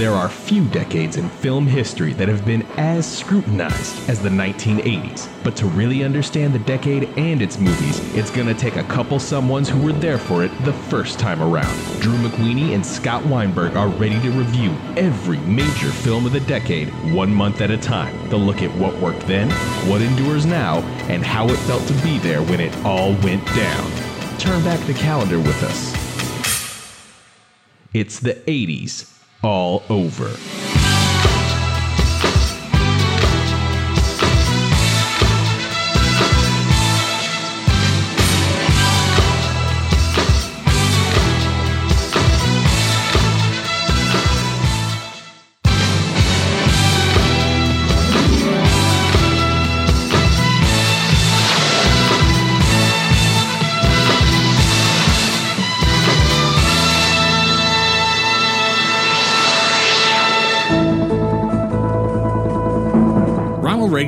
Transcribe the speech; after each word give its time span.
There 0.00 0.14
are 0.14 0.30
few 0.30 0.64
decades 0.68 1.18
in 1.18 1.28
film 1.28 1.66
history 1.66 2.14
that 2.14 2.26
have 2.26 2.46
been 2.46 2.62
as 2.78 3.04
scrutinized 3.04 4.08
as 4.08 4.18
the 4.18 4.30
1980s. 4.30 5.28
But 5.44 5.56
to 5.56 5.66
really 5.66 6.04
understand 6.04 6.54
the 6.54 6.58
decade 6.60 7.10
and 7.18 7.42
its 7.42 7.58
movies, 7.58 8.00
it's 8.14 8.30
gonna 8.30 8.54
take 8.54 8.76
a 8.76 8.84
couple 8.84 9.18
someones 9.18 9.68
who 9.68 9.78
were 9.78 9.92
there 9.92 10.16
for 10.16 10.42
it 10.42 10.50
the 10.64 10.72
first 10.72 11.18
time 11.18 11.42
around. 11.42 11.68
Drew 12.00 12.16
McWeeny 12.16 12.74
and 12.74 12.84
Scott 12.84 13.26
Weinberg 13.26 13.76
are 13.76 13.88
ready 13.88 14.18
to 14.22 14.30
review 14.30 14.74
every 14.96 15.36
major 15.40 15.90
film 15.90 16.24
of 16.24 16.32
the 16.32 16.40
decade, 16.40 16.88
one 17.12 17.34
month 17.34 17.60
at 17.60 17.70
a 17.70 17.76
time. 17.76 18.16
They'll 18.30 18.38
look 18.38 18.62
at 18.62 18.74
what 18.78 18.98
worked 19.00 19.26
then, 19.26 19.50
what 19.86 20.00
endures 20.00 20.46
now, 20.46 20.78
and 21.10 21.22
how 21.22 21.46
it 21.50 21.58
felt 21.68 21.86
to 21.88 21.94
be 22.02 22.16
there 22.20 22.40
when 22.44 22.60
it 22.60 22.74
all 22.86 23.12
went 23.16 23.44
down. 23.48 23.90
Turn 24.38 24.64
back 24.64 24.80
the 24.86 24.94
calendar 24.94 25.36
with 25.38 25.62
us. 25.62 25.92
It's 27.92 28.18
the 28.18 28.36
80s 28.46 29.19
all 29.42 29.82
over. 29.88 30.69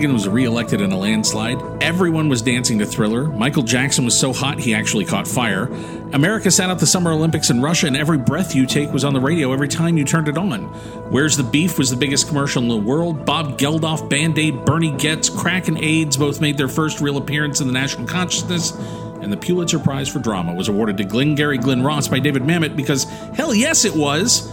Reagan 0.03 0.14
was 0.14 0.28
reelected 0.28 0.81
in 0.81 0.91
a 0.91 0.98
landslide. 0.98 1.62
Everyone 1.81 2.28
was 2.28 2.42
dancing 2.42 2.81
to 2.81 2.86
Thriller. 2.86 3.28
Michael 3.28 3.62
Jackson 3.62 4.05
was 4.05 4.19
so 4.19 4.33
hot 4.33 4.59
he 4.59 4.75
actually 4.75 5.05
caught 5.05 5.28
fire. 5.28 5.67
America 6.12 6.50
sat 6.50 6.70
out 6.70 6.81
the 6.81 6.89
Summer 6.89 7.12
Olympics 7.12 7.50
in 7.50 7.62
Russia, 7.62 7.86
and 7.86 7.97
every 7.97 8.19
breath 8.19 8.53
you 8.53 8.67
take 8.67 8.92
was 8.92 9.05
on 9.05 9.14
the 9.14 9.20
radio 9.20 9.53
every 9.53 9.69
time 9.69 9.97
you 9.97 10.05
turned 10.05 10.27
it 10.27 10.36
on. 10.36 10.64
Where's 11.12 11.36
the 11.36 11.44
Beef 11.44 11.78
was 11.78 11.89
the 11.89 11.94
biggest 11.94 12.27
commercial 12.27 12.61
in 12.64 12.69
the 12.69 12.77
world. 12.77 13.25
Bob 13.25 13.56
Geldof, 13.61 14.11
Band 14.11 14.36
Aid, 14.41 14.64
Bernie 14.64 14.91
Goetz, 14.91 15.31
Crack, 15.31 15.69
and 15.69 15.78
AIDS 15.78 16.16
both 16.16 16.41
made 16.41 16.59
their 16.59 16.66
first 16.66 17.00
real 17.00 17.16
appearance 17.16 17.61
in 17.61 17.69
the 17.69 17.72
national 17.72 18.09
consciousness. 18.09 18.72
And 19.20 19.33
the 19.33 19.37
Pulitzer 19.37 19.78
Prize 19.78 20.09
for 20.09 20.19
Drama 20.19 20.53
was 20.53 20.66
awarded 20.66 20.97
to 20.97 21.05
Glengarry 21.05 21.59
Glen 21.59 21.84
Ross 21.84 22.09
by 22.09 22.19
David 22.19 22.42
Mamet 22.42 22.75
because, 22.75 23.05
hell 23.37 23.55
yes, 23.55 23.84
it 23.84 23.94
was. 23.94 24.53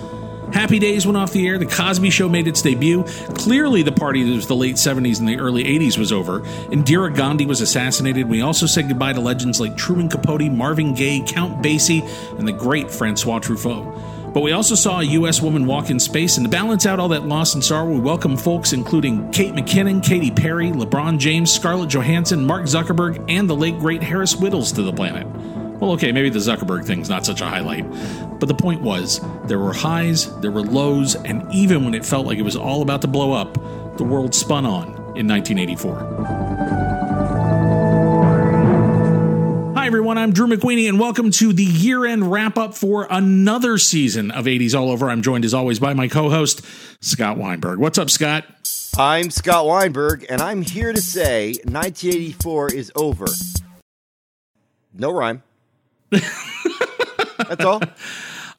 Happy 0.53 0.79
Days 0.79 1.05
went 1.05 1.17
off 1.17 1.31
the 1.31 1.47
air. 1.47 1.57
The 1.57 1.65
Cosby 1.65 2.09
Show 2.09 2.27
made 2.27 2.47
its 2.47 2.61
debut. 2.61 3.03
Clearly, 3.35 3.83
the 3.83 3.91
party 3.91 4.37
of 4.37 4.47
the 4.47 4.55
late 4.55 4.75
70s 4.75 5.19
and 5.19 5.27
the 5.27 5.37
early 5.37 5.63
80s 5.63 5.97
was 5.97 6.11
over. 6.11 6.41
Indira 6.71 7.15
Gandhi 7.15 7.45
was 7.45 7.61
assassinated. 7.61 8.27
We 8.27 8.41
also 8.41 8.65
said 8.65 8.87
goodbye 8.87 9.13
to 9.13 9.21
legends 9.21 9.59
like 9.59 9.77
Truman 9.77 10.09
Capote, 10.09 10.51
Marvin 10.51 10.93
Gaye, 10.93 11.23
Count 11.25 11.63
Basie, 11.63 12.07
and 12.37 12.47
the 12.47 12.51
great 12.51 12.89
Francois 12.91 13.39
Truffaut. 13.39 14.33
But 14.33 14.41
we 14.41 14.51
also 14.51 14.75
saw 14.75 14.99
a 14.99 15.03
U.S. 15.03 15.41
woman 15.41 15.65
walk 15.65 15.89
in 15.89 15.99
space, 15.99 16.37
and 16.37 16.45
to 16.45 16.49
balance 16.49 16.85
out 16.85 16.99
all 16.99 17.09
that 17.09 17.25
loss 17.25 17.55
and 17.55 17.63
sorrow, 17.63 17.89
we 17.89 17.99
welcome 17.99 18.37
folks 18.37 18.73
including 18.73 19.31
Kate 19.31 19.53
McKinnon, 19.53 20.03
Katy 20.03 20.29
Perry, 20.29 20.69
LeBron 20.69 21.17
James, 21.17 21.51
Scarlett 21.51 21.89
Johansson, 21.89 22.45
Mark 22.45 22.63
Zuckerberg, 22.63 23.25
and 23.27 23.49
the 23.49 23.55
late 23.55 23.79
great 23.79 24.03
Harris 24.03 24.35
Wittels 24.35 24.73
to 24.75 24.83
the 24.83 24.93
planet. 24.93 25.25
Well, 25.79 25.93
okay, 25.93 26.11
maybe 26.11 26.29
the 26.29 26.39
Zuckerberg 26.39 26.85
thing's 26.85 27.07
not 27.07 27.25
such 27.25 27.39
a 27.39 27.45
highlight. 27.45 27.89
But 28.37 28.49
the 28.49 28.53
point 28.53 28.81
was, 28.81 29.21
there 29.45 29.59
were 29.59 29.71
highs, 29.71 30.29
there 30.41 30.51
were 30.51 30.61
lows, 30.61 31.15
and 31.15 31.49
even 31.53 31.85
when 31.85 31.93
it 31.93 32.05
felt 32.05 32.25
like 32.25 32.37
it 32.37 32.41
was 32.41 32.57
all 32.57 32.81
about 32.81 33.01
to 33.03 33.07
blow 33.07 33.31
up, 33.31 33.53
the 33.97 34.03
world 34.03 34.35
spun 34.35 34.65
on 34.65 34.87
in 35.15 35.25
1984. 35.25 35.95
Hi, 39.77 39.87
everyone. 39.87 40.17
I'm 40.17 40.33
Drew 40.33 40.47
McWeeny, 40.47 40.89
and 40.89 40.99
welcome 40.99 41.31
to 41.31 41.53
the 41.53 41.63
year 41.63 42.05
end 42.05 42.29
wrap 42.29 42.57
up 42.57 42.75
for 42.75 43.07
another 43.09 43.77
season 43.77 44.31
of 44.31 44.45
80s 44.45 44.77
All 44.77 44.91
Over. 44.91 45.09
I'm 45.09 45.21
joined, 45.21 45.45
as 45.45 45.53
always, 45.53 45.79
by 45.79 45.93
my 45.93 46.09
co 46.09 46.29
host, 46.29 46.61
Scott 46.99 47.37
Weinberg. 47.37 47.79
What's 47.79 47.97
up, 47.97 48.09
Scott? 48.09 48.43
I'm 48.97 49.29
Scott 49.29 49.65
Weinberg, 49.65 50.25
and 50.29 50.41
I'm 50.41 50.61
here 50.61 50.91
to 50.91 51.01
say 51.01 51.53
1984 51.63 52.73
is 52.73 52.91
over. 52.97 53.27
No 54.93 55.13
rhyme. 55.13 55.41
That's 56.11 57.65
all. 57.65 57.81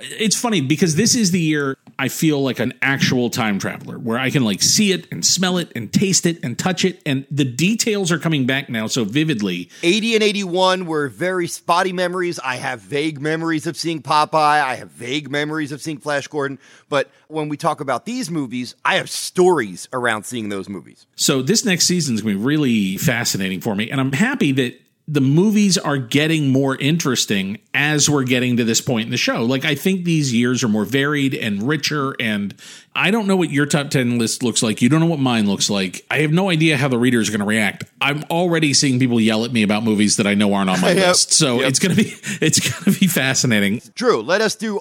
It's 0.02 0.36
funny 0.40 0.60
because 0.60 0.96
this 0.96 1.14
is 1.14 1.30
the 1.30 1.40
year 1.40 1.76
I 1.98 2.08
feel 2.08 2.42
like 2.42 2.58
an 2.58 2.72
actual 2.80 3.28
time 3.28 3.58
traveler 3.58 3.98
where 3.98 4.18
I 4.18 4.30
can 4.30 4.42
like 4.42 4.62
see 4.62 4.92
it 4.92 5.06
and 5.12 5.24
smell 5.24 5.58
it 5.58 5.70
and 5.76 5.92
taste 5.92 6.24
it 6.24 6.42
and 6.42 6.58
touch 6.58 6.84
it. 6.84 7.02
And 7.04 7.26
the 7.30 7.44
details 7.44 8.10
are 8.10 8.18
coming 8.18 8.46
back 8.46 8.70
now 8.70 8.86
so 8.86 9.04
vividly. 9.04 9.68
80 9.82 10.14
and 10.14 10.22
81 10.22 10.86
were 10.86 11.08
very 11.08 11.46
spotty 11.46 11.92
memories. 11.92 12.38
I 12.38 12.56
have 12.56 12.80
vague 12.80 13.20
memories 13.20 13.66
of 13.66 13.76
seeing 13.76 14.00
Popeye. 14.00 14.62
I 14.62 14.76
have 14.76 14.90
vague 14.90 15.30
memories 15.30 15.72
of 15.72 15.82
seeing 15.82 15.98
Flash 15.98 16.26
Gordon. 16.28 16.58
But 16.88 17.10
when 17.28 17.50
we 17.50 17.58
talk 17.58 17.80
about 17.80 18.06
these 18.06 18.30
movies, 18.30 18.74
I 18.82 18.96
have 18.96 19.10
stories 19.10 19.86
around 19.92 20.24
seeing 20.24 20.48
those 20.48 20.70
movies. 20.70 21.06
So 21.16 21.42
this 21.42 21.66
next 21.66 21.84
season 21.84 22.14
is 22.14 22.22
going 22.22 22.34
to 22.34 22.38
be 22.38 22.44
really 22.44 22.96
fascinating 22.96 23.60
for 23.60 23.74
me. 23.74 23.90
And 23.90 24.00
I'm 24.00 24.12
happy 24.12 24.52
that 24.52 24.80
the 25.12 25.20
movies 25.20 25.76
are 25.76 25.98
getting 25.98 26.50
more 26.50 26.76
interesting 26.76 27.58
as 27.74 28.08
we're 28.08 28.22
getting 28.22 28.56
to 28.58 28.64
this 28.64 28.80
point 28.80 29.06
in 29.06 29.10
the 29.10 29.16
show. 29.16 29.42
Like, 29.44 29.64
I 29.64 29.74
think 29.74 30.04
these 30.04 30.32
years 30.32 30.62
are 30.62 30.68
more 30.68 30.84
varied 30.84 31.34
and 31.34 31.64
richer. 31.66 32.14
And 32.20 32.54
I 32.94 33.10
don't 33.10 33.26
know 33.26 33.34
what 33.34 33.50
your 33.50 33.66
top 33.66 33.90
10 33.90 34.20
list 34.20 34.44
looks 34.44 34.62
like. 34.62 34.80
You 34.80 34.88
don't 34.88 35.00
know 35.00 35.06
what 35.06 35.18
mine 35.18 35.48
looks 35.48 35.68
like. 35.68 36.06
I 36.12 36.18
have 36.18 36.30
no 36.30 36.48
idea 36.48 36.76
how 36.76 36.86
the 36.86 36.98
readers 36.98 37.28
are 37.28 37.32
going 37.32 37.40
to 37.40 37.44
react. 37.46 37.82
I'm 38.00 38.22
already 38.30 38.72
seeing 38.72 39.00
people 39.00 39.20
yell 39.20 39.44
at 39.44 39.52
me 39.52 39.64
about 39.64 39.82
movies 39.82 40.16
that 40.18 40.28
I 40.28 40.34
know 40.34 40.54
aren't 40.54 40.70
on 40.70 40.80
my 40.80 40.92
Yep. 40.92 41.06
list. 41.08 41.32
So 41.32 41.58
Yep. 41.60 41.68
it's 41.70 41.78
going 41.80 41.96
to 41.96 42.02
be, 42.04 42.10
it's 42.40 42.60
going 42.60 42.94
to 42.94 43.00
be 43.00 43.08
fascinating. 43.08 43.82
Drew, 43.96 44.22
let 44.22 44.40
us 44.40 44.54
do 44.54 44.78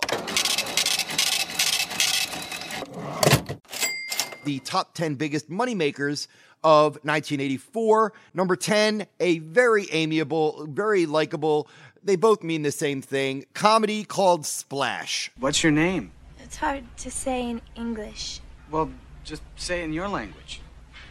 the 4.49 4.59
top 4.59 4.95
10 4.95 5.13
biggest 5.13 5.47
moneymakers 5.47 6.25
of 6.63 6.93
1984. 7.03 8.13
Number 8.33 8.55
10, 8.55 9.05
a 9.19 9.37
very 9.39 9.87
amiable, 9.91 10.65
very 10.67 11.05
likable, 11.05 11.67
they 12.03 12.15
both 12.15 12.41
mean 12.41 12.63
the 12.63 12.71
same 12.71 12.99
thing, 13.01 13.45
comedy 13.53 14.03
called 14.03 14.47
Splash. 14.47 15.29
What's 15.37 15.61
your 15.61 15.71
name? 15.71 16.11
It's 16.39 16.55
hard 16.55 16.83
to 16.97 17.11
say 17.11 17.47
in 17.47 17.61
English. 17.75 18.39
Well, 18.71 18.89
just 19.23 19.43
say 19.55 19.83
in 19.83 19.93
your 19.93 20.07
language. 20.07 20.61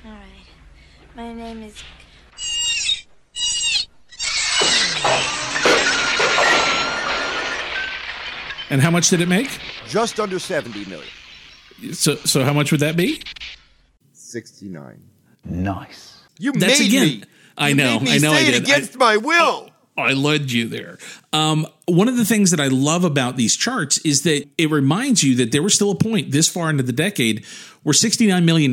All 0.04 0.10
right. 0.10 0.20
My 1.14 1.32
name 1.32 1.62
is. 1.62 1.80
And 8.70 8.80
how 8.80 8.90
much 8.90 9.08
did 9.10 9.20
it 9.20 9.28
make? 9.28 9.48
Just 9.86 10.18
under 10.18 10.40
70 10.40 10.86
million. 10.86 11.08
So, 11.92 12.16
so 12.16 12.44
how 12.44 12.52
much 12.52 12.70
would 12.72 12.80
that 12.80 12.96
be? 12.96 13.22
69. 14.12 15.02
Nice. 15.44 16.18
You 16.38 16.52
That's 16.52 16.78
made 16.80 16.88
again- 16.88 17.06
me. 17.20 17.22
I 17.56 17.70
You 17.70 17.74
know, 17.74 17.98
made 17.98 18.02
me 18.02 18.14
I 18.14 18.18
know 18.18 18.30
I 18.32 18.42
say 18.42 18.48
it 18.48 18.52
did. 18.52 18.62
against 18.62 18.96
my 18.96 19.16
will. 19.16 19.70
I 19.96 20.12
led 20.12 20.52
you 20.52 20.68
there. 20.68 20.96
Um, 21.32 21.66
one 21.86 22.06
of 22.06 22.16
the 22.16 22.24
things 22.24 22.52
that 22.52 22.60
I 22.60 22.68
love 22.68 23.02
about 23.02 23.36
these 23.36 23.56
charts 23.56 23.98
is 23.98 24.22
that 24.22 24.46
it 24.56 24.70
reminds 24.70 25.24
you 25.24 25.34
that 25.36 25.50
there 25.50 25.62
was 25.62 25.74
still 25.74 25.90
a 25.90 25.96
point 25.96 26.30
this 26.30 26.48
far 26.48 26.70
into 26.70 26.84
the 26.84 26.92
decade 26.92 27.44
where 27.82 27.92
$69 27.92 28.44
million 28.44 28.72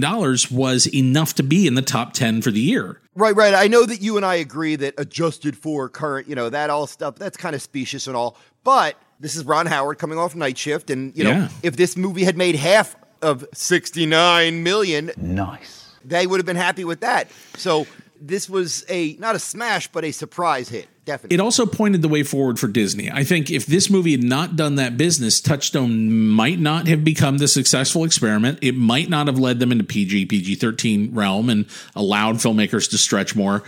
was 0.52 0.86
enough 0.94 1.34
to 1.36 1.42
be 1.44 1.66
in 1.66 1.74
the 1.74 1.82
top 1.82 2.14
10 2.14 2.44
for 2.44 2.52
the 2.52 2.60
year. 2.60 3.02
Right, 3.16 3.36
right. 3.36 3.56
I 3.56 3.68
know 3.68 3.86
that 3.88 4.02
you 4.02 4.18
and 4.18 4.26
I 4.26 4.36
agree 4.36 4.76
that 4.76 4.94
adjusted 5.00 5.58
for 5.58 5.90
current, 5.90 6.28
you 6.28 6.36
know, 6.36 6.50
that 6.52 6.70
all 6.70 6.86
stuff, 6.86 7.16
that's 7.16 7.38
kind 7.38 7.56
of 7.56 7.62
specious 7.64 8.06
and 8.06 8.16
all. 8.16 8.38
But 8.64 8.96
this 9.20 9.36
is 9.36 9.44
Ron 9.46 9.66
Howard 9.66 9.98
coming 9.98 10.18
off 10.18 10.36
night 10.36 10.58
shift. 10.58 10.90
And, 10.90 11.16
you 11.16 11.24
know, 11.24 11.32
Yeah. 11.32 11.50
if 11.64 11.76
this 11.76 11.96
movie 11.98 12.24
had 12.24 12.38
made 12.38 12.56
half 12.56 12.96
of 13.22 13.46
69 13.54 14.64
million, 14.64 15.12
Nice. 15.18 15.86
they 16.04 16.28
would 16.28 16.40
have 16.40 16.46
been 16.46 16.56
happy 16.56 16.84
with 16.84 17.00
that. 17.02 17.30
So 17.58 17.88
this 18.22 18.50
was 18.50 18.86
a, 18.90 19.16
not 19.20 19.36
a 19.36 19.40
smash, 19.40 19.88
but 19.92 20.04
a 20.06 20.12
surprise 20.12 20.70
hit. 20.70 20.88
Definitely. 21.06 21.36
It 21.36 21.40
also 21.40 21.68
pointed 21.68 22.02
the 22.02 22.08
way 22.08 22.24
forward 22.24 22.58
for 22.60 22.68
Disney. 22.68 23.12
I 23.12 23.24
think 23.24 23.52
if 23.52 23.68
this 23.68 23.92
movie 23.92 24.12
had 24.14 24.24
not 24.24 24.56
done 24.56 24.76
that 24.76 24.98
business, 24.98 25.40
Touchstone 25.40 26.10
might 26.30 26.60
not 26.60 26.88
have 26.88 27.04
become 27.04 27.38
the 27.38 27.48
successful 27.48 28.04
experiment. 28.04 28.58
It 28.64 28.76
might 28.76 29.08
not 29.08 29.28
have 29.28 29.38
led 29.38 29.60
them 29.60 29.72
into 29.72 29.84
PG, 29.84 30.26
PG 30.26 30.56
13 30.56 31.14
realm 31.14 31.50
and 31.52 31.66
allowed 31.96 32.38
filmmakers 32.38 32.90
to 32.90 32.98
stretch 32.98 33.36
more. 33.36 33.62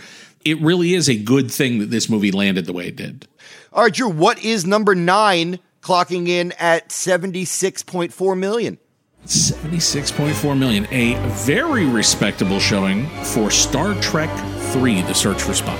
It 0.44 0.60
really 0.60 0.94
is 0.94 1.08
a 1.08 1.16
good 1.16 1.48
thing 1.50 1.78
that 1.78 1.90
this 1.90 2.08
movie 2.08 2.32
landed 2.32 2.66
the 2.66 2.72
way 2.72 2.88
it 2.88 2.96
did. 2.96 3.28
All 3.72 3.84
right, 3.84 3.92
Drew, 3.92 4.08
what 4.08 4.42
is 4.44 4.66
number 4.66 4.94
nine 4.94 5.58
clocking 5.82 6.28
in 6.28 6.52
at 6.58 6.88
76.4 6.88 8.38
million? 8.38 8.78
76.4 9.26 10.58
million, 10.58 10.86
a 10.90 11.14
very 11.44 11.84
respectable 11.84 12.58
showing 12.58 13.06
for 13.24 13.50
Star 13.50 13.94
Trek 14.00 14.30
3 14.72 15.02
The 15.02 15.12
Search 15.12 15.42
for 15.42 15.52
Spock. 15.52 15.78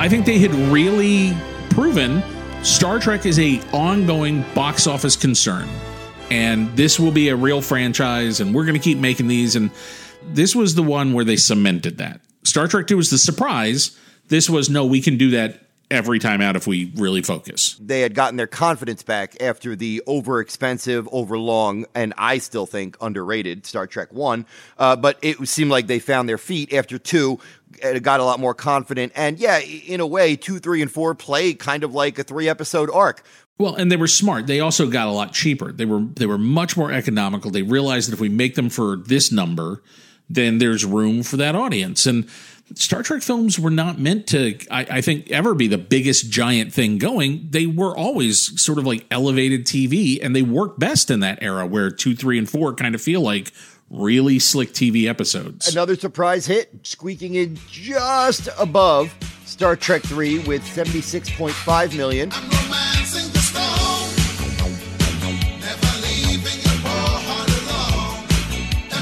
I 0.00 0.08
think 0.08 0.26
they 0.26 0.38
had 0.38 0.52
really 0.72 1.32
proven 1.70 2.22
Star 2.64 2.98
Trek 2.98 3.26
is 3.26 3.38
a 3.38 3.60
ongoing 3.72 4.42
box 4.54 4.86
office 4.86 5.16
concern. 5.16 5.68
And 6.32 6.74
this 6.76 6.98
will 6.98 7.12
be 7.12 7.28
a 7.28 7.36
real 7.36 7.60
franchise 7.60 8.40
and 8.40 8.54
we're 8.54 8.64
going 8.64 8.74
to 8.74 8.80
keep 8.80 8.98
making 8.98 9.28
these 9.28 9.54
and 9.54 9.70
this 10.24 10.54
was 10.54 10.74
the 10.74 10.82
one 10.82 11.12
where 11.12 11.24
they 11.24 11.36
cemented 11.36 11.98
that. 11.98 12.20
Star 12.44 12.68
Trek 12.68 12.86
2 12.86 12.96
was 12.96 13.10
the 13.10 13.18
surprise. 13.18 13.98
This 14.28 14.48
was 14.48 14.70
no, 14.70 14.86
we 14.86 15.00
can 15.00 15.18
do 15.18 15.30
that 15.32 15.62
every 15.92 16.18
time 16.18 16.40
out 16.40 16.56
if 16.56 16.66
we 16.66 16.90
really 16.96 17.22
focus. 17.22 17.76
They 17.78 18.00
had 18.00 18.14
gotten 18.14 18.36
their 18.36 18.46
confidence 18.46 19.02
back 19.02 19.40
after 19.42 19.76
the 19.76 20.02
over 20.06 20.40
expensive, 20.40 21.06
over 21.12 21.38
long, 21.38 21.84
and 21.94 22.14
I 22.16 22.38
still 22.38 22.64
think 22.64 22.96
underrated 23.00 23.66
Star 23.66 23.86
Trek 23.86 24.12
1. 24.12 24.46
Uh, 24.78 24.96
but 24.96 25.18
it 25.20 25.46
seemed 25.46 25.70
like 25.70 25.86
they 25.86 25.98
found 25.98 26.28
their 26.28 26.38
feet 26.38 26.72
after 26.72 26.98
2. 26.98 27.38
It 27.82 28.02
got 28.02 28.20
a 28.20 28.24
lot 28.24 28.40
more 28.40 28.54
confident. 28.54 29.12
And 29.14 29.38
yeah, 29.38 29.58
in 29.58 30.00
a 30.00 30.06
way, 30.06 30.34
2, 30.34 30.58
3, 30.58 30.82
and 30.82 30.90
4 30.90 31.14
play 31.14 31.52
kind 31.52 31.84
of 31.84 31.94
like 31.94 32.18
a 32.18 32.24
three 32.24 32.48
episode 32.48 32.90
arc. 32.90 33.22
Well, 33.58 33.74
and 33.74 33.92
they 33.92 33.96
were 33.96 34.08
smart. 34.08 34.46
They 34.46 34.60
also 34.60 34.88
got 34.88 35.06
a 35.06 35.12
lot 35.12 35.32
cheaper. 35.32 35.72
They 35.72 35.84
were 35.84 36.00
they 36.00 36.26
were 36.26 36.38
much 36.38 36.76
more 36.76 36.90
economical. 36.90 37.50
They 37.50 37.62
realized 37.62 38.08
that 38.08 38.14
if 38.14 38.20
we 38.20 38.28
make 38.28 38.54
them 38.54 38.70
for 38.70 38.96
this 38.96 39.30
number, 39.30 39.82
then 40.28 40.58
there's 40.58 40.84
room 40.84 41.22
for 41.22 41.36
that 41.36 41.54
audience. 41.54 42.06
And 42.06 42.28
Star 42.74 43.02
Trek 43.02 43.22
films 43.22 43.58
were 43.58 43.70
not 43.70 43.98
meant 43.98 44.26
to, 44.28 44.58
I, 44.70 44.86
I, 44.90 45.00
think, 45.00 45.30
ever 45.30 45.54
be 45.54 45.66
the 45.66 45.78
biggest 45.78 46.30
giant 46.30 46.72
thing 46.72 46.98
going. 46.98 47.48
They 47.50 47.66
were 47.66 47.96
always 47.96 48.60
sort 48.60 48.78
of 48.78 48.86
like 48.86 49.04
elevated 49.10 49.66
TV, 49.66 50.18
and 50.22 50.34
they 50.34 50.42
work 50.42 50.78
best 50.78 51.10
in 51.10 51.20
that 51.20 51.42
era 51.42 51.66
where 51.66 51.90
two, 51.90 52.14
three, 52.14 52.38
and 52.38 52.48
four 52.48 52.74
kind 52.74 52.94
of 52.94 53.02
feel 53.02 53.20
like 53.20 53.52
really 53.90 54.38
slick 54.38 54.72
TV 54.72 55.06
episodes. 55.06 55.70
Another 55.70 55.96
surprise 55.96 56.46
hit, 56.46 56.70
squeaking 56.82 57.34
in 57.34 57.58
just 57.68 58.48
above 58.58 59.14
Star 59.44 59.76
Trek 59.76 60.02
3 60.02 60.40
with 60.40 60.62
76.5 60.62 61.96
million. 61.96 62.30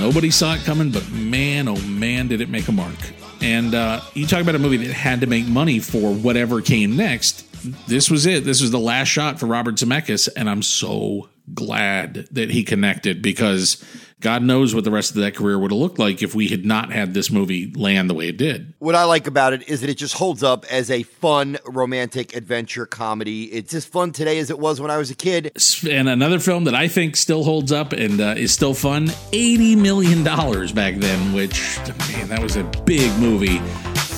Nobody 0.00 0.31
saw 0.31 0.55
it 0.55 0.62
coming, 0.64 0.91
but 0.91 1.06
man, 1.11 1.69
oh 1.69 1.76
man, 1.82 2.26
did 2.26 2.41
it 2.41 2.49
make 2.49 2.67
a 2.69 2.73
mark. 2.73 2.97
And 3.43 3.75
uh, 3.75 4.00
you 4.14 4.26
talk 4.26 4.41
about 4.41 4.55
a 4.55 4.58
movie 4.58 4.79
that 4.79 4.94
had 4.94 5.20
to 5.20 5.26
make 5.26 5.47
money 5.47 5.79
for 5.79 6.14
whatever 6.14 6.62
came 6.62 6.97
next. 6.97 7.47
This 7.87 8.11
was 8.11 8.25
it. 8.25 8.44
This 8.44 8.62
was 8.62 8.70
the 8.70 8.79
last 8.79 9.08
shot 9.08 9.38
for 9.38 9.44
Robert 9.44 9.75
Zemeckis, 9.75 10.26
and 10.35 10.49
I'm 10.49 10.62
so 10.62 11.29
glad 11.52 12.26
that 12.31 12.50
he 12.50 12.64
connected 12.64 13.20
because 13.20 13.85
God 14.20 14.43
knows 14.43 14.75
what 14.75 14.84
the 14.84 14.90
rest 14.90 15.12
of 15.12 15.17
that 15.22 15.34
career 15.34 15.58
would 15.58 15.70
have 15.70 15.81
looked 15.81 15.99
like 15.99 16.22
if 16.22 16.34
we 16.34 16.49
had 16.49 16.64
not 16.64 16.93
had 16.93 17.14
this 17.14 17.31
movie 17.31 17.72
land 17.72 18.11
the 18.11 18.14
way 18.14 18.28
it 18.28 18.37
did. 18.37 18.75
What 18.78 18.94
I 18.94 19.05
like 19.05 19.26
about 19.26 19.55
it 19.55 19.67
is 19.67 19.81
that 19.81 19.88
it 19.88 19.96
just 19.96 20.14
holds 20.14 20.43
up 20.43 20.67
as 20.70 20.90
a 20.90 21.05
fun 21.05 21.56
romantic 21.64 22.37
adventure 22.37 22.84
comedy. 22.84 23.44
It's 23.44 23.72
as 23.72 23.87
fun 23.87 24.12
today 24.12 24.38
as 24.38 24.50
it 24.50 24.58
was 24.58 24.78
when 24.78 24.90
I 24.90 24.99
was 24.99 25.11
a 25.11 25.14
kid. 25.14 25.52
And 25.88 26.08
another 26.08 26.38
film 26.38 26.64
that 26.64 26.75
I 26.75 26.87
think 26.87 27.17
still 27.17 27.44
holds 27.44 27.72
up 27.72 27.93
and 27.94 28.20
uh, 28.20 28.34
is 28.37 28.52
still 28.52 28.75
fun 28.75 29.06
$80 29.06 29.78
million 29.78 30.23
back 30.23 30.96
then, 30.96 31.32
which, 31.32 31.78
man, 32.12 32.28
that 32.28 32.40
was 32.43 32.56
a 32.56 32.64
big 32.84 33.11
movie. 33.19 33.58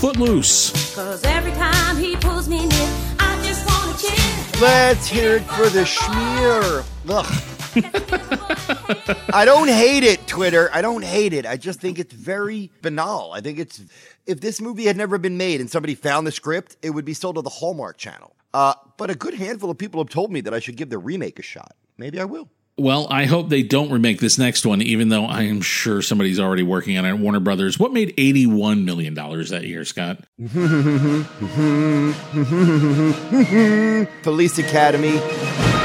Footloose. 0.01 0.97
Cause 0.97 1.25
every 1.25 1.53
time 1.53 1.97
he 1.97 2.17
pulls 2.17 2.49
me 2.49 2.59
near, 2.59 2.89
I 3.21 3.41
just 3.45 3.65
want 3.67 3.97
to 3.97 4.07
chill. 4.07 4.61
Let's 4.61 5.07
hear 5.07 5.37
it 5.37 5.43
for 5.43 5.69
the 5.69 5.83
schmear. 5.85 6.85
Ugh. 7.09 7.49
I 9.33 9.45
don't 9.45 9.69
hate 9.69 10.05
it, 10.05 10.27
Twitter. 10.27 10.71
I 10.73 10.83
don't 10.83 11.05
hate 11.05 11.33
it. 11.33 11.47
I 11.47 11.57
just 11.57 11.81
think 11.81 11.99
it's 11.99 12.15
very 12.15 12.71
banal. 12.83 13.33
I 13.33 13.41
think 13.41 13.59
it's 13.59 13.83
if 14.27 14.41
this 14.41 14.61
movie 14.61 14.85
had 14.85 14.97
never 14.97 15.19
been 15.19 15.37
made 15.37 15.61
and 15.61 15.71
somebody 15.71 15.95
found 15.95 16.27
the 16.27 16.33
script, 16.33 16.77
it 16.83 16.91
would 16.91 17.05
be 17.05 17.15
sold 17.15 17.37
to 17.37 17.43
the 17.43 17.51
Hallmark 17.51 17.99
Channel. 17.99 18.35
Uh, 18.55 18.75
but 18.99 19.11
a 19.11 19.15
good 19.15 19.35
handful 19.35 19.71
of 19.71 19.79
people 19.79 20.03
have 20.03 20.11
told 20.11 20.31
me 20.31 20.41
that 20.43 20.55
I 20.55 20.61
should 20.61 20.77
give 20.77 20.91
the 20.91 20.99
remake 20.99 21.39
a 21.39 21.43
shot. 21.43 21.75
Maybe 21.97 22.21
I 22.21 22.25
will. 22.25 22.49
Well, 22.79 23.07
I 23.11 23.27
hope 23.27 23.51
they 23.51 23.63
don't 23.63 23.91
remake 23.91 24.19
this 24.19 24.39
next 24.39 24.65
one, 24.65 24.81
even 24.81 25.11
though 25.11 25.27
I 25.27 25.43
am 25.43 25.61
sure 25.61 26.01
somebody's 26.01 26.41
already 26.41 26.63
working 26.63 26.97
on 26.97 27.05
it. 27.05 27.15
Warner 27.15 27.39
Brothers. 27.39 27.79
What 27.79 27.93
made 27.93 28.17
$81 28.17 28.85
million 28.85 29.13
that 29.15 29.65
year, 29.65 29.85
Scott? 29.85 30.25
Police 34.23 34.59
Academy. 34.59 35.82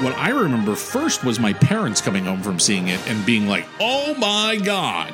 What 0.00 0.16
I 0.16 0.30
remember 0.30 0.74
first 0.74 1.24
was 1.24 1.38
my 1.38 1.52
parents 1.52 2.00
coming 2.00 2.24
home 2.24 2.42
from 2.42 2.58
seeing 2.58 2.88
it 2.88 3.06
and 3.08 3.24
being 3.26 3.46
like, 3.46 3.66
oh 3.80 4.14
my 4.14 4.56
God. 4.56 5.12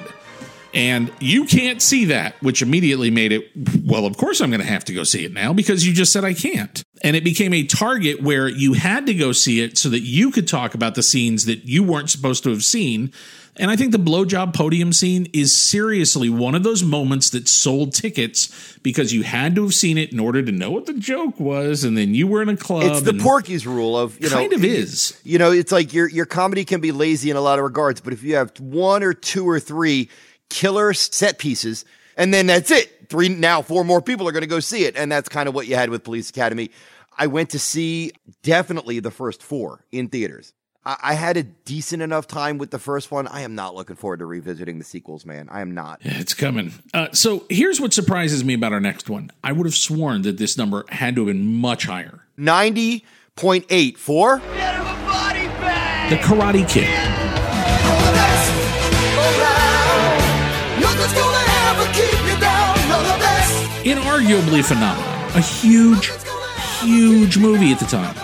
And 0.72 1.10
you 1.20 1.46
can't 1.46 1.80
see 1.80 2.06
that, 2.06 2.40
which 2.42 2.60
immediately 2.60 3.10
made 3.10 3.32
it, 3.32 3.50
well, 3.82 4.04
of 4.04 4.16
course 4.16 4.40
I'm 4.40 4.50
going 4.50 4.60
to 4.60 4.66
have 4.66 4.84
to 4.84 4.92
go 4.92 5.04
see 5.04 5.24
it 5.24 5.32
now 5.32 5.52
because 5.52 5.86
you 5.86 5.94
just 5.94 6.12
said 6.12 6.24
I 6.24 6.34
can't. 6.34 6.82
And 7.02 7.16
it 7.16 7.24
became 7.24 7.54
a 7.54 7.64
target 7.64 8.22
where 8.22 8.46
you 8.46 8.74
had 8.74 9.06
to 9.06 9.14
go 9.14 9.32
see 9.32 9.62
it 9.62 9.78
so 9.78 9.88
that 9.88 10.00
you 10.00 10.30
could 10.30 10.46
talk 10.46 10.74
about 10.74 10.94
the 10.94 11.02
scenes 11.02 11.46
that 11.46 11.64
you 11.64 11.82
weren't 11.82 12.10
supposed 12.10 12.42
to 12.44 12.50
have 12.50 12.62
seen 12.62 13.12
and 13.58 13.70
I 13.70 13.76
think 13.76 13.92
the 13.92 13.98
blowjob 13.98 14.54
podium 14.54 14.92
scene 14.92 15.28
is 15.32 15.54
seriously 15.54 16.28
one 16.28 16.54
of 16.54 16.62
those 16.62 16.82
moments 16.82 17.30
that 17.30 17.48
sold 17.48 17.94
tickets 17.94 18.78
because 18.82 19.12
you 19.12 19.22
had 19.22 19.54
to 19.56 19.62
have 19.62 19.74
seen 19.74 19.98
it 19.98 20.12
in 20.12 20.20
order 20.20 20.42
to 20.42 20.52
know 20.52 20.70
what 20.70 20.86
the 20.86 20.94
joke 20.94 21.38
was, 21.40 21.84
and 21.84 21.96
then 21.96 22.14
you 22.14 22.26
were 22.26 22.42
in 22.42 22.48
a 22.48 22.56
club. 22.56 22.84
It's 22.84 23.02
the 23.02 23.14
Porky's 23.14 23.66
rule 23.66 23.98
of 23.98 24.20
you 24.20 24.28
know, 24.28 24.36
kind 24.36 24.52
of 24.52 24.64
is. 24.64 25.20
You 25.24 25.38
know, 25.38 25.50
it's 25.50 25.72
like 25.72 25.92
your 25.92 26.08
your 26.08 26.26
comedy 26.26 26.64
can 26.64 26.80
be 26.80 26.92
lazy 26.92 27.30
in 27.30 27.36
a 27.36 27.40
lot 27.40 27.58
of 27.58 27.64
regards, 27.64 28.00
but 28.00 28.12
if 28.12 28.22
you 28.22 28.36
have 28.36 28.58
one 28.60 29.02
or 29.02 29.12
two 29.12 29.48
or 29.48 29.60
three 29.60 30.08
killer 30.48 30.92
set 30.92 31.38
pieces, 31.38 31.84
and 32.16 32.32
then 32.32 32.46
that's 32.46 32.70
it. 32.70 33.08
Three 33.08 33.28
now, 33.28 33.62
four 33.62 33.84
more 33.84 34.02
people 34.02 34.28
are 34.28 34.32
going 34.32 34.42
to 34.42 34.48
go 34.48 34.60
see 34.60 34.84
it, 34.84 34.96
and 34.96 35.10
that's 35.10 35.28
kind 35.28 35.48
of 35.48 35.54
what 35.54 35.66
you 35.66 35.76
had 35.76 35.90
with 35.90 36.04
Police 36.04 36.30
Academy. 36.30 36.70
I 37.18 37.28
went 37.28 37.50
to 37.50 37.58
see 37.58 38.12
definitely 38.42 39.00
the 39.00 39.10
first 39.10 39.42
four 39.42 39.84
in 39.90 40.08
theaters. 40.08 40.52
I, 40.88 41.14
had 41.14 41.36
a 41.36 41.42
decent 41.42 42.00
enough 42.00 42.28
time 42.28 42.58
with 42.58 42.70
the 42.70 42.78
first 42.78 43.10
one. 43.10 43.26
I 43.26 43.40
am 43.40 43.56
not 43.56 43.74
looking 43.74 43.96
forward 43.96 44.20
to 44.20 44.26
revisiting 44.26 44.78
the 44.78 44.84
sequels, 44.84 45.26
man. 45.26 45.48
I 45.50 45.60
am 45.60 45.74
not. 45.74 45.98
It's 46.02 46.32
coming. 46.32 46.74
Uh, 46.94 47.08
so 47.10 47.44
here's 47.50 47.80
what 47.80 47.92
surprises 47.92 48.44
me 48.44 48.54
about 48.54 48.72
our 48.72 48.78
next 48.78 49.10
one. 49.10 49.32
I 49.42 49.50
would 49.50 49.66
have 49.66 49.74
sworn 49.74 50.22
that 50.22 50.38
this 50.38 50.56
number 50.56 50.84
had 50.88 51.16
to 51.16 51.26
have 51.26 51.34
been 51.34 51.54
much 51.56 51.86
higher. 51.86 52.20
Ninety 52.36 53.04
point 53.34 53.66
eight 53.68 53.98
four. 53.98 54.38
The 54.38 56.18
Karate 56.22 56.68
Kid. 56.68 56.88
Inarguably 63.84 64.64
phenomenal. 64.64 65.10
A 65.36 65.40
huge, 65.40 66.12
huge 66.80 67.38
movie 67.38 67.72
at 67.72 67.80
the 67.80 67.86
time. 67.86 68.16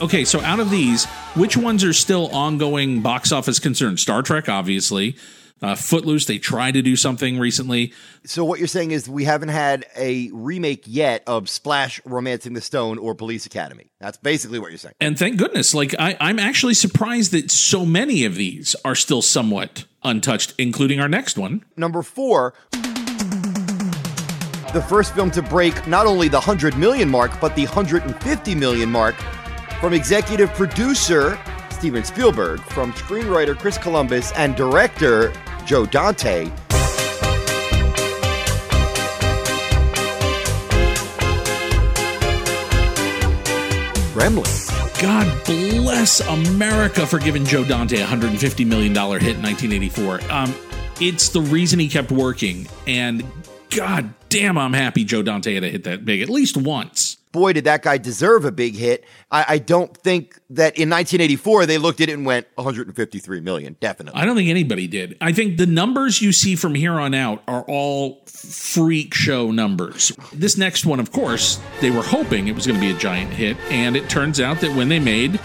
Okay, 0.00 0.24
so 0.24 0.40
out 0.42 0.60
of 0.60 0.70
these, 0.70 1.06
which 1.34 1.56
ones 1.56 1.82
are 1.84 1.92
still 1.92 2.28
ongoing 2.34 3.00
box 3.00 3.32
office 3.32 3.58
concerns? 3.58 4.00
Star 4.00 4.22
Trek, 4.22 4.48
obviously. 4.48 5.16
Uh, 5.62 5.74
Footloose, 5.74 6.26
they 6.26 6.38
tried 6.38 6.72
to 6.72 6.82
do 6.82 6.94
something 6.94 7.38
recently. 7.38 7.92
So 8.24 8.44
what 8.44 8.58
you're 8.58 8.68
saying 8.68 8.90
is 8.90 9.08
we 9.08 9.24
haven't 9.24 9.48
had 9.48 9.86
a 9.96 10.30
remake 10.32 10.82
yet 10.86 11.22
of 11.26 11.48
Splash, 11.48 12.00
Romancing 12.04 12.52
the 12.52 12.60
Stone, 12.60 12.98
or 12.98 13.14
Police 13.14 13.46
Academy. 13.46 13.90
That's 13.98 14.18
basically 14.18 14.58
what 14.58 14.70
you're 14.70 14.78
saying. 14.78 14.94
And 15.00 15.18
thank 15.18 15.38
goodness. 15.38 15.72
Like 15.72 15.94
I, 15.98 16.16
I'm 16.20 16.38
actually 16.38 16.74
surprised 16.74 17.32
that 17.32 17.50
so 17.50 17.86
many 17.86 18.24
of 18.24 18.34
these 18.34 18.76
are 18.84 18.94
still 18.94 19.22
somewhat 19.22 19.86
untouched, 20.02 20.54
including 20.58 21.00
our 21.00 21.08
next 21.08 21.38
one. 21.38 21.64
Number 21.76 22.02
four. 22.02 22.54
The 24.72 24.84
first 24.88 25.14
film 25.14 25.30
to 25.30 25.40
break 25.40 25.86
not 25.86 26.06
only 26.06 26.28
the 26.28 26.38
100 26.38 26.76
million 26.76 27.08
mark, 27.08 27.30
but 27.40 27.54
the 27.54 27.64
150 27.64 28.54
million 28.54 28.90
mark 28.90 29.14
from 29.80 29.92
executive 29.92 30.50
producer 30.54 31.38
Steven 31.84 32.02
Spielberg, 32.02 32.60
from 32.60 32.94
screenwriter 32.94 33.58
Chris 33.58 33.76
Columbus, 33.76 34.32
and 34.32 34.56
director 34.56 35.34
Joe 35.66 35.84
Dante. 35.84 36.50
Gremlins. 44.14 45.02
God 45.02 45.44
bless 45.44 46.20
America 46.20 47.06
for 47.06 47.18
giving 47.18 47.44
Joe 47.44 47.64
Dante 47.64 48.00
a 48.00 48.06
$150 48.06 48.66
million 48.66 48.94
hit 48.94 49.36
in 49.36 49.42
1984. 49.42 50.20
Um, 50.30 50.54
it's 51.02 51.28
the 51.28 51.42
reason 51.42 51.78
he 51.78 51.88
kept 51.88 52.10
working. 52.10 52.66
And 52.86 53.24
God 53.68 54.14
damn, 54.30 54.56
I'm 54.56 54.72
happy 54.72 55.04
Joe 55.04 55.22
Dante 55.22 55.52
had 55.52 55.64
to 55.64 55.70
hit 55.70 55.84
that 55.84 56.06
big 56.06 56.22
at 56.22 56.30
least 56.30 56.56
once 56.56 57.18
boy, 57.34 57.52
did 57.52 57.64
that 57.64 57.82
guy 57.82 57.98
deserve 57.98 58.46
a 58.46 58.52
big 58.52 58.76
hit. 58.76 59.04
I, 59.30 59.44
I, 59.48 59.58
don't 59.58 59.94
think 59.96 60.36
that 60.50 60.78
in 60.78 60.88
1984 60.88 61.66
they 61.66 61.78
looked 61.78 62.00
at 62.00 62.08
it 62.08 62.12
and 62.12 62.24
went 62.24 62.46
153 62.54 63.40
million. 63.40 63.76
Definitely. 63.80 64.18
I 64.18 64.24
don't 64.24 64.36
think 64.36 64.48
anybody 64.48 64.86
did. 64.86 65.16
I 65.20 65.32
think 65.32 65.58
the 65.58 65.66
numbers 65.66 66.22
you 66.22 66.30
see 66.30 66.54
from 66.54 66.76
here 66.76 66.92
on 66.92 67.12
out 67.12 67.42
are 67.48 67.64
all 67.64 68.22
freak 68.26 69.14
show 69.14 69.50
numbers. 69.50 70.12
This 70.32 70.56
next 70.56 70.86
one, 70.86 71.00
of 71.00 71.10
course, 71.10 71.58
they 71.80 71.90
were 71.90 72.04
hoping 72.04 72.46
it 72.46 72.54
was 72.54 72.68
going 72.68 72.80
to 72.80 72.86
be 72.86 72.92
a 72.92 72.98
giant 72.98 73.32
hit, 73.32 73.56
and 73.68 73.96
it 73.96 74.08
turns 74.08 74.38
out 74.40 74.60
that 74.60 74.76
when 74.76 74.88
they 74.88 75.00
made 75.00 75.40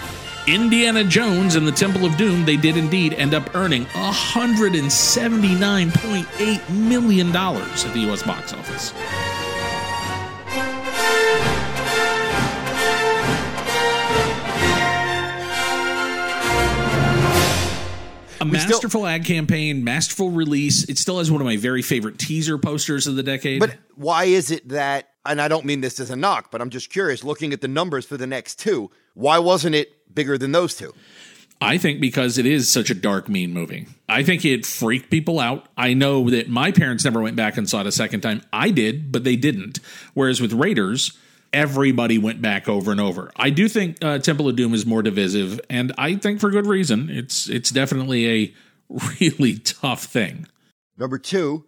Indiana 0.48 1.04
Jones 1.04 1.56
and 1.56 1.68
the 1.68 1.72
Temple 1.72 2.06
of 2.06 2.18
Doom, 2.18 2.46
they 2.46 2.56
did 2.56 2.78
indeed 2.78 3.16
end 3.16 3.34
up 3.34 3.56
earning 3.56 3.86
$179.8 3.86 6.70
million 6.70 7.36
at 7.36 7.94
the 7.94 8.12
US 8.12 8.22
box 8.22 8.54
office. 8.54 8.94
A 18.42 18.46
We 18.46 18.58
still- 18.58 18.70
masterful 18.70 19.06
ad 19.06 19.26
campaign, 19.26 19.84
masterful 19.84 20.32
release. 20.32 20.84
It 20.88 20.98
still 20.98 21.18
has 21.20 21.30
one 21.30 21.42
of 21.42 21.46
my 21.46 21.58
very 21.58 21.82
favorite 21.82 22.18
teaser 22.18 22.58
posters 22.58 23.06
of 23.08 23.16
the 23.16 23.24
decade. 23.24 23.60
But 23.60 23.76
why 23.96 24.26
is 24.26 24.50
it 24.52 24.70
that, 24.70 25.10
and 25.26 25.42
I 25.42 25.48
don't 25.50 25.66
mean 25.66 25.82
this 25.82 26.00
as 26.00 26.10
a 26.10 26.16
knock, 26.16 26.50
but 26.52 26.62
I'm 26.62 26.70
just 26.70 26.90
curious, 26.90 27.24
looking 27.24 27.52
at 27.54 27.62
the 27.62 27.68
numbers 27.68 28.06
for 28.06 28.16
the 28.18 28.28
next 28.28 28.60
two, 28.60 28.92
why 29.14 29.40
wasn't 29.40 29.76
it 29.76 29.94
bigger 30.16 30.38
than 30.38 30.52
those 30.54 30.74
two? 30.76 30.94
I 31.62 31.78
think 31.78 32.00
because 32.00 32.38
it 32.38 32.46
is 32.46 32.72
such 32.72 32.90
a 32.90 32.94
dark, 32.96 33.28
mean 33.28 33.52
movie. 33.54 33.86
I 34.08 34.24
think 34.24 34.46
it 34.46 34.66
freaked 34.66 35.10
people 35.12 35.42
out. 35.42 35.68
I 35.76 35.94
know 35.94 36.30
that 36.30 36.48
my 36.48 36.72
parents 36.72 37.04
never 37.04 37.22
went 37.22 37.36
back 37.36 37.58
and 37.58 37.70
saw 37.70 37.82
it 37.82 37.88
a 37.88 37.92
second 37.92 38.22
time. 38.22 38.42
I 38.54 38.72
did, 38.72 39.12
but 39.12 39.26
they 39.26 39.36
didn't. 39.36 39.82
Whereas 40.14 40.40
with 40.40 40.54
Raiders, 40.54 41.12
everybody 41.54 42.18
went 42.18 42.42
back 42.42 42.68
over 42.70 42.92
and 42.92 43.02
over. 43.02 43.32
I 43.36 43.50
do 43.50 43.68
think 43.68 44.04
uh, 44.04 44.20
Temple 44.20 44.48
of 44.50 44.56
Doom 44.56 44.74
is 44.74 44.86
more 44.86 45.02
divisive, 45.02 45.60
and 45.70 45.94
I 45.98 46.16
think 46.16 46.40
for 46.40 46.50
good 46.50 46.66
reason. 46.66 47.10
It's 47.10 47.50
it's 47.50 47.70
definitely 47.70 48.28
a 48.30 48.54
really 49.20 49.58
tough 49.60 50.04
thing. 50.04 50.48
Number 50.98 51.18
two 51.18 51.66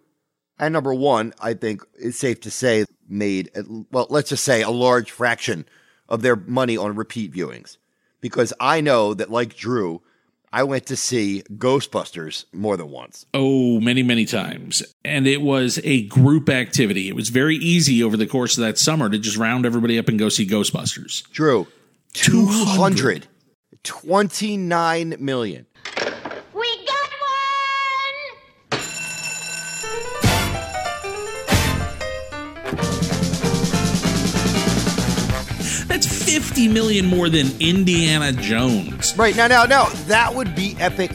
and 0.62 0.74
number 0.74 0.94
one, 0.94 1.34
I 1.42 1.56
think 1.56 1.82
it's 1.96 2.20
safe 2.20 2.42
to 2.42 2.52
say, 2.52 2.86
made, 3.10 3.50
well, 3.92 4.06
let's 4.12 4.30
just 4.30 4.46
say 4.46 4.62
a 4.62 4.70
large 4.70 5.10
fraction 5.10 5.66
of 6.08 6.22
their 6.22 6.36
money 6.36 6.78
on 6.78 6.96
repeat 6.96 7.34
viewings. 7.34 7.78
Because 8.22 8.54
I 8.60 8.80
know 8.80 9.16
that, 9.16 9.32
like 9.32 9.56
Drew, 9.56 10.04
I 10.54 10.64
went 10.64 10.86
to 10.88 10.98
see 10.98 11.44
Ghostbusters 11.50 12.46
more 12.52 12.76
than 12.76 12.90
once. 12.90 13.26
Oh, 13.34 13.80
many, 13.80 14.04
many 14.04 14.26
times. 14.26 14.84
And 15.06 15.26
it 15.26 15.42
was 15.42 15.80
a 15.84 16.04
group 16.08 16.50
activity. 16.50 17.08
It 17.08 17.16
was 17.16 17.30
very 17.30 17.56
easy 17.56 18.04
over 18.04 18.18
the 18.18 18.28
course 18.28 18.58
of 18.58 18.64
that 18.64 18.78
summer 18.78 19.10
to 19.10 19.18
just 19.18 19.38
round 19.38 19.66
everybody 19.66 19.98
up 19.98 20.10
and 20.10 20.20
go 20.20 20.28
see 20.28 20.46
Ghostbusters. 20.46 21.30
Drew, 21.32 21.68
200. 22.14 23.28
229 23.84 25.16
million. 25.20 25.66
50 36.32 36.70
million 36.70 37.06
more 37.08 37.28
than 37.28 37.48
Indiana 37.60 38.32
Jones. 38.32 39.18
Right, 39.18 39.36
now, 39.36 39.48
now, 39.48 39.66
now, 39.66 39.90
that 40.08 40.34
would 40.34 40.56
be 40.56 40.78
epic 40.80 41.12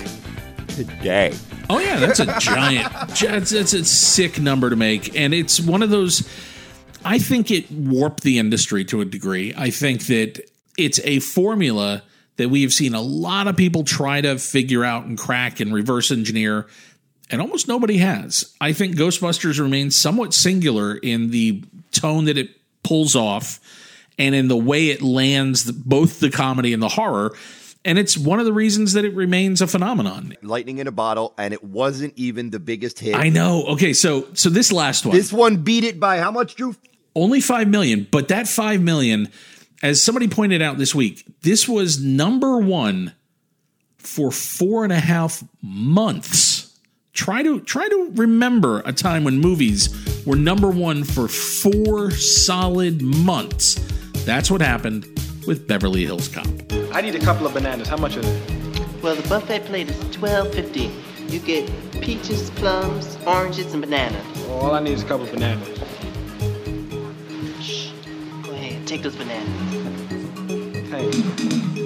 today. 0.69 1.33
Oh 1.71 1.79
yeah, 1.79 1.99
that's 1.99 2.21
a 2.21 2.39
giant. 2.39 2.93
That's, 3.19 3.51
that's 3.51 3.73
a 3.73 3.83
sick 3.83 4.39
number 4.39 4.69
to 4.69 4.77
make, 4.77 5.19
and 5.19 5.33
it's 5.33 5.59
one 5.59 5.83
of 5.83 5.89
those. 5.89 6.29
I 7.03 7.19
think 7.19 7.51
it 7.51 7.73
warped 7.73 8.25
the 8.25 8.39
industry 8.39 8.85
to 8.85 9.01
a 9.01 9.07
degree. 9.07 9.55
I 9.57 9.71
think 9.71 10.07
that 10.07 10.49
it's 10.77 11.01
a 11.03 11.21
formula 11.21 12.03
that 12.37 12.51
we 12.51 12.61
have 12.61 12.75
seen 12.75 12.95
a 12.95 13.01
lot 13.01 13.49
of 13.49 13.57
people 13.57 13.85
try 13.85 14.21
to 14.21 14.39
figure 14.39 14.85
out 14.85 15.07
and 15.07 15.17
crack 15.17 15.61
and 15.61 15.73
reverse 15.73 16.11
engineer, 16.11 16.67
and 17.31 17.41
almost 17.41 17.69
nobody 17.69 17.97
has. 17.97 18.55
I 18.61 18.75
think 18.75 18.97
Ghostbusters 18.97 19.59
remains 19.59 19.97
somewhat 19.97 20.35
singular 20.35 20.95
in 20.95 21.31
the 21.31 21.65
tone 21.91 22.27
that 22.27 22.37
it 22.37 22.51
pulls 22.83 23.17
off 23.17 23.61
and 24.19 24.35
in 24.35 24.49
the 24.49 24.57
way 24.57 24.89
it 24.89 25.03
lands 25.03 25.71
both 25.71 26.21
the 26.21 26.31
comedy 26.31 26.73
and 26.73 26.83
the 26.83 26.89
horror. 26.89 27.35
And 27.85 27.99
it's 27.99 28.19
one 28.19 28.41
of 28.41 28.47
the 28.47 28.53
reasons 28.53 28.95
that 28.95 29.05
it 29.05 29.15
remains 29.15 29.61
a 29.61 29.67
phenomenon. 29.69 30.35
Lightning 30.43 30.79
in 30.79 30.89
a 30.89 30.93
bottle, 30.93 31.35
and 31.39 31.55
it 31.55 31.63
wasn't 31.63 32.15
even 32.17 32.51
the 32.51 32.59
biggest 32.59 32.99
hit. 32.99 33.15
I 33.15 33.29
know. 33.29 33.65
Okay, 33.69 33.93
so 33.93 34.27
so 34.35 34.49
this 34.51 34.73
last 34.73 35.07
one, 35.07 35.17
This 35.17 35.33
one 35.33 35.59
beat 35.59 35.85
it 35.85 36.01
by 36.01 36.19
how 36.19 36.31
much, 36.33 36.57
Drew? 36.57 36.75
only 37.15 37.41
five 37.41 37.69
million, 37.69 38.07
but 38.11 38.29
that 38.29 38.49
five 38.49 38.81
million, 38.83 39.29
as 39.83 40.03
somebody 40.03 40.27
pointed 40.29 40.61
out 40.63 40.79
this 40.79 40.95
week, 40.95 41.25
this 41.43 41.69
was 41.69 42.03
number 42.03 42.59
one 42.59 43.13
for 43.99 44.31
four 44.33 44.83
and 44.85 44.93
a 44.93 45.01
half 45.01 45.45
months. 45.63 46.77
Try 47.13 47.43
to 47.43 47.61
try 47.61 47.89
to 47.89 48.11
remember 48.17 48.83
a 48.85 48.93
time 48.93 49.23
when 49.25 49.39
movies 49.39 49.89
were 50.27 50.37
number 50.37 50.69
one 50.71 51.05
for 51.05 51.29
four 51.29 52.11
solid 52.11 53.01
months. 53.01 53.77
That's 54.27 54.51
what 54.51 54.61
happened 54.61 55.05
with 55.47 55.69
Beverly 55.69 56.05
Hills 56.05 56.27
Cop. 56.27 56.49
I 56.93 57.01
need 57.01 57.15
a 57.15 57.21
couple 57.21 57.47
of 57.47 57.55
bananas. 57.55 57.87
How 57.87 57.97
much 57.97 58.17
are 58.17 58.23
they? 58.23 58.43
Well, 59.01 59.15
the 59.15 59.27
buffet 59.29 59.61
plate 59.67 59.89
is 59.89 59.99
twelve 60.11 60.53
fifty. 60.53 60.91
You 61.29 61.39
get 61.39 61.71
peaches, 62.03 62.51
plums, 62.51 63.17
oranges, 63.25 63.73
and 63.73 63.81
banana. 63.81 64.21
All 64.49 64.73
I 64.73 64.81
need 64.81 64.95
is 64.95 65.05
a 65.05 65.07
couple 65.07 65.27
of 65.27 65.33
bananas. 65.33 65.79
Shh. 67.61 67.93
Go 68.43 68.51
ahead, 68.51 68.85
take 68.85 69.03
those 69.03 69.15
bananas. 69.15 69.49
Hey. 70.91 71.86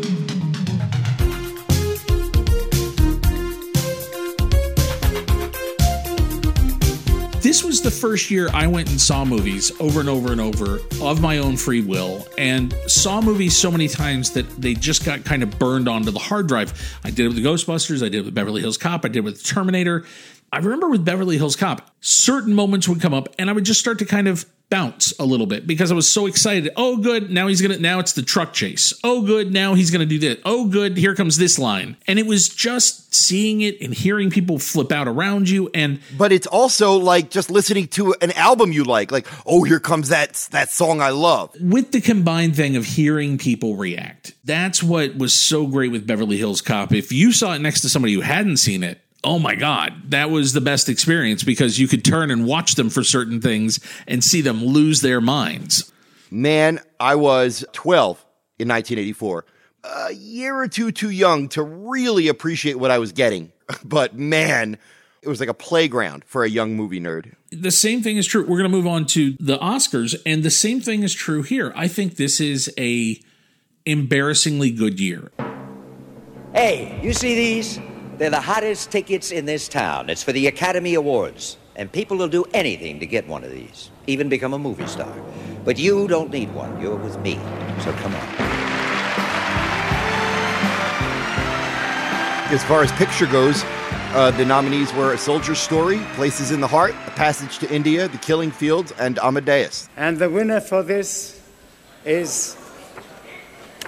This 7.51 7.65
was 7.65 7.81
the 7.81 7.91
first 7.91 8.31
year 8.31 8.49
I 8.55 8.69
went 8.69 8.91
and 8.91 9.01
saw 9.01 9.25
movies 9.25 9.73
over 9.81 9.99
and 9.99 10.09
over 10.09 10.31
and 10.31 10.41
over 10.41 10.79
of 11.03 11.21
my 11.21 11.39
own 11.39 11.57
free 11.57 11.81
will 11.81 12.25
and 12.39 12.73
saw 12.87 13.21
movies 13.21 13.57
so 13.57 13.73
many 13.73 13.89
times 13.89 14.31
that 14.35 14.49
they 14.51 14.73
just 14.73 15.05
got 15.05 15.25
kind 15.25 15.43
of 15.43 15.59
burned 15.59 15.89
onto 15.89 16.13
the 16.13 16.21
hard 16.21 16.47
drive. 16.47 16.73
I 17.03 17.11
did 17.11 17.25
it 17.25 17.29
with 17.31 17.37
the 17.39 17.43
Ghostbusters, 17.43 18.05
I 18.05 18.09
did 18.09 18.19
it 18.19 18.25
with 18.27 18.35
Beverly 18.37 18.61
Hills 18.61 18.79
Cop, 18.79 19.05
I 19.05 19.09
did 19.09 19.17
it 19.17 19.25
with 19.25 19.43
Terminator. 19.43 20.05
I 20.53 20.59
remember 20.59 20.89
with 20.89 21.05
Beverly 21.05 21.39
Hills 21.39 21.57
Cop, 21.57 21.91
certain 22.01 22.55
moments 22.55 22.87
would 22.87 23.01
come 23.01 23.13
up 23.13 23.29
and 23.37 23.51
I 23.51 23.53
would 23.53 23.65
just 23.65 23.81
start 23.81 23.99
to 23.99 24.05
kind 24.05 24.29
of 24.29 24.47
bounce 24.71 25.13
a 25.19 25.25
little 25.25 25.47
bit 25.47 25.67
because 25.67 25.91
I 25.91 25.95
was 25.95 26.11
so 26.11 26.27
excited. 26.27 26.71
Oh, 26.77 26.97
good. 26.97 27.31
Now 27.31 27.49
he's 27.49 27.61
going 27.61 27.77
to, 27.77 27.83
now 27.83 27.99
it's 27.99 28.13
the 28.13 28.23
truck 28.23 28.53
chase. 28.53 28.95
Oh, 29.05 29.23
good. 29.23 29.53
Now 29.53 29.75
he's 29.75 29.91
going 29.91 30.01
to 30.01 30.07
do 30.07 30.19
this. 30.19 30.39
Oh, 30.45 30.69
good. 30.69 30.97
Here 30.97 31.15
comes 31.15 31.37
this 31.37 31.59
line. 31.59 31.97
And 32.07 32.19
it 32.19 32.27
was 32.27 32.49
just 32.49 33.13
seeing 33.13 33.61
it 33.61 33.81
and 33.81 33.93
hearing 33.93 34.31
people 34.31 34.59
flip 34.59 34.93
out 34.93 35.09
around 35.09 35.49
you. 35.51 35.69
And 35.75 36.01
But 36.17 36.33
it's 36.33 36.47
also 36.47 36.95
like 36.97 37.31
just 37.31 37.51
listening 37.51 37.89
to 37.89 38.15
an 38.23 38.31
album 38.33 38.73
you 38.73 38.85
like. 38.85 39.11
Like, 39.11 39.27
oh, 39.45 39.65
here 39.65 39.81
comes 39.81 40.09
that 40.11 40.49
that 40.53 40.71
song 40.71 41.01
I 41.01 41.11
love. 41.11 41.55
with 41.61 41.91
the 41.93 42.01
combined 42.01 42.55
thing 42.57 42.77
of 42.77 42.85
hearing 42.85 43.39
people 43.39 43.77
react. 43.77 44.35
That's 44.45 44.83
what 44.83 45.17
was 45.17 45.35
so 45.35 45.67
great 45.67 45.91
with 45.91 46.07
Beverly 46.07 46.37
Hills 46.37 46.63
Cop. 46.63 46.93
If 46.93 47.13
you 47.13 47.33
saw 47.33 47.55
it 47.55 47.61
next 47.61 47.81
to 47.83 47.89
somebody 47.89 48.15
who 48.15 48.21
hadn't 48.21 48.59
seen 48.59 48.83
it, 48.85 49.01
oh 49.23 49.39
my 49.39 49.55
God, 49.55 50.11
that 50.11 50.31
was 50.31 50.53
the 50.53 50.61
best 50.61 50.89
experience 50.89 51.43
because 51.43 51.79
you 51.79 51.89
could 51.89 52.05
turn 52.05 52.31
and 52.31 52.47
watch 52.47 52.75
them 52.75 52.91
for 52.91 53.03
certain 53.03 53.41
things 53.41 53.81
and 54.07 54.25
see 54.25 54.41
them 54.41 54.65
lose 54.65 55.01
their 55.01 55.21
minds. 55.21 55.93
Man, 56.31 56.81
I 56.99 57.17
was 57.17 57.65
12 57.73 58.19
in 58.59 58.69
1984. 58.69 59.45
A 59.83 60.13
year 60.13 60.57
or 60.57 60.69
two 60.69 60.93
too 60.93 61.11
young 61.11 61.49
to 61.51 61.63
really 61.63 62.29
appreciate 62.29 62.79
what 62.79 62.91
I 62.91 62.99
was 62.99 63.13
getting. 63.13 63.53
But 63.85 64.17
man, 64.17 64.79
it 65.23 65.29
was 65.29 65.39
like 65.39 65.49
a 65.49 65.55
playground 65.55 66.25
for 66.25 66.43
a 66.43 66.49
young 66.49 66.75
movie 66.75 67.01
nerd. 67.01 67.35
The 67.53 67.71
same 67.71 68.03
thing 68.03 68.17
is 68.17 68.27
true. 68.27 68.43
We're 68.43 68.59
going 68.59 68.69
to 68.71 68.77
move 68.77 68.87
on 68.87 69.07
to 69.07 69.37
the 69.39 69.59
Oscars, 69.59 70.21
and 70.27 70.43
the 70.43 70.51
same 70.51 70.81
thing 70.81 71.05
is 71.05 71.15
true 71.15 71.43
here. 71.43 71.73
I 71.77 71.87
think 71.87 72.17
this 72.17 72.41
is 72.41 72.73
a 72.77 73.21
embarrassingly 73.87 74.73
good 74.73 74.99
year. 74.99 75.31
Hey, 76.53 76.99
you 77.01 77.13
see 77.13 77.37
these? 77.37 77.79
They're 78.21 78.29
the 78.29 78.39
hottest 78.39 78.91
tickets 78.91 79.31
in 79.31 79.47
this 79.47 79.67
town. 79.67 80.11
It's 80.11 80.23
for 80.23 80.33
the 80.33 80.47
Academy 80.47 80.93
Awards. 80.93 81.57
And 81.75 81.91
people 81.91 82.19
will 82.19 82.29
do 82.29 82.45
anything 82.53 83.01
to 83.01 83.07
get 83.07 83.27
one 83.27 83.45
of 83.45 83.51
these, 83.51 83.91
even 84.07 84.29
become 84.29 84.53
a 84.53 84.59
movie 84.59 84.87
star. 84.89 85.11
But 85.65 85.79
you 85.79 86.07
don't 86.07 86.31
need 86.31 86.53
one. 86.53 86.79
You're 86.83 86.97
with 86.97 87.19
me. 87.21 87.37
So 87.83 87.95
come 87.95 88.15
on. 88.15 88.29
As 92.53 92.63
far 92.65 92.83
as 92.83 92.93
picture 92.93 93.25
goes, 93.25 93.63
uh, 94.13 94.31
the 94.33 94.45
nominees 94.45 94.93
were 94.93 95.15
A 95.15 95.19
Soldier's 95.19 95.59
Story, 95.59 96.01
Places 96.13 96.51
in 96.51 96.61
the 96.61 96.69
Heart, 96.69 96.95
A 97.07 97.11
Passage 97.13 97.59
to 97.61 97.75
India, 97.75 98.07
The 98.07 98.19
Killing 98.19 98.51
Fields, 98.51 98.93
and 98.99 99.19
Amadeus. 99.21 99.89
And 99.97 100.19
the 100.19 100.29
winner 100.29 100.61
for 100.61 100.83
this 100.83 101.41
is 102.05 102.55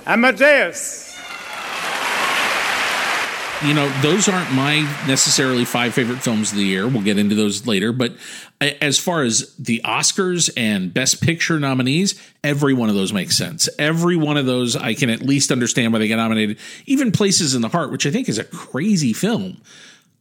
Amadeus. 0.07 1.12
You 3.64 3.75
know, 3.75 3.88
those 4.02 4.28
aren't 4.28 4.52
my 4.52 4.81
necessarily 5.07 5.64
five 5.64 5.95
favorite 5.95 6.19
films 6.19 6.52
of 6.52 6.59
the 6.59 6.64
year. 6.64 6.87
We'll 6.88 7.02
get 7.02 7.19
into 7.19 7.35
those 7.35 7.66
later. 7.66 7.92
But 7.92 8.14
as 8.61 8.99
far 8.99 9.23
as 9.23 9.54
the 9.57 9.81
Oscars 9.85 10.50
and 10.57 10.92
Best 10.92 11.23
Picture 11.23 11.59
nominees, 11.59 12.21
every 12.42 12.75
one 12.75 12.88
of 12.88 12.95
those 12.95 13.12
makes 13.12 13.37
sense. 13.37 13.69
Every 13.78 14.16
one 14.16 14.37
of 14.37 14.47
those, 14.47 14.76
I 14.76 14.95
can 14.95 15.11
at 15.11 15.23
least 15.23 15.50
understand 15.50 15.92
why 15.92 15.99
they 15.99 16.09
get 16.09 16.16
nominated. 16.16 16.59
Even 16.87 17.12
Places 17.12 17.54
in 17.54 17.62
the 17.62 17.69
Heart, 17.69 17.90
which 17.90 18.07
I 18.07 18.11
think 18.11 18.28
is 18.28 18.38
a 18.38 18.45
crazy 18.45 19.12
film. 19.12 19.61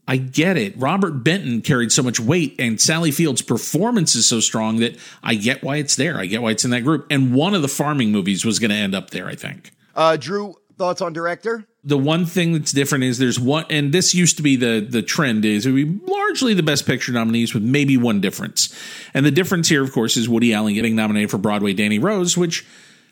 I 0.07 0.17
get 0.17 0.57
it. 0.57 0.77
Robert 0.77 1.23
Benton 1.23 1.61
carried 1.61 1.91
so 1.91 2.03
much 2.03 2.19
weight, 2.19 2.55
and 2.59 2.81
Sally 2.81 3.11
Field's 3.11 3.41
performance 3.41 4.15
is 4.15 4.27
so 4.27 4.39
strong 4.39 4.77
that 4.77 4.97
I 5.23 5.35
get 5.35 5.63
why 5.63 5.77
it's 5.77 5.95
there. 5.95 6.17
I 6.17 6.25
get 6.25 6.41
why 6.41 6.51
it's 6.51 6.65
in 6.65 6.71
that 6.71 6.81
group. 6.81 7.07
And 7.09 7.33
one 7.33 7.53
of 7.53 7.61
the 7.61 7.67
farming 7.67 8.11
movies 8.11 8.43
was 8.43 8.59
going 8.59 8.71
to 8.71 8.77
end 8.77 8.95
up 8.95 9.11
there, 9.11 9.27
I 9.27 9.35
think. 9.35 9.71
Uh, 9.95 10.17
Drew, 10.17 10.55
Thoughts 10.81 10.99
on 10.99 11.13
director? 11.13 11.67
The 11.83 11.95
one 11.95 12.25
thing 12.25 12.53
that's 12.53 12.71
different 12.71 13.03
is 13.03 13.19
there's 13.19 13.39
one, 13.39 13.65
and 13.69 13.93
this 13.93 14.15
used 14.15 14.37
to 14.37 14.43
be 14.43 14.55
the 14.55 14.79
the 14.79 15.03
trend 15.03 15.45
is 15.45 15.67
it 15.67 15.71
would 15.71 16.01
be 16.05 16.11
largely 16.11 16.55
the 16.55 16.63
best 16.63 16.87
picture 16.87 17.11
nominees 17.11 17.53
with 17.53 17.61
maybe 17.61 17.97
one 17.97 18.19
difference, 18.19 18.75
and 19.13 19.23
the 19.23 19.29
difference 19.29 19.69
here, 19.69 19.83
of 19.83 19.91
course, 19.91 20.17
is 20.17 20.27
Woody 20.27 20.55
Allen 20.55 20.73
getting 20.73 20.95
nominated 20.95 21.29
for 21.29 21.37
Broadway 21.37 21.73
Danny 21.73 21.99
Rose, 21.99 22.35
which 22.35 22.65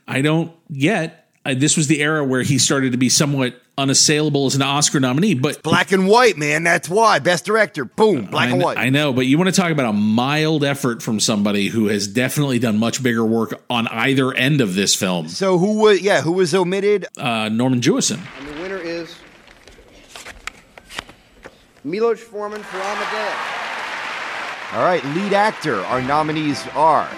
I 0.07 0.21
don't 0.21 0.51
get. 0.73 1.28
Uh, 1.45 1.53
this 1.55 1.77
was 1.77 1.87
the 1.87 2.01
era 2.01 2.23
where 2.23 2.41
he 2.41 2.57
started 2.57 2.91
to 2.91 2.97
be 2.97 3.09
somewhat 3.09 3.61
unassailable 3.77 4.45
as 4.45 4.55
an 4.55 4.61
Oscar 4.61 4.99
nominee, 4.99 5.33
but 5.33 5.63
Black 5.63 5.93
and 5.93 6.05
white, 6.05 6.37
man. 6.37 6.63
That's 6.63 6.89
why. 6.89 7.19
Best 7.19 7.45
director. 7.45 7.85
Boom. 7.85 8.25
Black 8.25 8.49
I, 8.49 8.51
and 8.51 8.61
white. 8.61 8.77
I 8.77 8.89
know, 8.89 9.13
but 9.13 9.25
you 9.25 9.37
want 9.37 9.53
to 9.53 9.59
talk 9.59 9.71
about 9.71 9.89
a 9.89 9.93
mild 9.93 10.65
effort 10.65 11.01
from 11.01 11.19
somebody 11.21 11.67
who 11.69 11.87
has 11.87 12.07
definitely 12.07 12.59
done 12.59 12.77
much 12.77 13.01
bigger 13.01 13.23
work 13.23 13.61
on 13.69 13.87
either 13.87 14.33
end 14.33 14.59
of 14.59 14.75
this 14.75 14.95
film. 14.95 15.29
So 15.29 15.57
who 15.57 15.79
was? 15.79 16.01
Yeah, 16.01 16.21
who 16.21 16.33
was 16.33 16.53
omitted? 16.53 17.07
Uh, 17.17 17.47
Norman 17.47 17.79
Jewison. 17.79 18.19
And 18.37 18.47
the 18.49 18.61
winner 18.61 18.77
is 18.77 19.15
Milos 21.85 22.19
Forman 22.19 22.61
for 22.61 22.77
Amadeus. 22.77 23.35
All 24.73 24.83
right, 24.83 25.03
lead 25.15 25.33
actor. 25.33 25.83
Our 25.85 26.01
nominees 26.01 26.67
are 26.75 27.09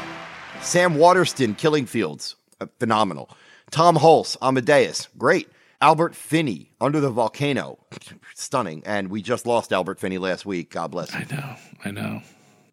Sam 0.62 0.96
Waterston, 0.96 1.56
Killing 1.56 1.88
Fields, 1.88 2.36
uh, 2.62 2.68
phenomenal. 2.80 3.30
Tom 3.72 3.96
Hulce, 3.96 4.36
Amadeus, 4.42 5.08
great. 5.18 5.50
Albert 5.80 6.14
Finney, 6.14 6.70
Under 6.80 7.00
the 7.00 7.10
Volcano, 7.10 7.80
stunning. 8.36 8.84
And 8.86 9.10
we 9.10 9.22
just 9.22 9.48
lost 9.48 9.74
Albert 9.74 10.00
Finney 10.00 10.20
last 10.20 10.46
week. 10.46 10.70
God 10.70 10.92
bless 10.92 11.10
him. 11.12 11.26
I 11.32 11.36
know, 11.36 11.56
I 11.86 11.92
know. 11.92 12.22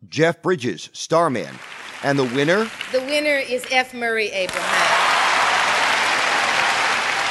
Jeff 0.08 0.42
Bridges, 0.42 0.90
Starman, 0.92 1.54
and 2.02 2.18
the 2.18 2.24
winner. 2.24 2.68
The 2.92 3.00
winner 3.00 3.36
is 3.36 3.64
F. 3.70 3.94
Murray 3.94 4.28
Abraham. 4.28 5.14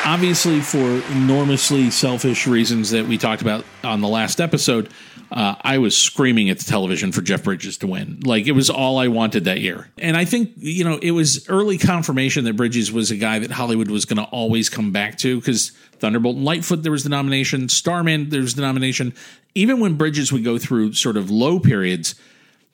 Obviously, 0.05 0.62
for 0.62 1.01
enormously 1.12 1.91
selfish 1.91 2.47
reasons 2.47 2.91
that 2.91 3.05
we 3.05 3.17
talked 3.17 3.41
about 3.41 3.65
on 3.83 4.00
the 4.01 4.07
last 4.07 4.39
episode, 4.39 4.89
uh, 5.31 5.55
I 5.62 5.77
was 5.77 5.98
screaming 5.98 6.50
at 6.50 6.57
the 6.57 6.63
television 6.63 7.12
for 7.12 7.22
Jeff 7.22 7.43
Bridges 7.43 7.77
to 7.79 7.88
win. 7.88 8.22
Like 8.24 8.48
it 8.48 8.53
was 8.53 8.69
all 8.69 8.98
I 8.98 9.07
wanted 9.07 9.46
that 9.46 9.60
year. 9.60 9.89
And 9.98 10.15
I 10.15 10.25
think, 10.25 10.51
you 10.57 10.84
know, 10.84 10.98
it 11.01 11.12
was 11.12 11.48
early 11.50 11.77
confirmation 11.77 12.46
that 12.46 12.55
Bridges 12.55 12.91
was 12.91 13.12
a 13.12 13.17
guy 13.17 13.39
that 13.39 13.51
Hollywood 13.51 13.89
was 13.89 14.05
going 14.05 14.17
to 14.17 14.29
always 14.31 14.69
come 14.69 14.91
back 14.91 15.17
to 15.19 15.39
because 15.39 15.72
Thunderbolt 16.00 16.38
and 16.38 16.46
Lightfoot, 16.46 16.84
there 16.84 16.91
was 16.91 17.03
the 17.03 17.10
nomination. 17.10 17.69
Starman, 17.69 18.29
there 18.29 18.41
was 18.41 18.55
the 18.55 18.62
nomination. 18.62 19.13
Even 19.55 19.79
when 19.79 19.96
Bridges 19.96 20.31
would 20.31 20.43
go 20.43 20.57
through 20.57 20.93
sort 20.93 21.17
of 21.17 21.29
low 21.29 21.60
periods, 21.60 22.15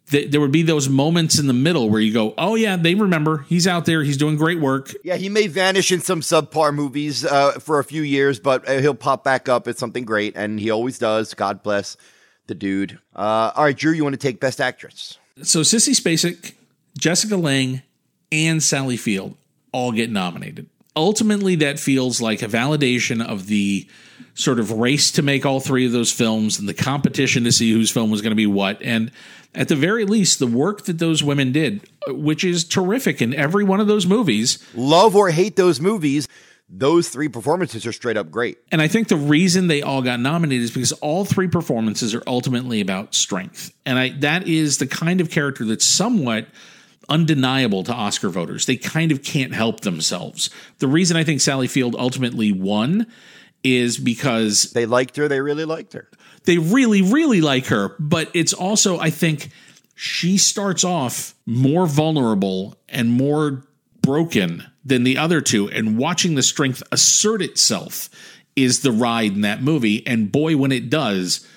th- 0.10 0.30
there 0.32 0.42
would 0.42 0.52
be 0.52 0.64
those 0.64 0.90
moments 0.90 1.40
in 1.40 1.48
the 1.48 1.54
middle 1.54 1.90
where 1.90 2.02
you 2.02 2.14
go, 2.14 2.34
oh, 2.38 2.56
yeah, 2.56 2.76
they 2.76 2.94
remember. 2.94 3.46
He's 3.50 3.68
out 3.68 3.86
there. 3.86 4.04
He's 4.04 4.18
doing 4.18 4.36
great 4.36 4.60
work. 4.60 4.94
Yeah, 5.04 5.16
he 5.16 5.30
may 5.30 5.48
vanish 5.48 5.92
in 5.92 6.02
some 6.02 6.22
subpar 6.22 6.76
movies 6.76 7.26
uh, 7.26 7.54
for 7.54 7.80
a 7.80 7.84
few 7.84 8.04
years, 8.04 8.40
but 8.40 8.68
uh, 8.68 8.80
he'll 8.80 8.94
pop 8.94 9.24
back 9.24 9.50
up 9.50 9.68
at 9.68 9.78
something 9.78 10.06
great, 10.06 10.36
and 10.36 10.60
he 10.60 10.70
always 10.70 11.00
does. 11.00 11.34
God 11.34 11.64
bless 11.64 11.98
the 12.48 12.56
dude. 12.56 13.00
Uh, 13.16 13.52
all 13.56 13.64
right, 13.66 13.78
Drew, 13.78 13.92
you 13.92 14.04
want 14.04 14.14
to 14.14 14.20
take 14.20 14.40
Best 14.40 14.62
Actress? 14.62 15.18
So 15.42 15.62
Sissy 15.62 15.94
Spacek, 16.00 16.54
Jessica 16.98 17.38
Lange, 17.38 17.82
and 18.32 18.62
Sally 18.62 18.98
Field 18.98 19.36
all 19.72 19.92
get 19.92 20.12
nominated. 20.12 20.68
Ultimately, 20.96 21.56
that 21.56 21.80
feels 21.80 22.22
like 22.22 22.42
a 22.42 22.48
validation 22.48 23.26
of 23.26 23.48
the 23.48 23.88
sort 24.36 24.60
of 24.60 24.72
race 24.72 25.12
to 25.12 25.22
make 25.22 25.46
all 25.46 25.60
three 25.60 25.86
of 25.86 25.92
those 25.92 26.12
films 26.12 26.60
and 26.60 26.70
the 26.70 26.74
competition 26.74 27.44
to 27.44 27.52
see 27.52 27.72
whose 27.72 27.92
film 27.92 28.12
was 28.12 28.22
going 28.22 28.32
to 28.32 28.36
be 28.36 28.46
what. 28.46 28.82
And 28.82 29.12
at 29.56 29.68
the 29.68 29.76
very 29.76 30.06
least, 30.06 30.40
the 30.40 30.48
work 30.48 30.86
that 30.86 31.00
those 31.00 31.24
women 31.24 31.52
did, 31.52 31.82
which 32.08 32.44
is 32.44 32.64
terrific 32.64 33.22
in 33.22 33.34
every 33.34 33.64
one 33.64 33.80
of 33.80 33.88
those 33.88 34.06
movies. 34.06 34.64
Love 34.76 35.16
or 35.16 35.30
hate 35.30 35.56
those 35.56 35.80
movies, 35.80 36.28
those 36.76 37.10
three 37.10 37.28
performances 37.28 37.86
are 37.86 37.92
straight 37.92 38.18
up 38.18 38.32
great. 38.32 38.58
And 38.72 38.82
I 38.82 38.88
think 38.88 39.08
the 39.08 39.16
reason 39.16 39.68
they 39.68 39.84
all 39.84 40.02
got 40.02 40.20
nominated 40.20 40.64
is 40.64 40.72
because 40.72 40.92
all 40.94 41.24
three 41.24 41.48
performances 41.48 42.16
are 42.16 42.24
ultimately 42.26 42.82
about 42.82 43.14
strength. 43.14 43.72
And 43.86 44.00
I 44.00 44.10
that 44.20 44.48
is 44.48 44.80
the 44.80 44.88
kind 44.88 45.22
of 45.22 45.30
character 45.30 45.66
that's 45.66 45.86
somewhat 45.86 46.48
undeniable 47.10 47.84
to 47.84 47.94
Oscar 47.94 48.30
voters. 48.30 48.66
They 48.66 48.76
kind 48.76 49.12
of 49.12 49.22
can't 49.22 49.54
help 49.54 49.82
themselves. 49.82 50.50
The 50.80 50.88
reason 50.88 51.16
I 51.16 51.24
think 51.24 51.42
Sally 51.42 51.68
Field 51.68 51.96
ultimately 51.98 52.52
won 52.52 53.06
is 53.64 54.00
because 54.00 54.72
they 54.72 54.88
liked 54.88 55.16
her, 55.18 55.28
they 55.28 55.42
really 55.42 55.66
liked 55.66 55.94
her. 55.94 56.10
They 56.46 56.58
really 56.58 57.04
really 57.04 57.42
like 57.42 57.68
her, 57.68 57.96
but 58.00 58.32
it's 58.34 58.52
also 58.52 58.98
I 58.98 59.12
think 59.12 59.50
she 59.94 60.40
starts 60.40 60.84
off 60.84 61.36
more 61.46 61.86
vulnerable 61.86 62.76
and 62.90 63.12
more 63.12 63.64
broken 64.04 64.64
than 64.86 65.04
the 65.04 65.18
other 65.18 65.42
two 65.42 65.70
and 65.70 65.98
watching 65.98 66.36
the 66.36 66.44
strength 66.44 66.84
assert 66.92 67.42
itself 67.42 68.10
is 68.56 68.82
the 68.82 68.92
ride 68.92 69.32
in 69.32 69.42
that 69.42 69.64
movie 69.64 70.06
and 70.06 70.32
boy 70.32 70.56
when 70.56 70.72
it 70.72 70.90
does 70.90 71.48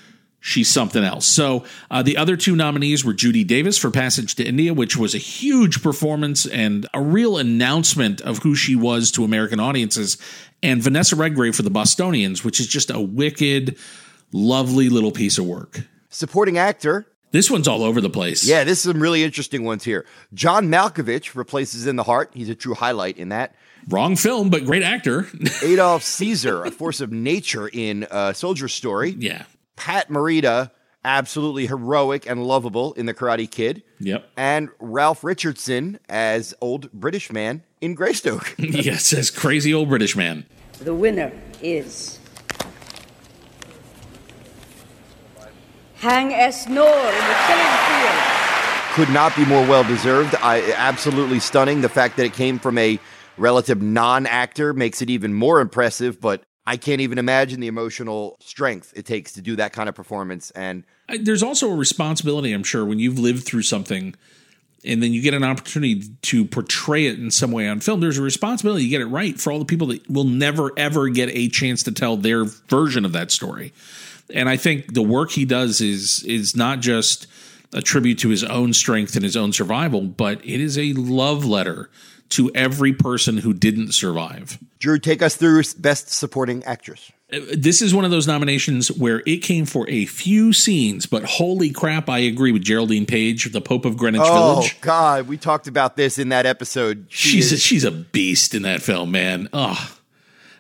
she's 0.41 0.71
something 0.71 1.05
else 1.05 1.27
so 1.27 1.65
uh, 1.91 2.03
the 2.03 2.17
other 2.17 2.37
two 2.37 2.57
nominees 2.57 3.05
were 3.05 3.13
judy 3.13 3.45
davis 3.45 3.77
for 3.77 3.91
passage 3.91 4.35
to 4.37 4.45
india 4.45 4.73
which 4.73 4.97
was 4.97 5.15
a 5.15 5.19
huge 5.19 5.83
performance 5.83 6.47
and 6.47 6.87
a 6.95 7.03
real 7.03 7.37
announcement 7.37 8.21
of 8.23 8.39
who 8.39 8.55
she 8.55 8.75
was 8.75 9.11
to 9.11 9.25
american 9.25 9.61
audiences 9.61 10.17
and 10.63 10.83
vanessa 10.83 11.17
redgrave 11.17 11.55
for 11.55 11.63
the 11.63 11.71
bostonians 11.71 12.45
which 12.45 12.61
is 12.61 12.67
just 12.67 12.91
a 12.91 13.01
wicked 13.01 13.77
lovely 14.33 14.89
little 14.89 15.13
piece 15.13 15.37
of 15.37 15.45
work 15.45 15.81
Supporting 16.17 16.57
actor. 16.57 17.07
This 17.37 17.51
one's 17.51 17.69
all 17.69 17.85
over 17.85 18.01
the 18.01 18.09
place 18.09 18.45
Yeah, 18.49 18.65
this 18.65 18.79
is 18.79 18.91
some 18.91 19.03
really 19.03 19.23
interesting 19.23 19.63
ones 19.63 19.85
here. 19.85 20.07
John 20.33 20.69
Malkovich 20.69 21.47
Places 21.47 21.87
in 21.87 21.97
the 21.97 22.03
Heart. 22.03 22.31
He's 22.33 22.49
a 22.49 22.55
true 22.55 22.73
highlight 22.73 23.19
in 23.19 23.29
that. 23.29 23.55
wrong 23.91 24.17
film 24.17 24.49
but 24.49 24.65
great 24.65 24.83
actor 24.83 25.29
Adolph 25.63 26.03
Caesar, 26.03 26.65
a 26.65 26.71
force 26.71 27.03
of 27.03 27.13
nature 27.13 27.69
in 27.71 28.07
uh, 28.11 28.33
Soldier 28.33 28.69
Story. 28.69 29.15
yeah 29.19 29.45
Pat 29.77 30.09
Morita, 30.09 30.71
absolutely 31.05 31.67
heroic 31.67 32.27
and 32.27 32.43
lovable 32.43 32.95
in 32.95 33.05
The 33.05 33.13
Karate 33.13 33.51
Kid. 33.51 33.83
Yep. 34.01 34.31
And 34.39 34.71
Ralph 34.81 35.23
Richardson 35.23 36.01
as 36.09 36.55
old 36.63 36.91
British 36.93 37.31
man 37.31 37.63
in 37.83 37.95
Greystoke. 37.95 38.55
yes, 38.59 39.13
as 39.13 39.31
crazy 39.31 39.75
old 39.75 39.91
British 39.91 40.17
man. 40.17 40.47
The 40.81 40.95
winner 40.95 41.33
is 41.63 42.16
Haing 46.01 46.33
S. 46.33 46.67
Ngor 46.67 46.73
in 46.73 46.75
the 46.75 47.37
killing 47.47 47.77
field. 47.89 48.95
Could 48.95 49.11
not 49.11 49.35
be 49.37 49.45
more 49.45 49.67
well 49.67 49.85
deserved. 49.85 50.35
I 50.37 50.73
absolutely 50.73 51.41
stunning. 51.41 51.81
The 51.81 51.89
fact 51.89 52.17
that 52.17 52.25
it 52.27 52.33
came 52.35 52.59
from 52.59 52.79
a 52.79 52.99
relative 53.37 53.83
non-actor 53.83 54.73
makes 54.73 55.03
it 55.03 55.11
even 55.11 55.35
more 55.35 55.61
impressive, 55.61 56.21
but 56.21 56.43
I 56.67 56.77
can't 56.77 57.01
even 57.01 57.19
imagine 57.19 57.61
the 57.61 57.67
emotional 57.67 58.37
strength 58.41 58.93
it 58.97 59.05
takes 59.07 59.33
to 59.33 59.43
do 59.43 59.57
that 59.57 59.73
kind 59.73 59.89
of 59.89 59.95
performance 59.95 60.51
and 60.53 60.85
I- 61.09 61.19
There's 61.19 61.43
also 61.43 61.71
a 61.71 61.75
responsibility, 61.77 62.53
I'm 62.53 62.65
sure, 62.65 62.85
when 62.85 62.99
you've 62.99 63.19
lived 63.19 63.45
through 63.45 63.63
something 63.63 64.15
and 64.85 65.03
then 65.03 65.13
you 65.13 65.23
get 65.23 65.35
an 65.35 65.45
opportunity 65.45 66.03
to 66.23 66.45
portray 66.45 67.07
it 67.07 67.19
in 67.19 67.31
some 67.31 67.53
way 67.53 67.69
on 67.69 67.81
film. 67.81 68.01
There's 68.01 68.19
a 68.19 68.23
responsibility 68.23 68.85
to 68.85 68.89
get 68.89 69.01
it 69.01 69.07
right 69.07 69.39
for 69.41 69.53
all 69.53 69.59
the 69.59 69.65
people 69.65 69.89
that 69.89 70.09
will 70.11 70.25
never, 70.25 70.73
ever 70.77 71.09
get 71.09 71.29
a 71.33 71.49
chance 71.49 71.83
to 71.85 71.93
tell 71.93 72.17
their 72.17 72.45
version 72.45 73.05
of 73.05 73.13
that 73.13 73.31
story. 73.31 73.73
And 74.33 74.49
I 74.49 74.57
think 74.57 74.95
the 74.95 75.03
work 75.03 75.31
he 75.31 75.45
does 75.45 75.81
is 75.81 76.23
is 76.25 76.57
not 76.57 76.81
just 76.81 77.27
a 77.73 77.83
tribute 77.83 78.19
to 78.21 78.29
his 78.29 78.45
own 78.45 78.73
strength 78.73 79.15
and 79.15 79.25
his 79.25 79.37
own 79.37 79.53
survival, 79.53 80.03
but 80.03 80.45
it 80.45 80.61
is 80.61 80.79
a 80.79 80.93
love 80.95 81.45
letter 81.45 81.91
to 82.31 82.51
every 82.55 82.93
person 82.93 83.39
who 83.39 83.53
didn't 83.53 83.93
survive. 83.93 84.59
Drew, 84.79 84.99
take 84.99 85.23
us 85.23 85.37
through 85.37 85.63
best 85.79 86.11
supporting 86.11 86.65
actress. 86.65 87.13
Uh, 87.33 87.41
this 87.57 87.83
is 87.83 87.95
one 87.95 88.05
of 88.05 88.11
those 88.11 88.27
nominations 88.27 88.91
where 88.91 89.23
it 89.27 89.39
came 89.39 89.65
for 89.65 89.89
a 89.89 90.07
few 90.07 90.53
scenes, 90.53 91.07
but 91.07 91.25
holy 91.25 91.71
crap, 91.71 92.09
I 92.09 92.19
agree 92.19 92.53
with 92.53 92.63
Geraldine 92.63 93.07
Page, 93.07 93.53
the 93.53 93.61
Pope 93.61 93.85
of 93.85 93.97
Greenwich 93.97 94.23
Oh 94.25 94.55
Village. 94.55 94.77
Oh 94.77 94.79
God, 94.81 95.29
we 95.29 95.37
talked 95.37 95.67
about 95.67 95.97
this 95.97 96.19
in 96.19 96.29
that 96.31 96.47
episode. 96.47 97.07
She 97.09 97.29
She's 97.31 97.53
a, 97.53 97.57
she's 97.59 97.85
a 97.85 97.91
beast 97.91 98.55
in 98.55 98.63
that 98.63 98.83
film, 98.83 99.11
man. 99.11 99.49
Oh. 99.53 99.96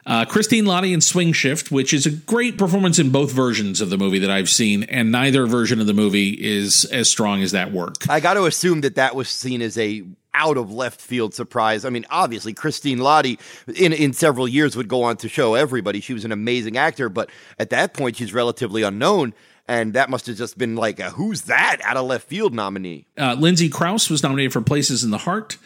Uh, 0.07 0.25
Christine 0.25 0.64
Lahti 0.64 0.95
in 0.95 1.01
Swing 1.01 1.33
Shift, 1.33 1.73
which 1.73 1.92
is 1.92 2.07
a 2.07 2.11
great 2.11 2.57
performance 2.57 3.01
in 3.01 3.11
both 3.11 3.33
versions 3.33 3.81
of 3.81 3.90
the 3.90 3.99
movie 3.99 4.21
that 4.21 4.31
I've 4.31 4.49
seen, 4.49 4.85
and 4.85 5.11
neither 5.11 5.47
version 5.47 5.81
of 5.81 5.88
the 5.88 5.95
movie 5.95 6.31
is 6.31 6.85
as 6.87 7.11
strong 7.11 7.42
as 7.42 7.51
that 7.51 7.73
work. 7.73 8.09
I 8.09 8.21
got 8.21 8.35
to 8.35 8.45
assume 8.45 8.83
that 8.83 8.95
that 8.95 9.16
was 9.16 9.29
seen 9.29 9.61
as 9.62 9.77
a 9.77 10.05
out 10.33 10.59
of 10.59 10.71
left 10.71 11.01
field 11.01 11.35
surprise. 11.35 11.85
I 11.85 11.90
mean, 11.90 12.07
obviously, 12.11 12.53
Christine 12.53 12.99
Lahti 12.99 13.40
in 13.75 13.92
in 13.92 14.12
several 14.12 14.47
years 14.47 14.77
would 14.77 14.87
go 14.87 15.03
on 15.03 15.16
to 15.19 15.29
show 15.29 15.55
everybody 15.55 16.01
she 16.01 16.12
was 16.12 16.25
an 16.25 16.31
amazing 16.31 16.77
actor, 16.77 17.09
but 17.09 17.29
at 17.59 17.71
that 17.71 17.95
point, 17.95 18.16
she's 18.16 18.33
relatively 18.33 18.83
unknown. 18.83 19.35
And 19.69 19.95
that 19.95 20.11
must 20.11 20.27
have 20.29 20.37
just 20.37 20.57
been 20.57 20.77
like 20.77 21.01
a 21.01 21.11
who's 21.11 21.42
that 21.42 21.79
out 21.83 21.97
of 21.97 22.07
left 22.07 22.29
field 22.29 22.55
nominee. 22.55 23.09
Uh, 23.19 23.35
Lindsay 23.35 23.69
Crouse 23.69 24.09
was 24.09 24.23
nominated 24.23 24.53
for 24.53 24.61
Places 24.61 25.03
in 25.03 25.11
the 25.11 25.19
Heart. 25.19 25.57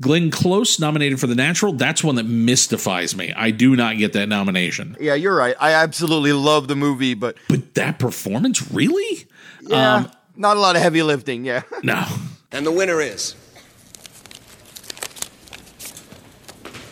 Glenn 0.00 0.30
Close 0.30 0.78
nominated 0.78 1.18
for 1.18 1.26
The 1.26 1.34
Natural. 1.34 1.72
That's 1.72 2.04
one 2.04 2.16
that 2.16 2.24
mystifies 2.24 3.16
me. 3.16 3.32
I 3.34 3.50
do 3.50 3.74
not 3.76 3.96
get 3.96 4.12
that 4.12 4.28
nomination. 4.28 4.96
Yeah, 5.00 5.14
you're 5.14 5.34
right. 5.34 5.56
I 5.58 5.72
absolutely 5.72 6.32
love 6.34 6.68
the 6.68 6.76
movie, 6.76 7.14
but 7.14 7.36
But 7.48 7.74
that 7.74 7.98
performance, 7.98 8.70
really? 8.70 9.26
yeah, 9.62 9.94
Um, 9.94 10.10
not 10.36 10.56
a 10.58 10.60
lot 10.60 10.76
of 10.76 10.82
heavy 10.82 11.02
lifting. 11.02 11.44
Yeah. 11.46 11.62
no. 11.82 12.04
And 12.52 12.66
the 12.66 12.72
winner 12.72 13.00
is 13.00 13.34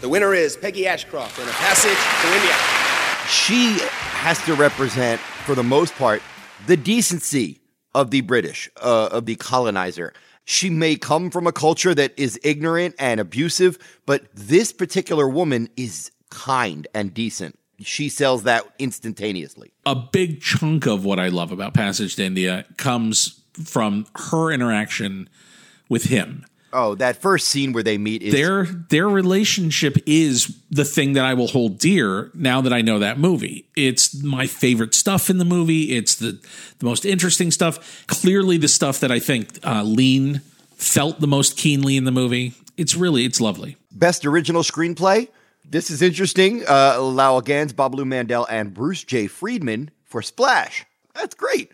The 0.01 0.09
winner 0.09 0.35
is 0.35 0.57
Peggy 0.57 0.87
Ashcroft 0.87 1.39
in 1.39 1.49
A 1.49 1.53
Passage 1.53 1.97
to 2.23 2.35
India. 2.37 2.55
She 3.29 3.79
has 4.21 4.39
to 4.45 4.55
represent, 4.55 5.19
for 5.47 5.55
the 5.55 5.63
most 5.63 5.95
part, 5.95 6.21
the 6.67 6.77
decency 6.77 7.61
of 7.95 8.11
the 8.11 8.21
British, 8.21 8.69
uh, 8.83 9.09
of 9.13 9.25
the 9.25 9.37
colonizer. 9.37 10.13
She 10.45 10.71
may 10.71 10.97
come 10.97 11.31
from 11.31 11.47
a 11.47 11.53
culture 11.53 11.95
that 11.95 12.13
is 12.19 12.39
ignorant 12.43 12.95
and 12.99 13.19
abusive, 13.21 13.79
but 14.07 14.25
this 14.35 14.73
particular 14.73 15.29
woman 15.29 15.69
is 15.77 16.11
kind 16.31 16.87
and 16.95 17.15
decent. 17.15 17.59
She 17.81 18.09
sells 18.09 18.45
that 18.45 18.65
instantaneously. 18.79 19.73
A 19.87 19.95
big 19.95 20.41
chunk 20.41 20.87
of 20.87 21.05
what 21.05 21.19
I 21.19 21.29
love 21.29 21.51
about 21.51 21.75
Passage 21.75 22.17
to 22.17 22.25
India 22.25 22.67
comes 22.77 23.43
from 23.63 24.07
her 24.31 24.53
interaction 24.53 25.29
with 25.89 26.05
him. 26.05 26.45
Oh, 26.77 26.97
that 26.97 27.23
first 27.23 27.49
scene 27.49 27.73
where 27.73 27.85
they 27.85 27.99
meet 27.99 28.21
is 28.21 28.35
their 28.35 28.65
their 28.65 29.09
relationship 29.09 29.97
is 30.07 30.61
the 30.71 30.85
thing 30.85 31.13
that 31.13 31.25
I 31.25 31.35
will 31.35 31.47
hold 31.47 31.79
dear 31.79 32.33
now 32.35 32.61
that 32.63 32.73
I 32.73 32.83
know 32.83 32.99
that 32.99 33.17
movie. 33.17 33.69
It's 33.77 34.21
my 34.23 34.49
favorite 34.49 34.93
stuff 34.93 35.31
in 35.31 35.39
the 35.39 35.45
movie. 35.45 35.97
It's 35.97 36.17
the 36.17 36.33
the 36.81 36.85
most 36.85 37.05
interesting 37.05 37.53
stuff. 37.53 38.05
Clearly, 38.09 38.57
the 38.57 38.67
stuff 38.67 38.99
that 39.01 39.13
I 39.13 39.21
think 39.21 39.61
uh, 39.65 39.85
Lean 39.85 40.41
felt 40.75 41.21
the 41.21 41.29
most 41.29 41.57
keenly 41.57 41.97
in 41.97 42.05
the 42.05 42.13
movie. 42.13 42.55
It's 42.77 42.97
really 42.97 43.25
it's 43.25 43.41
lovely. 43.41 43.77
Best 43.93 44.27
original 44.27 44.63
screenplay. 44.63 45.29
This 45.65 45.91
is 45.91 46.03
interesting. 46.03 46.65
Uh, 46.69 47.01
Lowell 47.01 47.41
Ganz, 47.41 47.73
Babaloo 47.73 48.05
Mandel, 48.05 48.47
and 48.51 48.75
Bruce 48.75 49.05
J. 49.05 49.29
Friedman 49.29 49.93
for 50.05 50.23
Splash. 50.23 50.85
That's 51.15 51.37
great. 51.37 51.71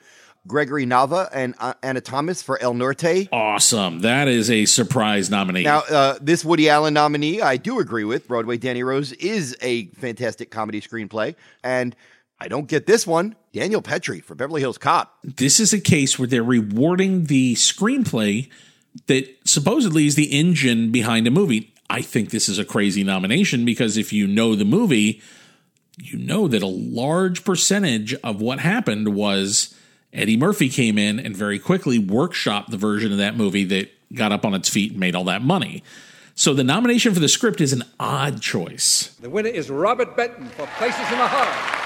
Gregory 0.50 0.84
Nava 0.84 1.28
and 1.32 1.54
uh, 1.60 1.74
Anna 1.80 2.00
Thomas 2.00 2.42
for 2.42 2.60
El 2.60 2.74
Norte. 2.74 3.28
Awesome. 3.30 4.00
That 4.00 4.26
is 4.26 4.50
a 4.50 4.66
surprise 4.66 5.30
nominee. 5.30 5.62
Now, 5.62 5.82
uh, 5.88 6.18
this 6.20 6.44
Woody 6.44 6.68
Allen 6.68 6.92
nominee, 6.92 7.40
I 7.40 7.56
do 7.56 7.78
agree 7.78 8.02
with. 8.02 8.26
Broadway 8.26 8.58
Danny 8.58 8.82
Rose 8.82 9.12
is 9.12 9.56
a 9.62 9.86
fantastic 9.92 10.50
comedy 10.50 10.80
screenplay. 10.80 11.36
And 11.62 11.94
I 12.40 12.48
don't 12.48 12.66
get 12.66 12.86
this 12.86 13.06
one. 13.06 13.36
Daniel 13.52 13.80
Petrie 13.80 14.20
for 14.20 14.34
Beverly 14.34 14.60
Hills 14.60 14.78
Cop. 14.78 15.16
This 15.22 15.60
is 15.60 15.72
a 15.72 15.80
case 15.80 16.18
where 16.18 16.26
they're 16.26 16.42
rewarding 16.42 17.26
the 17.26 17.54
screenplay 17.54 18.50
that 19.06 19.28
supposedly 19.44 20.06
is 20.06 20.16
the 20.16 20.36
engine 20.36 20.90
behind 20.90 21.28
a 21.28 21.30
movie. 21.30 21.72
I 21.88 22.02
think 22.02 22.30
this 22.30 22.48
is 22.48 22.58
a 22.58 22.64
crazy 22.64 23.04
nomination 23.04 23.64
because 23.64 23.96
if 23.96 24.12
you 24.12 24.26
know 24.26 24.56
the 24.56 24.64
movie, 24.64 25.22
you 25.96 26.18
know 26.18 26.48
that 26.48 26.62
a 26.62 26.66
large 26.66 27.44
percentage 27.44 28.14
of 28.14 28.40
what 28.40 28.60
happened 28.60 29.14
was 29.14 29.74
Eddie 30.12 30.36
Murphy 30.36 30.68
came 30.68 30.98
in 30.98 31.20
and 31.20 31.36
very 31.36 31.58
quickly 31.58 32.00
workshopped 32.00 32.68
the 32.68 32.76
version 32.76 33.12
of 33.12 33.18
that 33.18 33.36
movie 33.36 33.64
that 33.64 33.90
got 34.12 34.32
up 34.32 34.44
on 34.44 34.54
its 34.54 34.68
feet 34.68 34.92
and 34.92 35.00
made 35.00 35.14
all 35.14 35.24
that 35.24 35.42
money. 35.42 35.82
So 36.34 36.54
the 36.54 36.64
nomination 36.64 37.14
for 37.14 37.20
the 37.20 37.28
script 37.28 37.60
is 37.60 37.72
an 37.72 37.84
odd 37.98 38.40
choice. 38.40 39.14
The 39.20 39.30
winner 39.30 39.50
is 39.50 39.70
Robert 39.70 40.16
Benton 40.16 40.46
for 40.48 40.66
Places 40.78 41.00
in 41.12 41.18
the 41.18 41.28
Heart 41.28 41.80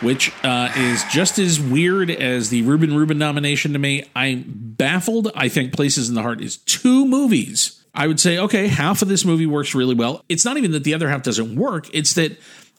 which 0.00 0.32
uh, 0.44 0.72
is 0.76 1.04
just 1.04 1.38
as 1.38 1.60
weird 1.60 2.10
as 2.10 2.48
the 2.48 2.62
Ruben 2.62 2.96
Rubin 2.96 3.18
nomination 3.18 3.72
to 3.74 3.78
me. 3.78 4.04
I'm 4.16 4.44
baffled. 4.46 5.30
I 5.34 5.48
think 5.48 5.74
Places 5.74 6.08
in 6.08 6.14
the 6.14 6.22
Heart 6.22 6.40
is 6.40 6.56
two 6.58 7.06
movies. 7.06 7.84
I 7.94 8.06
would 8.06 8.20
say, 8.20 8.38
okay, 8.38 8.68
half 8.68 9.02
of 9.02 9.08
this 9.08 9.24
movie 9.24 9.46
works 9.46 9.74
really 9.74 9.94
well. 9.94 10.24
It's 10.28 10.44
not 10.44 10.56
even 10.56 10.72
that 10.72 10.84
the 10.84 10.94
other 10.94 11.08
half 11.08 11.22
doesn't 11.22 11.56
work, 11.56 11.92
it's 11.92 12.14
that 12.14 12.38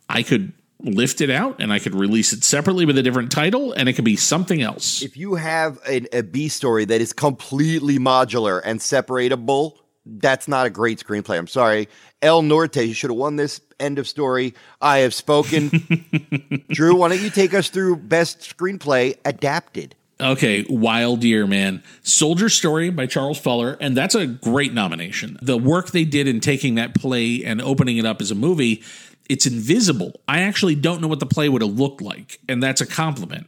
I 0.10 0.24
could 0.24 0.54
lift 0.84 1.22
it 1.22 1.30
out 1.30 1.62
and 1.62 1.72
I 1.72 1.80
could 1.80 1.96
release 1.96 2.34
it 2.34 2.44
separately 2.44 2.86
with 2.86 2.98
a 2.98 3.04
different 3.04 3.32
title 3.32 3.74
and 3.74 3.88
it 3.88 3.94
could 3.94 4.06
be 4.06 4.16
something 4.16 4.62
else. 4.62 5.02
If 5.02 5.18
you 5.18 5.36
have 5.36 5.80
a, 5.88 6.18
a 6.18 6.24
B 6.24 6.50
story 6.50 6.86
that 6.86 7.02
is 7.02 7.14
completely 7.14 8.00
modular 8.00 8.62
and 8.64 8.80
separatable, 8.80 9.78
that's 10.06 10.48
not 10.48 10.66
a 10.66 10.70
great 10.70 11.00
screenplay. 11.00 11.38
I'm 11.38 11.48
sorry. 11.48 11.88
El 12.22 12.42
Norte, 12.42 12.78
you 12.78 12.94
should 12.94 13.10
have 13.10 13.18
won 13.18 13.36
this 13.36 13.62
end 13.80 14.00
of 14.00 14.08
story. 14.08 14.54
I 14.82 15.00
have 15.00 15.14
spoken. 15.14 15.70
Drew, 16.70 16.96
why 16.96 17.10
don't 17.10 17.22
you 17.22 17.30
take 17.30 17.54
us 17.54 17.70
through 17.70 17.98
best 17.98 18.42
screenplay 18.42 19.18
adapted? 19.26 19.96
Okay, 20.20 20.66
Wild 20.70 21.24
Year, 21.24 21.48
man. 21.48 21.82
Soldier 22.04 22.48
Story 22.48 22.92
by 22.92 23.08
Charles 23.08 23.40
Fuller, 23.40 23.76
and 23.82 23.98
that's 23.98 24.14
a 24.14 24.28
great 24.28 24.72
nomination. 24.72 25.40
The 25.42 25.58
work 25.58 25.90
they 25.92 26.06
did 26.06 26.28
in 26.28 26.40
taking 26.40 26.76
that 26.76 26.94
play 26.94 27.44
and 27.44 27.60
opening 27.60 27.98
it 27.98 28.06
up 28.06 28.22
as 28.22 28.30
a 28.30 28.36
movie, 28.36 28.84
it's 29.32 29.46
invisible. 29.46 30.20
I 30.28 30.42
actually 30.42 30.76
don't 30.76 31.00
know 31.00 31.08
what 31.08 31.22
the 31.22 31.26
play 31.26 31.48
would 31.48 31.62
have 31.62 31.80
looked 31.80 32.02
like, 32.02 32.42
and 32.50 32.62
that's 32.62 32.82
a 32.82 32.86
compliment. 32.86 33.48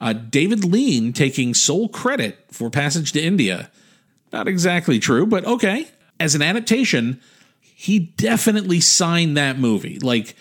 Uh, 0.00 0.12
David 0.12 0.64
Lean 0.64 1.12
taking 1.12 1.54
sole 1.54 1.88
credit 1.88 2.36
for 2.50 2.68
Passage 2.68 3.12
to 3.12 3.22
India. 3.22 3.70
Not 4.32 4.48
exactly 4.48 4.98
true, 4.98 5.24
but 5.24 5.44
okay. 5.44 5.86
As 6.18 6.34
an 6.34 6.42
adaptation, 6.42 7.20
he 7.60 8.00
definitely 8.00 8.80
signed 8.80 9.36
that 9.36 9.56
movie. 9.56 10.00
Like 10.00 10.34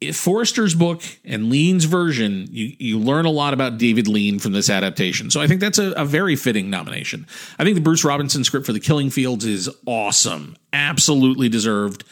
if 0.00 0.16
Forster's 0.16 0.76
book 0.76 1.02
and 1.24 1.50
Lean's 1.50 1.84
version, 1.84 2.46
you, 2.48 2.76
you 2.78 2.98
learn 3.00 3.24
a 3.24 3.30
lot 3.30 3.54
about 3.54 3.76
David 3.76 4.06
Lean 4.06 4.38
from 4.38 4.52
this 4.52 4.70
adaptation. 4.70 5.32
So 5.32 5.40
I 5.40 5.48
think 5.48 5.60
that's 5.60 5.78
a, 5.78 5.90
a 5.92 6.04
very 6.04 6.36
fitting 6.36 6.70
nomination. 6.70 7.26
I 7.58 7.64
think 7.64 7.74
the 7.74 7.80
Bruce 7.80 8.04
Robinson 8.04 8.44
script 8.44 8.66
for 8.66 8.72
The 8.72 8.80
Killing 8.80 9.10
Fields 9.10 9.44
is 9.44 9.68
awesome, 9.84 10.56
absolutely 10.72 11.48
deserved. 11.48 12.04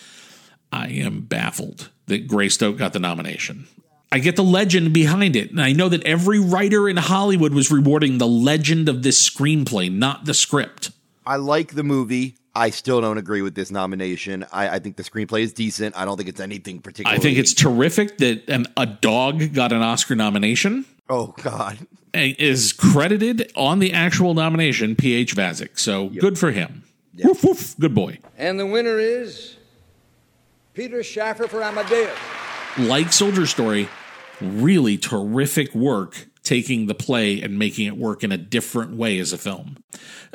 I 0.73 0.89
am 0.89 1.23
baffled 1.23 1.91
that 2.11 2.29
Greystoke 2.29 2.77
got 2.77 2.93
the 2.93 3.01
nomination. 3.01 3.67
I 4.13 4.19
get 4.19 4.37
the 4.37 4.45
legend 4.45 4.93
behind 4.93 5.37
it. 5.37 5.51
And 5.51 5.61
I 5.61 5.73
know 5.73 5.89
that 5.89 6.05
every 6.05 6.39
writer 6.39 6.89
in 6.89 6.97
Hollywood 6.97 7.55
was 7.55 7.71
rewarding 7.71 8.19
the 8.19 8.27
legend 8.27 8.89
of 8.89 9.03
this 9.03 9.29
screenplay, 9.29 9.91
not 9.91 10.25
the 10.25 10.35
script. 10.35 10.91
I 11.25 11.37
like 11.37 11.75
the 11.75 11.85
movie. 11.85 12.37
I 12.55 12.71
still 12.71 13.01
don't 13.01 13.19
agree 13.19 13.43
with 13.43 13.55
this 13.55 13.71
nomination. 13.71 14.45
I, 14.53 14.69
I, 14.69 14.79
think 14.81 14.97
the 14.97 15.05
screenplay 15.05 15.43
is 15.43 15.53
decent. 15.53 15.97
I 15.97 16.05
don't 16.05 16.17
think 16.17 16.29
it's 16.29 16.41
anything 16.41 16.81
particular. 16.81 17.15
I 17.15 17.21
think 17.21 17.39
it's 17.39 17.55
terrific 17.55 18.19
that 18.19 18.49
an, 18.49 18.67
a 18.77 18.87
dog 18.87 19.55
got 19.55 19.73
an 19.73 19.83
Oscar 19.83 20.17
nomination. 20.17 20.85
Oh 21.09 21.29
God, 21.43 21.79
is 22.13 22.73
credited 22.73 23.53
on 23.55 23.79
the 23.79 23.93
actual 23.93 24.35
nomination. 24.35 24.97
P.H. 24.97 25.37
Vazak. 25.37 25.79
So 25.79 26.11
yep. 26.11 26.21
good 26.21 26.39
for 26.39 26.51
him. 26.51 26.83
Yep. 27.15 27.27
Woof 27.27 27.45
woof. 27.45 27.79
Good 27.79 27.95
boy. 27.95 28.19
And 28.37 28.59
the 28.59 28.67
winner 28.67 28.99
is 28.99 29.57
Peter 30.75 31.03
Shaffer 31.03 31.49
for 31.49 31.63
Amadeus. 31.63 32.17
Like 32.79 33.13
Soldier 33.13 33.47
Story, 33.47 33.89
really 34.41 34.97
terrific 34.97 35.75
work 35.75 36.27
taking 36.43 36.87
the 36.87 36.95
play 36.95 37.43
and 37.43 37.59
making 37.59 37.87
it 37.87 37.97
work 37.97 38.25
in 38.25 38.33
a 38.33 38.39
different 38.39 38.97
way 38.97 39.19
as 39.19 39.33
a 39.33 39.39
film. 39.39 39.77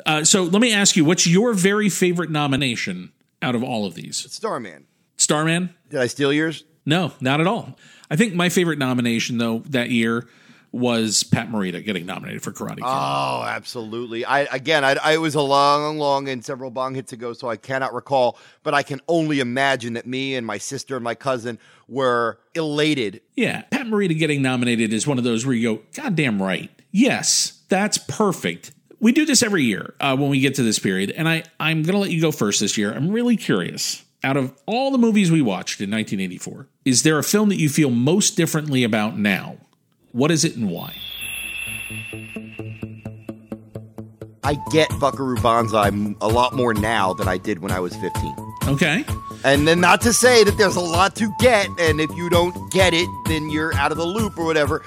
Uh, 0.04 0.24
so 0.24 0.42
let 0.44 0.60
me 0.60 0.72
ask 0.72 0.96
you, 0.96 1.04
what's 1.04 1.26
your 1.26 1.52
very 1.52 1.88
favorite 1.88 2.30
nomination 2.30 3.12
out 3.42 3.54
of 3.54 3.62
all 3.62 3.86
of 3.86 3.94
these? 3.94 4.30
Starman. 4.32 4.86
Starman? 5.16 5.74
Did 5.90 6.00
I 6.00 6.06
steal 6.06 6.32
yours? 6.32 6.64
No, 6.84 7.12
not 7.20 7.40
at 7.40 7.46
all. 7.46 7.76
I 8.10 8.16
think 8.16 8.34
my 8.34 8.48
favorite 8.48 8.78
nomination 8.78 9.38
though 9.38 9.60
that 9.70 9.90
year 9.90 10.28
was 10.76 11.22
Pat 11.22 11.48
Morita 11.48 11.84
getting 11.84 12.06
nominated 12.06 12.42
for 12.42 12.52
Karate 12.52 12.76
Kid. 12.76 12.84
Oh, 12.84 13.44
absolutely. 13.46 14.24
I 14.24 14.40
again, 14.40 14.84
I, 14.84 14.96
I 15.02 15.18
was 15.18 15.34
a 15.34 15.40
long, 15.40 15.98
long 15.98 16.28
and 16.28 16.44
several 16.44 16.70
bong 16.70 16.94
hits 16.94 17.12
ago, 17.12 17.32
so 17.32 17.48
I 17.48 17.56
cannot 17.56 17.94
recall. 17.94 18.38
But 18.62 18.74
I 18.74 18.82
can 18.82 19.00
only 19.08 19.40
imagine 19.40 19.94
that 19.94 20.06
me 20.06 20.34
and 20.34 20.46
my 20.46 20.58
sister 20.58 20.96
and 20.96 21.04
my 21.04 21.14
cousin 21.14 21.58
were 21.88 22.38
elated. 22.54 23.22
Yeah, 23.34 23.62
Pat 23.62 23.86
Morita 23.86 24.18
getting 24.18 24.42
nominated 24.42 24.92
is 24.92 25.06
one 25.06 25.18
of 25.18 25.24
those 25.24 25.46
where 25.46 25.54
you 25.54 25.76
go, 25.76 25.82
"Goddamn 25.94 26.42
right, 26.42 26.70
yes, 26.90 27.62
that's 27.68 27.98
perfect." 27.98 28.72
We 28.98 29.12
do 29.12 29.26
this 29.26 29.42
every 29.42 29.64
year 29.64 29.94
uh, 30.00 30.16
when 30.16 30.30
we 30.30 30.40
get 30.40 30.54
to 30.56 30.62
this 30.62 30.78
period, 30.78 31.10
and 31.10 31.28
I 31.28 31.44
I'm 31.58 31.82
gonna 31.82 31.98
let 31.98 32.10
you 32.10 32.20
go 32.20 32.32
first 32.32 32.60
this 32.60 32.76
year. 32.76 32.92
I'm 32.92 33.10
really 33.10 33.36
curious. 33.36 34.02
Out 34.24 34.36
of 34.36 34.52
all 34.66 34.90
the 34.90 34.98
movies 34.98 35.30
we 35.30 35.40
watched 35.40 35.80
in 35.80 35.90
1984, 35.90 36.66
is 36.84 37.04
there 37.04 37.18
a 37.18 37.22
film 37.22 37.48
that 37.50 37.60
you 37.60 37.68
feel 37.68 37.90
most 37.90 38.36
differently 38.36 38.82
about 38.82 39.16
now? 39.16 39.58
What 40.16 40.30
is 40.30 40.46
it 40.46 40.56
and 40.56 40.70
why? 40.70 40.94
I 44.42 44.56
get 44.70 44.88
Buckaroo 44.98 45.36
Banzai 45.42 45.90
a 46.22 46.28
lot 46.28 46.54
more 46.54 46.72
now 46.72 47.12
than 47.12 47.28
I 47.28 47.36
did 47.36 47.58
when 47.58 47.70
I 47.70 47.80
was 47.80 47.94
15. 47.96 48.34
Okay. 48.66 49.04
And 49.44 49.68
then 49.68 49.78
not 49.78 50.00
to 50.00 50.14
say 50.14 50.42
that 50.42 50.56
there's 50.56 50.74
a 50.74 50.80
lot 50.80 51.16
to 51.16 51.30
get, 51.38 51.68
and 51.78 52.00
if 52.00 52.10
you 52.16 52.30
don't 52.30 52.72
get 52.72 52.94
it, 52.94 53.06
then 53.26 53.50
you're 53.50 53.74
out 53.74 53.92
of 53.92 53.98
the 53.98 54.06
loop 54.06 54.38
or 54.38 54.46
whatever. 54.46 54.82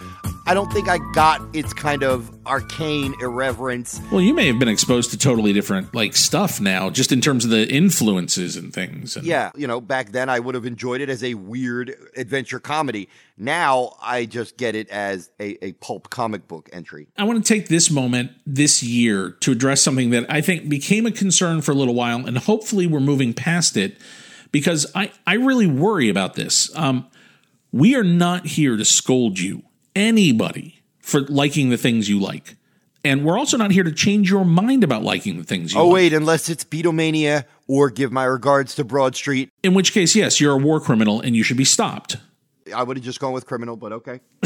I 0.50 0.56
don't 0.56 0.74
think 0.74 0.90
I 0.90 0.98
got 1.14 1.56
its 1.56 1.74
kind 1.74 2.02
of 2.02 2.36
arcane 2.48 3.14
irreverence. 3.22 4.02
Well, 4.12 4.20
you 4.20 4.34
may 4.34 4.48
have 4.48 4.58
been 4.58 4.68
exposed 4.68 5.12
to 5.12 5.18
totally 5.20 5.54
different 5.54 5.94
like 5.94 6.16
stuff 6.16 6.60
now, 6.60 6.90
just 6.90 7.12
in 7.12 7.22
terms 7.22 7.46
of 7.46 7.52
the 7.52 7.72
influences 7.72 8.56
and 8.56 8.74
things. 8.74 9.16
And 9.16 9.28
yeah, 9.28 9.52
you 9.56 9.68
know, 9.68 9.80
back 9.80 10.12
then 10.12 10.28
I 10.28 10.40
would 10.40 10.56
have 10.56 10.66
enjoyed 10.66 11.02
it 11.02 11.10
as 11.10 11.24
a 11.24 11.36
weird 11.36 11.96
adventure 12.18 12.60
comedy. 12.60 13.10
Now 13.38 13.96
I 14.02 14.26
just 14.26 14.58
get 14.58 14.74
it 14.74 14.90
as 14.90 15.30
a, 15.40 15.64
a 15.64 15.74
pulp 15.74 16.10
comic 16.10 16.48
book 16.48 16.68
entry. 16.74 17.10
I 17.16 17.26
want 17.26 17.46
to 17.46 17.54
take 17.54 17.68
this 17.68 17.92
moment 17.92 18.32
this 18.48 18.82
year 18.82 19.30
to 19.42 19.52
address 19.52 19.84
something 19.84 20.10
that 20.10 20.26
I 20.32 20.42
think 20.42 20.68
became 20.68 21.06
a 21.06 21.12
concern 21.12 21.62
for 21.62 21.74
a 21.74 21.76
little 21.76 21.94
while, 21.94 22.26
and 22.26 22.40
hopefully 22.40 22.88
we're 22.88 23.02
moving 23.02 23.36
past 23.36 23.78
it 23.78 24.00
because 24.52 24.92
I, 24.96 25.12
I 25.28 25.36
really 25.36 25.68
worry 25.68 26.10
about 26.10 26.34
this. 26.34 26.76
Um, 26.76 27.06
we 27.72 27.96
are 27.96 28.04
not 28.04 28.48
here 28.48 28.78
to 28.78 28.84
scold 28.84 29.38
you 29.38 29.62
anybody 29.96 30.82
for 31.00 31.22
liking 31.22 31.70
the 31.70 31.78
things 31.78 32.10
you 32.10 32.20
like. 32.20 32.56
And 33.04 33.24
we're 33.24 33.38
also 33.38 33.56
not 33.56 33.72
here 33.72 33.84
to 33.84 33.92
change 33.92 34.30
your 34.30 34.44
mind 34.44 34.84
about 34.84 35.04
liking 35.04 35.38
the 35.38 35.44
things 35.44 35.74
you 35.74 35.80
oh, 35.80 35.86
like. 35.86 35.94
wait, 35.94 36.14
unless 36.14 36.50
it's 36.50 36.66
Beatlemania 36.66 37.46
or 37.68 37.90
give 37.90 38.12
my 38.12 38.26
regards 38.26 38.76
to 38.76 38.84
Broad 38.84 39.16
Street. 39.16 39.50
In 39.64 39.74
which 39.74 39.94
case, 39.94 40.16
yes, 40.16 40.42
you're 40.42 40.54
a 40.54 40.58
war 40.58 40.82
criminal 40.82 41.22
and 41.22 41.36
you 41.36 41.44
should 41.44 41.58
be 41.58 41.66
stopped. 41.66 42.18
I 42.76 42.84
would 42.84 42.98
have 42.98 43.04
just 43.04 43.20
gone 43.20 43.32
with 43.32 43.46
criminal, 43.46 43.78
but 43.78 43.94
okay. 43.94 44.20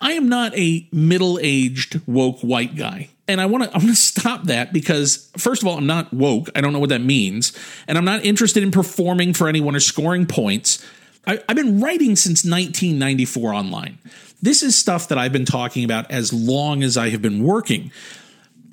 I 0.00 0.12
am 0.12 0.28
not 0.28 0.56
a 0.56 0.88
middle-aged 0.92 2.00
woke 2.06 2.40
white 2.40 2.76
guy. 2.76 3.10
And 3.28 3.40
I 3.40 3.46
want 3.46 3.64
to 3.64 3.70
I 3.70 3.78
want 3.78 3.88
to 3.90 3.96
stop 3.96 4.44
that 4.44 4.72
because 4.72 5.30
first 5.36 5.62
of 5.62 5.68
all, 5.68 5.78
I'm 5.78 5.86
not 5.86 6.12
woke. 6.12 6.50
I 6.56 6.60
don't 6.60 6.72
know 6.72 6.80
what 6.80 6.88
that 6.90 7.00
means, 7.00 7.56
and 7.86 7.96
I'm 7.96 8.04
not 8.04 8.24
interested 8.24 8.62
in 8.62 8.70
performing 8.70 9.32
for 9.32 9.48
anyone 9.48 9.76
or 9.76 9.80
scoring 9.80 10.26
points. 10.26 10.84
I, 11.26 11.42
I've 11.48 11.56
been 11.56 11.80
writing 11.80 12.16
since 12.16 12.44
1994 12.44 13.54
online. 13.54 13.98
This 14.40 14.62
is 14.62 14.74
stuff 14.74 15.08
that 15.08 15.18
I've 15.18 15.32
been 15.32 15.44
talking 15.44 15.84
about 15.84 16.10
as 16.10 16.32
long 16.32 16.82
as 16.82 16.96
I 16.96 17.10
have 17.10 17.22
been 17.22 17.44
working. 17.44 17.92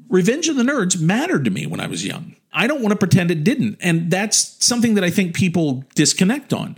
Revenge 0.10 0.50
of 0.50 0.56
the 0.56 0.64
Nerds 0.64 1.00
mattered 1.00 1.46
to 1.46 1.52
me 1.52 1.68
when 1.68 1.80
I 1.80 1.88
was 1.88 2.06
young. 2.06 2.36
I 2.52 2.66
don't 2.66 2.82
want 2.82 2.92
to 2.92 2.98
pretend 2.98 3.30
it 3.30 3.44
didn't. 3.44 3.78
And 3.80 4.10
that's 4.10 4.66
something 4.66 4.96
that 4.96 5.04
I 5.04 5.12
think 5.12 5.36
people 5.36 5.84
disconnect 5.94 6.52
on. 6.52 6.78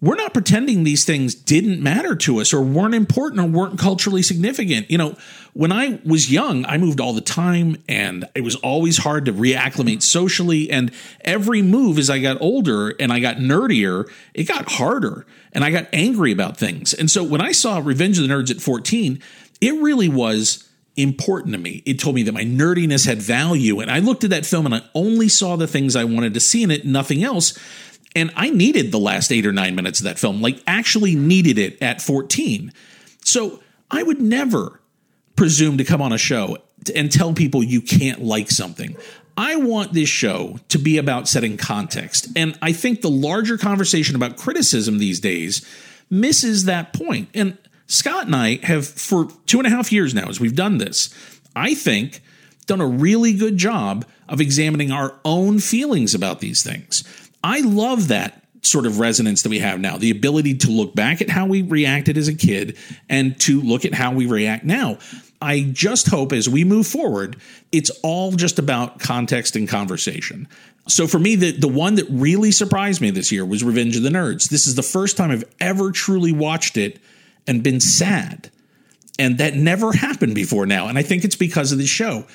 We're 0.00 0.16
not 0.16 0.32
pretending 0.32 0.84
these 0.84 1.04
things 1.04 1.34
didn't 1.34 1.82
matter 1.82 2.16
to 2.16 2.40
us 2.40 2.54
or 2.54 2.62
weren't 2.62 2.94
important 2.94 3.40
or 3.40 3.46
weren't 3.46 3.78
culturally 3.78 4.22
significant. 4.22 4.90
You 4.90 4.98
know, 4.98 5.16
when 5.52 5.72
I 5.72 6.00
was 6.04 6.30
young, 6.30 6.64
I 6.66 6.78
moved 6.78 7.00
all 7.00 7.12
the 7.12 7.20
time 7.20 7.76
and 7.88 8.26
it 8.34 8.40
was 8.40 8.56
always 8.56 8.98
hard 8.98 9.26
to 9.26 9.32
reacclimate 9.32 10.02
socially. 10.02 10.70
And 10.70 10.90
every 11.22 11.60
move 11.60 11.98
as 11.98 12.08
I 12.08 12.18
got 12.18 12.40
older 12.40 12.94
and 12.98 13.12
I 13.12 13.20
got 13.20 13.36
nerdier, 13.36 14.10
it 14.32 14.44
got 14.44 14.72
harder 14.72 15.26
and 15.52 15.64
I 15.64 15.70
got 15.70 15.88
angry 15.92 16.32
about 16.32 16.56
things. 16.56 16.94
And 16.94 17.10
so 17.10 17.22
when 17.22 17.40
I 17.40 17.52
saw 17.52 17.78
Revenge 17.78 18.18
of 18.18 18.26
the 18.26 18.32
Nerds 18.32 18.50
at 18.50 18.60
14, 18.60 19.20
it 19.60 19.74
really 19.82 20.08
was 20.08 20.66
important 20.96 21.52
to 21.54 21.58
me. 21.58 21.82
It 21.86 21.98
told 21.98 22.14
me 22.14 22.22
that 22.24 22.32
my 22.32 22.44
nerdiness 22.44 23.06
had 23.06 23.18
value. 23.22 23.80
And 23.80 23.90
I 23.90 23.98
looked 23.98 24.24
at 24.24 24.30
that 24.30 24.46
film 24.46 24.66
and 24.66 24.74
I 24.74 24.82
only 24.94 25.28
saw 25.28 25.56
the 25.56 25.66
things 25.66 25.96
I 25.96 26.04
wanted 26.04 26.34
to 26.34 26.40
see 26.40 26.62
in 26.62 26.70
it, 26.70 26.84
nothing 26.84 27.22
else. 27.22 27.58
And 28.14 28.30
I 28.34 28.50
needed 28.50 28.90
the 28.90 28.98
last 28.98 29.32
eight 29.32 29.46
or 29.46 29.52
nine 29.52 29.74
minutes 29.74 30.00
of 30.00 30.04
that 30.04 30.18
film, 30.18 30.42
like 30.42 30.62
actually 30.66 31.14
needed 31.14 31.58
it 31.58 31.80
at 31.80 32.00
14. 32.00 32.72
So 33.24 33.62
I 33.90 34.02
would 34.02 34.20
never 34.20 34.80
presume 35.36 35.78
to 35.78 35.84
come 35.84 36.02
on 36.02 36.12
a 36.12 36.18
show 36.18 36.58
and 36.94 37.10
tell 37.10 37.32
people 37.32 37.62
you 37.62 37.80
can't 37.80 38.22
like 38.22 38.50
something. 38.50 38.96
I 39.36 39.56
want 39.56 39.92
this 39.92 40.08
show 40.08 40.58
to 40.68 40.78
be 40.78 40.98
about 40.98 41.28
setting 41.28 41.56
context. 41.56 42.28
And 42.36 42.58
I 42.60 42.72
think 42.72 43.00
the 43.00 43.10
larger 43.10 43.56
conversation 43.56 44.16
about 44.16 44.36
criticism 44.36 44.98
these 44.98 45.20
days 45.20 45.66
misses 46.10 46.64
that 46.64 46.92
point. 46.92 47.28
And 47.32 47.56
Scott 47.86 48.26
and 48.26 48.36
I 48.36 48.56
have, 48.64 48.86
for 48.86 49.28
two 49.46 49.58
and 49.58 49.66
a 49.66 49.70
half 49.70 49.92
years 49.92 50.14
now, 50.14 50.28
as 50.28 50.40
we've 50.40 50.54
done 50.54 50.78
this, 50.78 51.14
I 51.54 51.74
think 51.74 52.22
done 52.66 52.80
a 52.80 52.86
really 52.86 53.32
good 53.32 53.56
job 53.56 54.04
of 54.28 54.40
examining 54.40 54.92
our 54.92 55.18
own 55.24 55.58
feelings 55.58 56.14
about 56.14 56.40
these 56.40 56.62
things. 56.62 57.02
I 57.42 57.60
love 57.60 58.08
that 58.08 58.42
sort 58.62 58.86
of 58.86 58.98
resonance 58.98 59.42
that 59.42 59.48
we 59.48 59.58
have 59.58 59.80
now 59.80 59.96
the 59.96 60.10
ability 60.10 60.54
to 60.54 60.70
look 60.70 60.94
back 60.94 61.22
at 61.22 61.30
how 61.30 61.46
we 61.46 61.62
reacted 61.62 62.18
as 62.18 62.28
a 62.28 62.34
kid 62.34 62.76
and 63.08 63.38
to 63.40 63.60
look 63.62 63.84
at 63.84 63.94
how 63.94 64.12
we 64.12 64.26
react 64.26 64.64
now. 64.64 64.98
I 65.40 65.62
just 65.72 66.08
hope 66.08 66.32
as 66.32 66.48
we 66.48 66.64
move 66.64 66.86
forward, 66.86 67.36
it's 67.72 67.90
all 68.02 68.32
just 68.32 68.58
about 68.58 69.00
context 69.00 69.56
and 69.56 69.66
conversation. 69.66 70.46
So 70.86 71.06
for 71.06 71.18
me, 71.18 71.36
the, 71.36 71.52
the 71.52 71.68
one 71.68 71.94
that 71.94 72.06
really 72.10 72.50
surprised 72.50 73.00
me 73.00 73.10
this 73.10 73.32
year 73.32 73.44
was 73.44 73.64
Revenge 73.64 73.96
of 73.96 74.02
the 74.02 74.10
Nerds. 74.10 74.50
This 74.50 74.66
is 74.66 74.74
the 74.74 74.82
first 74.82 75.16
time 75.16 75.30
I've 75.30 75.44
ever 75.60 75.92
truly 75.92 76.32
watched 76.32 76.76
it 76.76 77.00
and 77.46 77.62
been 77.62 77.80
sad. 77.80 78.50
And 79.18 79.38
that 79.38 79.54
never 79.54 79.92
happened 79.92 80.34
before 80.34 80.66
now. 80.66 80.88
And 80.88 80.98
I 80.98 81.02
think 81.02 81.24
it's 81.24 81.36
because 81.36 81.72
of 81.72 81.78
the 81.78 81.86
show. 81.86 82.26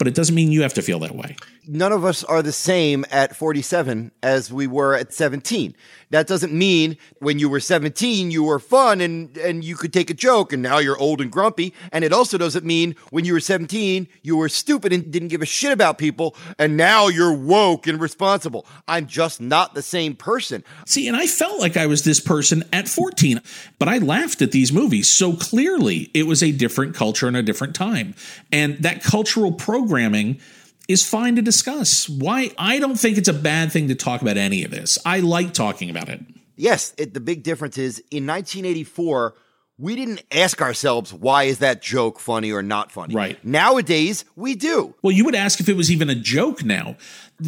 But 0.00 0.08
it 0.08 0.14
doesn't 0.14 0.34
mean 0.34 0.50
you 0.50 0.62
have 0.62 0.72
to 0.72 0.80
feel 0.80 0.98
that 1.00 1.14
way. 1.14 1.36
None 1.68 1.92
of 1.92 2.06
us 2.06 2.24
are 2.24 2.40
the 2.40 2.52
same 2.52 3.04
at 3.10 3.36
47 3.36 4.12
as 4.22 4.50
we 4.50 4.66
were 4.66 4.94
at 4.94 5.12
17. 5.12 5.74
That 6.08 6.26
doesn't 6.26 6.54
mean 6.54 6.96
when 7.18 7.38
you 7.38 7.48
were 7.48 7.60
17 7.60 8.30
you 8.30 8.42
were 8.42 8.58
fun 8.58 9.00
and 9.00 9.36
and 9.36 9.62
you 9.62 9.76
could 9.76 9.92
take 9.92 10.10
a 10.10 10.14
joke 10.14 10.52
and 10.52 10.60
now 10.60 10.78
you're 10.78 10.98
old 10.98 11.20
and 11.20 11.30
grumpy 11.30 11.72
and 11.92 12.02
it 12.02 12.12
also 12.12 12.36
doesn't 12.36 12.64
mean 12.64 12.96
when 13.10 13.24
you 13.24 13.32
were 13.32 13.40
17 13.40 14.08
you 14.22 14.36
were 14.36 14.48
stupid 14.48 14.92
and 14.92 15.12
didn't 15.12 15.28
give 15.28 15.42
a 15.42 15.46
shit 15.46 15.70
about 15.70 15.98
people 15.98 16.34
and 16.58 16.76
now 16.76 17.06
you're 17.06 17.32
woke 17.34 17.86
and 17.86 18.00
responsible. 18.00 18.66
I'm 18.88 19.06
just 19.06 19.40
not 19.40 19.74
the 19.74 19.82
same 19.82 20.16
person. 20.16 20.64
See, 20.86 21.06
and 21.06 21.16
I 21.16 21.26
felt 21.26 21.60
like 21.60 21.76
I 21.76 21.86
was 21.86 22.02
this 22.02 22.20
person 22.20 22.64
at 22.72 22.88
14, 22.88 23.40
but 23.78 23.86
I 23.86 23.98
laughed 23.98 24.42
at 24.42 24.50
these 24.50 24.72
movies 24.72 25.08
so 25.08 25.34
clearly 25.34 26.10
it 26.14 26.26
was 26.26 26.42
a 26.42 26.50
different 26.50 26.96
culture 26.96 27.28
and 27.28 27.36
a 27.36 27.42
different 27.42 27.76
time. 27.76 28.14
And 28.50 28.78
that 28.78 29.04
cultural 29.04 29.52
programming 29.90 30.40
is 30.88 31.04
fine 31.04 31.36
to 31.36 31.42
discuss. 31.42 32.08
Why 32.08 32.52
I 32.56 32.78
don't 32.78 32.96
think 32.96 33.18
it's 33.18 33.28
a 33.28 33.32
bad 33.32 33.72
thing 33.72 33.88
to 33.88 33.94
talk 33.94 34.22
about 34.22 34.36
any 34.36 34.64
of 34.64 34.70
this. 34.70 34.98
I 35.04 35.20
like 35.20 35.52
talking 35.52 35.90
about 35.90 36.08
it. 36.08 36.20
Yes, 36.56 36.94
it, 36.96 37.12
the 37.12 37.20
big 37.20 37.42
difference 37.42 37.76
is 37.76 37.98
in 38.10 38.26
1984 38.26 39.34
we 39.78 39.96
didn't 39.96 40.22
ask 40.30 40.60
ourselves 40.60 41.10
why 41.10 41.44
is 41.44 41.60
that 41.60 41.80
joke 41.80 42.20
funny 42.20 42.52
or 42.52 42.62
not 42.62 42.92
funny. 42.92 43.14
Right. 43.14 43.42
Nowadays, 43.42 44.26
we 44.36 44.54
do. 44.54 44.94
Well, 45.00 45.10
you 45.10 45.24
would 45.24 45.34
ask 45.34 45.58
if 45.58 45.70
it 45.70 45.76
was 45.76 45.90
even 45.90 46.10
a 46.10 46.14
joke 46.14 46.62
now. 46.62 46.96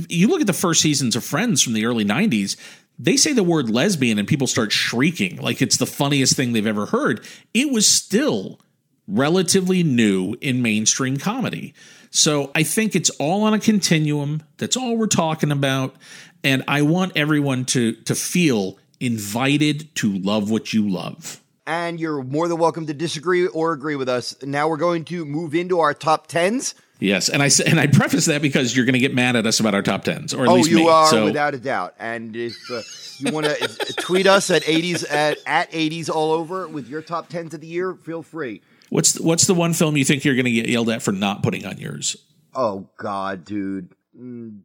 You 0.09 0.29
look 0.29 0.41
at 0.41 0.47
the 0.47 0.55
first 0.55 0.81
seasons 0.81 1.15
of 1.15 1.23
Friends 1.23 1.63
from 1.63 1.75
the 1.75 1.85
early 1.85 2.07
90s, 2.07 2.57
they 2.99 3.19
say 3.19 3.35
the 3.35 3.43
word 3.43 3.69
lesbian 3.69 4.19
and 4.19 4.27
people 4.27 4.47
start 4.47 4.73
shrieking 4.73 5.37
like 5.43 5.61
it's 5.61 5.77
the 5.77 5.85
funniest 5.85 6.35
thing 6.35 6.55
they've 6.55 6.67
ever 6.67 6.87
heard. 6.87 7.23
It 7.53 7.71
was 7.71 7.87
still 7.87 8.59
relatively 9.07 9.83
new 9.83 10.37
in 10.41 10.63
mainstream 10.63 11.19
comedy. 11.19 11.75
So 12.13 12.51
I 12.55 12.63
think 12.63 12.95
it's 12.95 13.09
all 13.11 13.43
on 13.45 13.55
a 13.55 13.59
continuum. 13.59 14.43
That's 14.59 14.77
all 14.77 14.97
we're 14.97 15.07
talking 15.07 15.51
about. 15.51 15.97
And 16.45 16.63
I 16.69 16.83
want 16.83 17.13
everyone 17.17 17.65
to 17.67 17.93
to 17.93 18.15
feel 18.15 18.79
invited 19.01 19.93
to 19.97 20.13
love 20.19 20.51
what 20.51 20.73
you 20.73 20.89
love. 20.89 21.43
And 21.67 21.99
you're 21.99 22.23
more 22.23 22.49
than 22.49 22.59
welcome 22.59 22.87
to 22.87 22.95
disagree 22.95 23.47
or 23.47 23.73
agree 23.73 23.97
with 23.97 24.09
us. 24.09 24.37
Now 24.43 24.69
we're 24.69 24.77
going 24.77 25.05
to 25.07 25.25
move 25.25 25.55
into 25.55 25.81
our 25.81 25.95
top 25.95 26.27
tens. 26.27 26.75
Yes, 26.99 27.29
and 27.29 27.43
I 27.43 27.51
and 27.67 27.81
I 27.81 27.87
preface 27.87 28.27
that 28.27 28.43
because 28.43 28.77
you're 28.77 28.85
going 28.85 28.93
to 28.93 29.01
get 29.01 29.15
mad 29.15 29.35
at 29.35 29.47
us 29.47 29.59
about 29.59 29.75
our 29.75 29.83
top 29.83 30.05
tens, 30.05 30.35
or 30.35 30.45
at 30.45 30.49
oh, 30.51 30.55
least 30.55 30.71
you 30.71 30.77
me. 30.77 30.89
are 30.89 31.09
so, 31.09 31.25
without 31.25 31.55
a 31.55 31.59
doubt. 31.59 31.95
And 31.99 32.37
if 32.37 32.57
uh, 32.71 32.83
you 33.19 33.33
want 33.33 33.47
to 33.47 33.95
tweet 34.01 34.27
us 34.27 34.51
at 34.51 34.63
80s 34.63 35.11
at 35.11 35.39
at 35.47 35.73
80s 35.73 36.11
all 36.11 36.31
over 36.31 36.69
with 36.69 36.89
your 36.89 37.03
top 37.03 37.29
tens 37.29 37.55
of 37.55 37.61
the 37.61 37.67
year, 37.67 37.95
feel 37.95 38.23
free. 38.23 38.61
What's 38.93 39.13
the, 39.13 39.23
what's 39.23 39.47
the 39.47 39.55
one 39.55 39.73
film 39.73 39.97
you 39.97 40.05
think 40.05 40.23
you're 40.23 40.35
going 40.35 40.45
to 40.45 40.51
get 40.51 40.69
yelled 40.69 40.91
at 40.91 41.01
for 41.01 41.13
not 41.13 41.43
putting 41.43 41.65
on 41.65 41.79
yours? 41.79 42.15
Oh 42.55 42.91
God, 42.99 43.47
dude, 43.47 43.89
mm, 44.15 44.61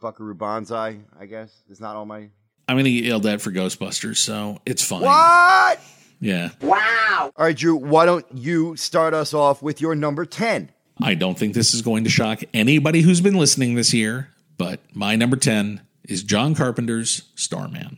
Buckaroo 0.00 0.34
Banzai. 0.34 0.98
I 1.16 1.26
guess 1.26 1.62
it's 1.70 1.78
not 1.78 1.94
on 1.94 2.08
my. 2.08 2.30
I'm 2.66 2.74
going 2.74 2.84
to 2.84 2.90
get 2.90 3.04
yelled 3.04 3.26
at 3.26 3.40
for 3.40 3.52
Ghostbusters, 3.52 4.16
so 4.16 4.58
it's 4.66 4.84
fine. 4.84 5.02
What? 5.02 5.80
Yeah. 6.20 6.50
Wow. 6.60 7.30
All 7.36 7.44
right, 7.44 7.56
Drew. 7.56 7.76
Why 7.76 8.06
don't 8.06 8.26
you 8.34 8.74
start 8.74 9.14
us 9.14 9.32
off 9.32 9.62
with 9.62 9.80
your 9.80 9.94
number 9.94 10.24
ten? 10.24 10.70
I 11.00 11.14
don't 11.14 11.38
think 11.38 11.54
this 11.54 11.72
is 11.72 11.80
going 11.80 12.02
to 12.02 12.10
shock 12.10 12.42
anybody 12.52 13.02
who's 13.02 13.20
been 13.20 13.36
listening 13.36 13.76
this 13.76 13.94
year, 13.94 14.30
but 14.58 14.80
my 14.94 15.14
number 15.14 15.36
10 15.36 15.80
is 16.04 16.22
John 16.24 16.54
Carpenter's 16.54 17.22
Starman. 17.36 17.96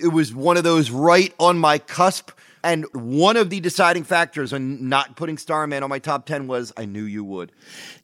It 0.00 0.08
was 0.08 0.32
one 0.32 0.56
of 0.56 0.62
those 0.62 0.90
right 0.90 1.34
on 1.40 1.58
my 1.58 1.78
cusp. 1.78 2.30
And 2.64 2.86
one 2.94 3.36
of 3.36 3.50
the 3.50 3.60
deciding 3.60 4.04
factors 4.04 4.54
on 4.54 4.88
not 4.88 5.16
putting 5.16 5.36
Starman 5.36 5.82
on 5.82 5.90
my 5.90 5.98
top 5.98 6.24
10 6.24 6.46
was 6.46 6.72
I 6.78 6.86
knew 6.86 7.02
you 7.04 7.22
would. 7.22 7.52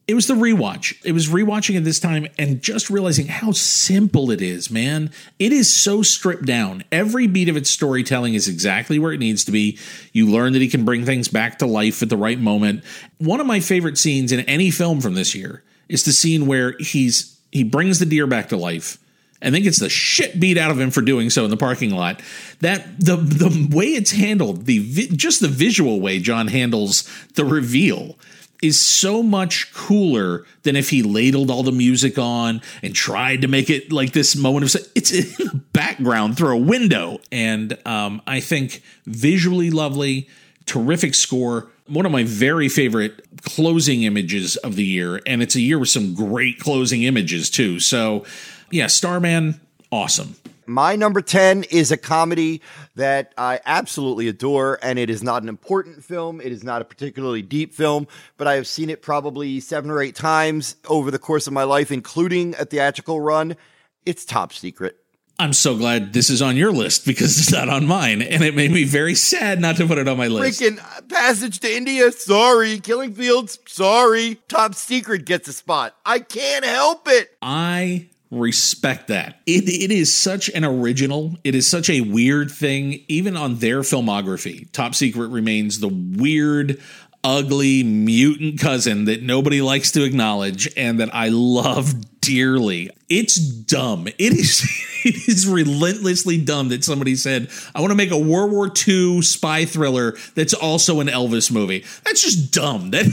It 0.07 0.13
was 0.13 0.27
the 0.27 0.35
rewatch. 0.35 1.03
It 1.03 1.13
was 1.13 1.29
rewatching 1.29 1.75
it 1.75 1.83
this 1.83 1.99
time 1.99 2.27
and 2.37 2.61
just 2.61 2.91
realizing 2.91 3.25
how 3.25 3.53
simple 3.53 4.29
it 4.29 4.39
is, 4.39 4.69
man. 4.69 5.09
It 5.39 5.51
is 5.51 5.73
so 5.73 6.03
stripped 6.03 6.45
down. 6.45 6.83
Every 6.91 7.25
beat 7.25 7.49
of 7.49 7.57
its 7.57 7.71
storytelling 7.71 8.35
is 8.35 8.47
exactly 8.47 8.99
where 8.99 9.11
it 9.11 9.19
needs 9.19 9.43
to 9.45 9.51
be. 9.51 9.79
You 10.13 10.29
learn 10.29 10.53
that 10.53 10.61
he 10.61 10.69
can 10.69 10.85
bring 10.85 11.05
things 11.05 11.27
back 11.27 11.57
to 11.59 11.65
life 11.65 12.03
at 12.03 12.09
the 12.09 12.17
right 12.17 12.39
moment. 12.39 12.83
One 13.17 13.39
of 13.39 13.47
my 13.47 13.61
favorite 13.61 13.97
scenes 13.97 14.31
in 14.31 14.41
any 14.41 14.69
film 14.69 15.01
from 15.01 15.15
this 15.15 15.33
year 15.33 15.63
is 15.89 16.03
the 16.03 16.13
scene 16.13 16.45
where 16.45 16.75
he's 16.77 17.39
he 17.51 17.63
brings 17.63 17.97
the 17.97 18.05
deer 18.05 18.27
back 18.27 18.49
to 18.49 18.57
life 18.57 18.97
and 19.41 19.53
then 19.53 19.63
gets 19.63 19.79
the 19.79 19.89
shit 19.89 20.39
beat 20.39 20.57
out 20.57 20.71
of 20.71 20.79
him 20.79 20.91
for 20.91 21.01
doing 21.01 21.29
so 21.29 21.43
in 21.43 21.49
the 21.49 21.57
parking 21.57 21.91
lot. 21.91 22.21
That 22.59 22.99
the 22.99 23.15
the 23.15 23.75
way 23.75 23.87
it's 23.87 24.11
handled, 24.11 24.65
the 24.65 25.07
just 25.09 25.41
the 25.41 25.47
visual 25.47 25.99
way 25.99 26.19
John 26.19 26.47
handles 26.47 27.09
the 27.35 27.45
reveal 27.45 28.17
is 28.61 28.79
so 28.79 29.23
much 29.23 29.73
cooler 29.73 30.45
than 30.61 30.75
if 30.75 30.91
he 30.91 31.01
ladled 31.01 31.49
all 31.49 31.63
the 31.63 31.71
music 31.71 32.19
on 32.19 32.61
and 32.83 32.93
tried 32.93 33.41
to 33.41 33.47
make 33.47 33.71
it 33.71 33.91
like 33.91 34.13
this 34.13 34.35
moment 34.35 34.63
of 34.75 34.87
it's 34.93 35.11
in 35.11 35.23
the 35.47 35.55
background 35.73 36.37
through 36.37 36.55
a 36.55 36.61
window. 36.61 37.19
And 37.31 37.77
um, 37.87 38.21
i 38.27 38.39
think 38.39 38.83
visually 39.05 39.71
lovely 39.71 40.29
terrific 40.65 41.15
score 41.15 41.71
one 41.91 42.05
of 42.05 42.11
my 42.11 42.23
very 42.23 42.69
favorite 42.69 43.25
closing 43.43 44.03
images 44.03 44.55
of 44.57 44.77
the 44.77 44.83
year. 44.83 45.19
And 45.25 45.43
it's 45.43 45.55
a 45.55 45.61
year 45.61 45.77
with 45.77 45.89
some 45.89 46.13
great 46.13 46.57
closing 46.57 47.03
images 47.03 47.49
too. 47.49 47.81
So 47.81 48.25
yeah 48.71 48.87
starman 48.87 49.59
awesome 49.91 50.35
My 50.67 50.95
number 50.95 51.21
10 51.21 51.63
is 51.63 51.91
a 51.91 51.97
comedy 51.97 52.61
that 52.95 53.33
I 53.37 53.59
absolutely 53.65 54.29
adore, 54.29 54.79
and 54.81 54.97
it 54.97 55.09
is 55.09 55.21
not 55.21 55.43
an 55.43 55.49
important 55.49 56.03
film. 56.03 56.39
It 56.39 56.51
is 56.51 56.63
not 56.63 56.81
a 56.81 56.85
particularly 56.85 57.41
deep 57.41 57.73
film, 57.73 58.07
but 58.37 58.47
I 58.47 58.55
have 58.55 58.67
seen 58.67 58.89
it 58.89 59.01
probably 59.01 59.59
seven 59.59 59.91
or 59.91 60.01
eight 60.01 60.15
times 60.15 60.75
over 60.87 61.11
the 61.11 61.19
course 61.19 61.47
of 61.47 61.51
my 61.53 61.63
life, 61.63 61.91
including 61.91 62.55
a 62.57 62.63
theatrical 62.63 63.19
run. 63.19 63.57
It's 64.05 64.23
Top 64.23 64.53
Secret. 64.53 64.95
I'm 65.39 65.53
so 65.53 65.75
glad 65.75 66.13
this 66.13 66.29
is 66.29 66.41
on 66.41 66.55
your 66.55 66.71
list 66.71 67.05
because 67.05 67.37
it's 67.39 67.51
not 67.51 67.67
on 67.67 67.87
mine, 67.87 68.21
and 68.21 68.43
it 68.43 68.55
made 68.55 68.71
me 68.71 68.83
very 68.83 69.15
sad 69.15 69.59
not 69.59 69.75
to 69.77 69.87
put 69.87 69.97
it 69.97 70.07
on 70.07 70.15
my 70.17 70.27
list. 70.27 70.61
Freaking 70.61 70.77
Passage 71.09 71.59
to 71.61 71.75
India, 71.75 72.11
sorry. 72.11 72.79
Killing 72.79 73.13
Fields, 73.13 73.57
sorry. 73.65 74.35
Top 74.47 74.75
Secret 74.75 75.25
gets 75.25 75.47
a 75.47 75.53
spot. 75.53 75.95
I 76.05 76.19
can't 76.19 76.63
help 76.63 77.07
it. 77.07 77.35
I 77.41 78.09
respect 78.31 79.09
that. 79.09 79.39
It, 79.45 79.67
it 79.67 79.91
is 79.91 80.13
such 80.13 80.49
an 80.49 80.63
original. 80.63 81.35
It 81.43 81.53
is 81.53 81.67
such 81.67 81.89
a 81.89 82.01
weird 82.01 82.49
thing, 82.49 83.03
even 83.07 83.35
on 83.35 83.57
their 83.57 83.81
filmography. 83.81 84.71
Top 84.71 84.95
Secret 84.95 85.27
remains 85.27 85.79
the 85.79 85.89
weird, 85.89 86.81
ugly 87.23 87.83
mutant 87.83 88.59
cousin 88.59 89.05
that 89.05 89.21
nobody 89.21 89.61
likes 89.61 89.91
to 89.91 90.03
acknowledge 90.03 90.71
and 90.75 90.99
that 90.99 91.13
I 91.13 91.29
love 91.29 91.93
dearly. 92.21 92.89
It's 93.09 93.35
dumb. 93.35 94.07
It 94.07 94.15
is 94.33 94.63
it 95.05 95.27
is 95.27 95.47
relentlessly 95.47 96.39
dumb 96.39 96.69
that 96.69 96.83
somebody 96.83 97.15
said, 97.15 97.49
I 97.75 97.81
want 97.81 97.91
to 97.91 97.95
make 97.95 98.11
a 98.11 98.17
World 98.17 98.51
War 98.51 98.71
II 98.87 99.21
spy 99.21 99.65
thriller 99.65 100.15
that's 100.35 100.53
also 100.53 100.99
an 101.01 101.07
Elvis 101.07 101.51
movie. 101.51 101.83
That's 102.05 102.21
just 102.21 102.51
dumb. 102.51 102.91
That 102.91 103.05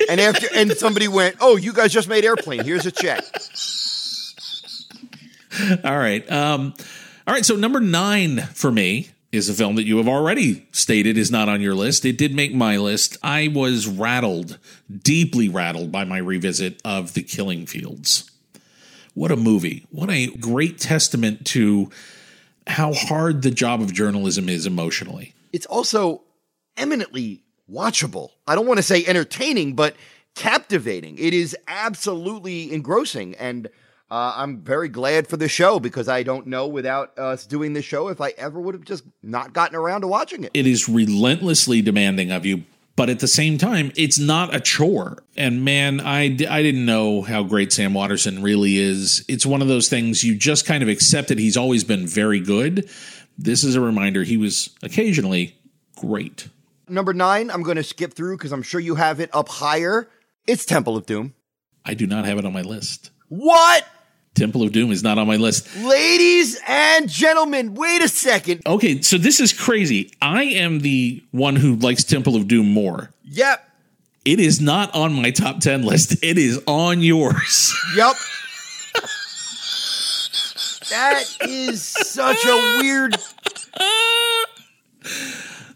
and 0.08 0.20
after 0.20 0.46
and 0.54 0.72
somebody 0.72 1.08
went, 1.08 1.36
"Oh, 1.40 1.56
you 1.56 1.72
guys 1.72 1.92
just 1.92 2.08
made 2.08 2.24
Airplane. 2.24 2.64
Here's 2.64 2.86
a 2.86 2.92
check." 2.92 3.24
all 5.84 5.98
right. 5.98 6.30
Um 6.30 6.74
all 7.26 7.34
right, 7.34 7.44
so 7.44 7.56
number 7.56 7.80
9 7.80 8.38
for 8.54 8.70
me 8.70 9.08
is 9.32 9.48
a 9.48 9.54
film 9.54 9.74
that 9.76 9.84
you 9.84 9.96
have 9.96 10.06
already 10.06 10.66
stated 10.70 11.18
is 11.18 11.30
not 11.30 11.48
on 11.48 11.60
your 11.60 11.74
list. 11.74 12.04
It 12.04 12.16
did 12.16 12.34
make 12.34 12.54
my 12.54 12.76
list. 12.76 13.16
I 13.22 13.48
was 13.48 13.88
rattled, 13.88 14.58
deeply 15.02 15.48
rattled 15.48 15.90
by 15.90 16.04
my 16.04 16.18
revisit 16.18 16.80
of 16.84 17.14
The 17.14 17.22
Killing 17.22 17.66
Fields. 17.66 18.30
What 19.14 19.32
a 19.32 19.36
movie. 19.36 19.86
What 19.90 20.10
a 20.10 20.28
great 20.28 20.78
testament 20.78 21.46
to 21.46 21.90
how 22.66 22.92
hard 22.92 23.42
the 23.42 23.50
job 23.50 23.80
of 23.80 23.92
journalism 23.92 24.48
is 24.48 24.66
emotionally. 24.66 25.34
It's 25.52 25.66
also 25.66 26.22
eminently 26.76 27.42
watchable. 27.70 28.30
I 28.46 28.54
don't 28.54 28.66
want 28.66 28.78
to 28.78 28.82
say 28.82 29.04
entertaining, 29.04 29.74
but 29.74 29.96
captivating. 30.34 31.18
It 31.18 31.34
is 31.34 31.56
absolutely 31.66 32.72
engrossing 32.72 33.34
and 33.36 33.68
uh, 34.10 34.34
I'm 34.36 34.60
very 34.60 34.88
glad 34.88 35.26
for 35.26 35.36
the 35.36 35.48
show 35.48 35.80
because 35.80 36.08
I 36.08 36.22
don't 36.22 36.46
know 36.46 36.68
without 36.68 37.18
us 37.18 37.44
doing 37.44 37.72
this 37.72 37.84
show 37.84 38.08
if 38.08 38.20
I 38.20 38.30
ever 38.38 38.60
would 38.60 38.74
have 38.74 38.84
just 38.84 39.04
not 39.22 39.52
gotten 39.52 39.76
around 39.76 40.02
to 40.02 40.06
watching 40.06 40.44
it. 40.44 40.52
It 40.54 40.66
is 40.66 40.88
relentlessly 40.88 41.82
demanding 41.82 42.30
of 42.30 42.46
you, 42.46 42.62
but 42.94 43.10
at 43.10 43.18
the 43.18 43.26
same 43.26 43.58
time, 43.58 43.90
it's 43.96 44.18
not 44.18 44.54
a 44.54 44.60
chore. 44.60 45.24
And 45.36 45.64
man, 45.64 46.00
I, 46.00 46.24
I 46.26 46.62
didn't 46.62 46.86
know 46.86 47.22
how 47.22 47.42
great 47.42 47.72
Sam 47.72 47.94
Waterston 47.94 48.42
really 48.42 48.76
is. 48.76 49.24
It's 49.28 49.44
one 49.44 49.60
of 49.60 49.66
those 49.66 49.88
things 49.88 50.22
you 50.22 50.36
just 50.36 50.66
kind 50.66 50.84
of 50.84 50.88
accept 50.88 51.28
that 51.28 51.38
he's 51.38 51.56
always 51.56 51.82
been 51.82 52.06
very 52.06 52.38
good. 52.38 52.88
This 53.36 53.64
is 53.64 53.74
a 53.74 53.80
reminder 53.80 54.22
he 54.22 54.36
was 54.36 54.70
occasionally 54.82 55.56
great. 55.96 56.48
Number 56.88 57.12
nine, 57.12 57.50
I'm 57.50 57.64
going 57.64 57.76
to 57.76 57.82
skip 57.82 58.14
through 58.14 58.36
because 58.36 58.52
I'm 58.52 58.62
sure 58.62 58.80
you 58.80 58.94
have 58.94 59.18
it 59.18 59.30
up 59.32 59.48
higher. 59.48 60.08
It's 60.46 60.64
Temple 60.64 60.96
of 60.96 61.06
Doom. 61.06 61.34
I 61.84 61.94
do 61.94 62.06
not 62.06 62.24
have 62.24 62.38
it 62.38 62.44
on 62.44 62.52
my 62.52 62.62
list. 62.62 63.10
What? 63.28 63.84
Temple 64.36 64.62
of 64.62 64.72
Doom 64.72 64.92
is 64.92 65.02
not 65.02 65.18
on 65.18 65.26
my 65.26 65.36
list. 65.36 65.74
Ladies 65.78 66.60
and 66.66 67.08
gentlemen, 67.08 67.74
wait 67.74 68.02
a 68.02 68.08
second. 68.08 68.62
Okay, 68.66 69.00
so 69.00 69.18
this 69.18 69.40
is 69.40 69.52
crazy. 69.52 70.12
I 70.20 70.44
am 70.44 70.80
the 70.80 71.24
one 71.32 71.56
who 71.56 71.76
likes 71.76 72.04
Temple 72.04 72.36
of 72.36 72.46
Doom 72.46 72.70
more. 72.70 73.10
Yep. 73.24 73.62
It 74.24 74.40
is 74.40 74.60
not 74.60 74.94
on 74.94 75.14
my 75.14 75.30
top 75.30 75.60
10 75.60 75.82
list. 75.82 76.22
It 76.22 76.38
is 76.38 76.62
on 76.66 77.00
yours. 77.00 77.74
Yep. 77.96 78.16
that 80.90 81.24
is 81.42 81.82
such 81.82 82.44
a 82.44 82.78
weird. 82.80 83.16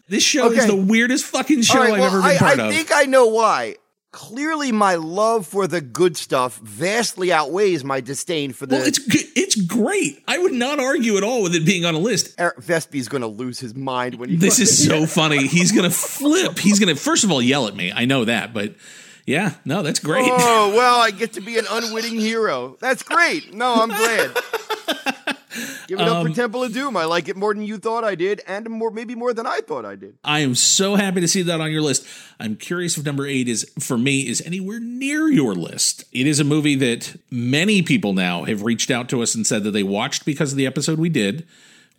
This 0.08 0.22
show 0.22 0.48
okay. 0.48 0.58
is 0.58 0.66
the 0.66 0.76
weirdest 0.76 1.24
fucking 1.26 1.62
show 1.62 1.78
right, 1.78 1.92
I've 1.94 2.00
well, 2.00 2.06
ever 2.08 2.20
been 2.20 2.30
I, 2.30 2.38
part 2.38 2.58
I 2.58 2.62
of. 2.64 2.72
I 2.72 2.76
think 2.76 2.90
I 2.92 3.04
know 3.04 3.26
why 3.28 3.76
clearly 4.12 4.72
my 4.72 4.96
love 4.96 5.46
for 5.46 5.66
the 5.66 5.80
good 5.80 6.16
stuff 6.16 6.58
vastly 6.58 7.32
outweighs 7.32 7.84
my 7.84 8.00
disdain 8.00 8.52
for 8.52 8.66
the. 8.66 8.76
Well, 8.76 8.86
it's 8.86 9.00
it's 9.36 9.60
great. 9.62 10.22
I 10.26 10.38
would 10.38 10.52
not 10.52 10.80
argue 10.80 11.16
at 11.16 11.22
all 11.22 11.42
with 11.42 11.54
it 11.54 11.64
being 11.64 11.84
on 11.84 11.94
a 11.94 11.98
list. 11.98 12.34
Eric 12.38 12.60
Vesby's 12.60 13.08
going 13.08 13.22
to 13.22 13.28
lose 13.28 13.58
his 13.60 13.74
mind 13.74 14.16
when 14.16 14.28
he. 14.30 14.36
This 14.36 14.58
is 14.58 14.84
so 14.84 15.06
funny. 15.20 15.46
He's 15.46 15.72
going 15.72 15.88
to 15.88 15.94
flip. 15.94 16.58
He's 16.58 16.78
going 16.78 16.94
to 16.94 17.00
first 17.00 17.24
of 17.24 17.30
all 17.30 17.42
yell 17.42 17.66
at 17.68 17.74
me. 17.74 17.92
I 17.92 18.04
know 18.04 18.24
that, 18.24 18.52
but 18.52 18.74
yeah, 19.26 19.54
no, 19.64 19.82
that's 19.82 20.00
great. 20.00 20.26
Oh 20.28 20.72
well, 20.76 21.00
I 21.00 21.10
get 21.10 21.34
to 21.34 21.40
be 21.40 21.58
an 21.58 21.66
unwitting 21.70 22.18
hero. 22.18 22.76
That's 22.80 23.02
great. 23.02 23.54
No, 23.54 23.74
I'm 23.74 23.88
glad. 23.88 24.36
Give 25.90 25.98
it 25.98 26.06
up 26.06 26.22
for 26.22 26.28
um, 26.28 26.34
Temple 26.34 26.62
of 26.62 26.72
Doom. 26.72 26.96
I 26.96 27.04
like 27.04 27.28
it 27.28 27.36
more 27.36 27.52
than 27.52 27.64
you 27.64 27.76
thought 27.76 28.04
I 28.04 28.14
did, 28.14 28.42
and 28.46 28.70
more 28.70 28.92
maybe 28.92 29.16
more 29.16 29.34
than 29.34 29.44
I 29.44 29.58
thought 29.58 29.84
I 29.84 29.96
did. 29.96 30.16
I 30.22 30.38
am 30.38 30.54
so 30.54 30.94
happy 30.94 31.20
to 31.20 31.26
see 31.26 31.42
that 31.42 31.60
on 31.60 31.72
your 31.72 31.82
list. 31.82 32.06
I'm 32.38 32.54
curious 32.54 32.96
if 32.96 33.04
number 33.04 33.26
eight 33.26 33.48
is 33.48 33.68
for 33.80 33.98
me 33.98 34.28
is 34.28 34.40
anywhere 34.42 34.78
near 34.78 35.26
your 35.26 35.52
list. 35.52 36.04
It 36.12 36.28
is 36.28 36.38
a 36.38 36.44
movie 36.44 36.76
that 36.76 37.20
many 37.28 37.82
people 37.82 38.12
now 38.12 38.44
have 38.44 38.62
reached 38.62 38.88
out 38.92 39.08
to 39.08 39.20
us 39.20 39.34
and 39.34 39.44
said 39.44 39.64
that 39.64 39.72
they 39.72 39.82
watched 39.82 40.24
because 40.24 40.52
of 40.52 40.58
the 40.58 40.64
episode 40.64 41.00
we 41.00 41.08
did. 41.08 41.44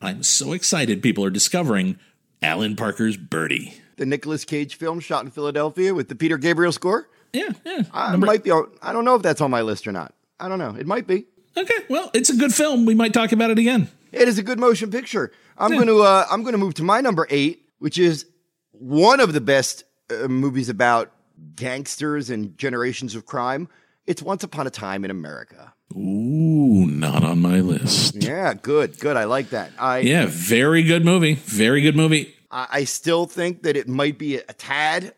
I'm 0.01 0.23
so 0.23 0.54
excited 0.54 1.04
people 1.04 1.25
are 1.25 1.30
discovering 1.30 1.99
Alan 2.41 2.77
Parker's 2.77 3.17
Birdy. 3.17 3.73
The 3.97 4.06
Nicolas 4.06 4.45
Cage 4.45 4.75
film 4.75 5.01
shot 5.01 5.25
in 5.25 5.32
Philadelphia 5.32 5.93
with 5.93 6.08
the 6.08 6.15
Peter 6.15 6.38
Gabriel 6.38 6.71
score? 6.71 7.10
Yeah, 7.34 7.49
yeah. 7.65 7.84
I 7.91 8.15
might 8.15 8.45
be 8.45 8.54
I 8.54 8.93
don't 8.93 9.04
know 9.04 9.15
if 9.15 9.21
that's 9.21 9.41
on 9.41 9.51
my 9.51 9.63
list 9.63 9.86
or 9.86 9.91
not. 9.91 10.13
I 10.39 10.47
don't 10.47 10.60
know. 10.60 10.75
It 10.80 10.88
might 10.88 11.08
be. 11.08 11.25
Okay, 11.57 11.73
well, 11.89 12.09
it's 12.13 12.29
a 12.29 12.35
good 12.35 12.53
film. 12.53 12.85
We 12.85 12.95
might 12.95 13.13
talk 13.13 13.31
about 13.31 13.51
it 13.51 13.59
again. 13.59 13.89
It 14.11 14.27
is 14.27 14.37
a 14.37 14.43
good 14.43 14.59
motion 14.59 14.91
picture. 14.91 15.31
I'm 15.57 15.71
yeah. 15.71 15.77
going 15.77 15.87
to 15.87 16.01
uh, 16.01 16.25
I'm 16.29 16.43
going 16.43 16.53
to 16.53 16.57
move 16.57 16.75
to 16.75 16.83
my 16.83 17.01
number 17.01 17.27
eight, 17.29 17.69
which 17.79 17.97
is 17.97 18.25
one 18.71 19.19
of 19.19 19.33
the 19.33 19.41
best 19.41 19.83
uh, 20.09 20.27
movies 20.27 20.69
about 20.69 21.11
gangsters 21.55 22.29
and 22.29 22.57
generations 22.57 23.15
of 23.15 23.25
crime. 23.25 23.67
It's 24.05 24.21
Once 24.21 24.43
Upon 24.43 24.67
a 24.67 24.69
Time 24.69 25.05
in 25.05 25.11
America. 25.11 25.73
Ooh, 25.93 26.85
not 26.87 27.23
on 27.23 27.39
my 27.39 27.59
list. 27.59 28.15
Yeah, 28.15 28.53
good, 28.53 28.99
good. 28.99 29.17
I 29.17 29.25
like 29.25 29.49
that. 29.49 29.71
I 29.77 29.99
yeah, 29.99 30.25
very 30.27 30.83
good 30.83 31.05
movie. 31.05 31.35
Very 31.35 31.81
good 31.81 31.95
movie. 31.95 32.33
I, 32.49 32.67
I 32.71 32.83
still 32.85 33.25
think 33.25 33.63
that 33.63 33.75
it 33.75 33.87
might 33.87 34.17
be 34.17 34.37
a, 34.37 34.43
a 34.49 34.53
tad 34.53 35.13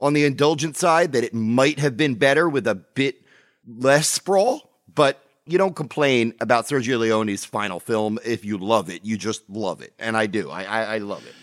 on 0.00 0.12
the 0.12 0.24
indulgent 0.24 0.76
side. 0.76 1.12
That 1.12 1.24
it 1.24 1.34
might 1.34 1.78
have 1.78 1.96
been 1.96 2.14
better 2.14 2.48
with 2.48 2.66
a 2.66 2.74
bit 2.74 3.22
less 3.66 4.08
sprawl, 4.08 4.70
but 4.92 5.23
you 5.46 5.58
don't 5.58 5.76
complain 5.76 6.34
about 6.40 6.66
Sergio 6.66 6.98
Leone's 6.98 7.44
final 7.44 7.80
film 7.80 8.18
if 8.24 8.44
you 8.44 8.58
love 8.58 8.90
it. 8.90 9.04
You 9.04 9.16
just 9.16 9.48
love 9.48 9.82
it, 9.82 9.92
and 9.98 10.16
I 10.16 10.26
do. 10.26 10.50
I, 10.50 10.64
I, 10.64 10.82
I 10.94 10.98
love 10.98 11.26
it. 11.26 11.34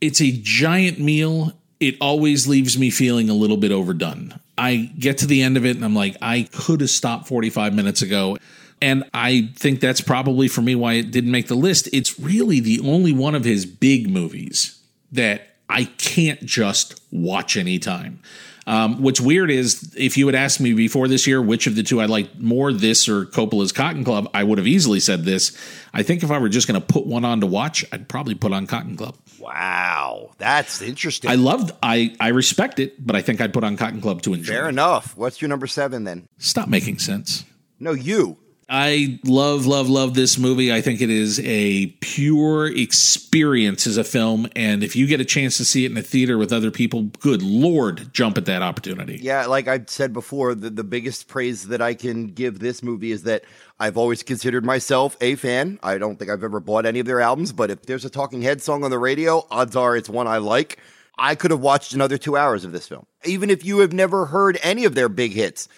It's 0.00 0.20
a 0.20 0.30
giant 0.30 0.98
meal. 0.98 1.52
It 1.80 1.96
always 2.00 2.48
leaves 2.48 2.78
me 2.78 2.90
feeling 2.90 3.30
a 3.30 3.34
little 3.34 3.56
bit 3.56 3.70
overdone. 3.70 4.38
I 4.56 4.90
get 4.98 5.18
to 5.18 5.26
the 5.26 5.42
end 5.42 5.56
of 5.56 5.64
it 5.64 5.76
and 5.76 5.84
I'm 5.84 5.94
like, 5.94 6.16
I 6.20 6.48
could 6.52 6.80
have 6.80 6.90
stopped 6.90 7.28
45 7.28 7.72
minutes 7.72 8.02
ago. 8.02 8.36
And 8.82 9.04
I 9.14 9.50
think 9.56 9.80
that's 9.80 10.00
probably 10.00 10.48
for 10.48 10.60
me 10.60 10.74
why 10.74 10.94
it 10.94 11.10
didn't 11.10 11.30
make 11.30 11.46
the 11.46 11.54
list. 11.54 11.88
It's 11.92 12.18
really 12.18 12.60
the 12.60 12.80
only 12.80 13.12
one 13.12 13.34
of 13.34 13.44
his 13.44 13.64
big 13.66 14.10
movies 14.10 14.80
that 15.12 15.56
I 15.68 15.84
can't 15.84 16.40
just 16.44 17.00
watch 17.12 17.56
anytime. 17.56 18.20
Um, 18.68 19.00
what's 19.00 19.18
weird 19.18 19.50
is 19.50 19.94
if 19.96 20.18
you 20.18 20.26
had 20.26 20.34
asked 20.34 20.60
me 20.60 20.74
before 20.74 21.08
this 21.08 21.26
year 21.26 21.40
which 21.40 21.66
of 21.66 21.74
the 21.74 21.82
two 21.82 22.02
I 22.02 22.04
liked 22.04 22.38
more, 22.38 22.70
this 22.70 23.08
or 23.08 23.24
Coppola's 23.24 23.72
Cotton 23.72 24.04
Club, 24.04 24.28
I 24.34 24.44
would 24.44 24.58
have 24.58 24.66
easily 24.66 25.00
said 25.00 25.24
this. 25.24 25.56
I 25.94 26.02
think 26.02 26.22
if 26.22 26.30
I 26.30 26.38
were 26.38 26.50
just 26.50 26.68
going 26.68 26.78
to 26.78 26.86
put 26.86 27.06
one 27.06 27.24
on 27.24 27.40
to 27.40 27.46
watch, 27.46 27.82
I'd 27.92 28.10
probably 28.10 28.34
put 28.34 28.52
on 28.52 28.66
Cotton 28.66 28.94
Club. 28.94 29.16
Wow, 29.40 30.32
that's 30.36 30.82
interesting. 30.82 31.30
I 31.30 31.36
loved, 31.36 31.70
I 31.82 32.14
I 32.20 32.28
respect 32.28 32.78
it, 32.78 33.06
but 33.06 33.16
I 33.16 33.22
think 33.22 33.40
I'd 33.40 33.54
put 33.54 33.64
on 33.64 33.78
Cotton 33.78 34.02
Club 34.02 34.20
to 34.22 34.34
enjoy. 34.34 34.52
Fair 34.52 34.68
enough. 34.68 35.16
What's 35.16 35.40
your 35.40 35.48
number 35.48 35.66
seven 35.66 36.04
then? 36.04 36.28
Stop 36.36 36.68
making 36.68 36.98
sense. 36.98 37.46
No, 37.80 37.92
you. 37.92 38.36
I 38.70 39.18
love, 39.24 39.64
love, 39.64 39.88
love 39.88 40.12
this 40.12 40.36
movie. 40.36 40.70
I 40.70 40.82
think 40.82 41.00
it 41.00 41.08
is 41.08 41.40
a 41.42 41.86
pure 42.00 42.66
experience 42.66 43.86
as 43.86 43.96
a 43.96 44.04
film. 44.04 44.46
And 44.54 44.84
if 44.84 44.94
you 44.94 45.06
get 45.06 45.22
a 45.22 45.24
chance 45.24 45.56
to 45.56 45.64
see 45.64 45.86
it 45.86 45.90
in 45.90 45.96
a 45.96 46.02
theater 46.02 46.36
with 46.36 46.52
other 46.52 46.70
people, 46.70 47.04
good 47.20 47.42
Lord, 47.42 48.12
jump 48.12 48.36
at 48.36 48.44
that 48.44 48.60
opportunity. 48.60 49.20
Yeah, 49.22 49.46
like 49.46 49.68
I 49.68 49.80
said 49.86 50.12
before, 50.12 50.54
the, 50.54 50.68
the 50.68 50.84
biggest 50.84 51.28
praise 51.28 51.68
that 51.68 51.80
I 51.80 51.94
can 51.94 52.26
give 52.26 52.58
this 52.58 52.82
movie 52.82 53.10
is 53.10 53.22
that 53.22 53.44
I've 53.80 53.96
always 53.96 54.22
considered 54.22 54.66
myself 54.66 55.16
a 55.22 55.36
fan. 55.36 55.78
I 55.82 55.96
don't 55.96 56.18
think 56.18 56.30
I've 56.30 56.44
ever 56.44 56.60
bought 56.60 56.84
any 56.84 56.98
of 56.98 57.06
their 57.06 57.22
albums, 57.22 57.52
but 57.52 57.70
if 57.70 57.82
there's 57.86 58.04
a 58.04 58.10
Talking 58.10 58.42
Head 58.42 58.60
song 58.60 58.84
on 58.84 58.90
the 58.90 58.98
radio, 58.98 59.46
odds 59.50 59.76
are 59.76 59.96
it's 59.96 60.10
one 60.10 60.26
I 60.26 60.38
like. 60.38 60.78
I 61.16 61.36
could 61.36 61.52
have 61.52 61.60
watched 61.60 61.94
another 61.94 62.18
two 62.18 62.36
hours 62.36 62.64
of 62.66 62.72
this 62.72 62.86
film. 62.86 63.06
Even 63.24 63.48
if 63.48 63.64
you 63.64 63.78
have 63.78 63.94
never 63.94 64.26
heard 64.26 64.58
any 64.62 64.84
of 64.84 64.94
their 64.94 65.08
big 65.08 65.32
hits, 65.32 65.68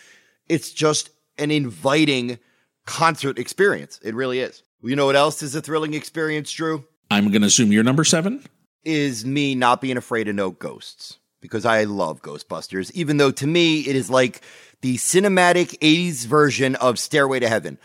it's 0.48 0.72
just 0.72 1.10
an 1.38 1.52
inviting 1.52 2.38
concert 2.86 3.38
experience. 3.38 4.00
It 4.02 4.14
really 4.14 4.40
is. 4.40 4.62
You 4.82 4.96
know 4.96 5.06
what 5.06 5.16
else 5.16 5.42
is 5.42 5.54
a 5.54 5.60
thrilling 5.60 5.94
experience, 5.94 6.50
Drew? 6.52 6.84
I'm 7.10 7.30
going 7.30 7.42
to 7.42 7.48
assume 7.48 7.72
you're 7.72 7.84
number 7.84 8.04
seven. 8.04 8.44
Is 8.82 9.24
me 9.26 9.54
not 9.54 9.80
being 9.80 9.96
afraid 9.96 10.28
of 10.28 10.34
no 10.34 10.50
ghosts 10.50 11.18
because 11.40 11.64
I 11.64 11.84
love 11.84 12.22
Ghostbusters, 12.22 12.90
even 12.92 13.16
though 13.18 13.30
to 13.30 13.46
me 13.46 13.80
it 13.80 13.96
is 13.96 14.08
like 14.08 14.40
the 14.80 14.96
cinematic 14.96 15.78
80s 15.80 16.26
version 16.26 16.76
of 16.76 16.98
Stairway 16.98 17.40
to 17.40 17.48
Heaven. 17.48 17.78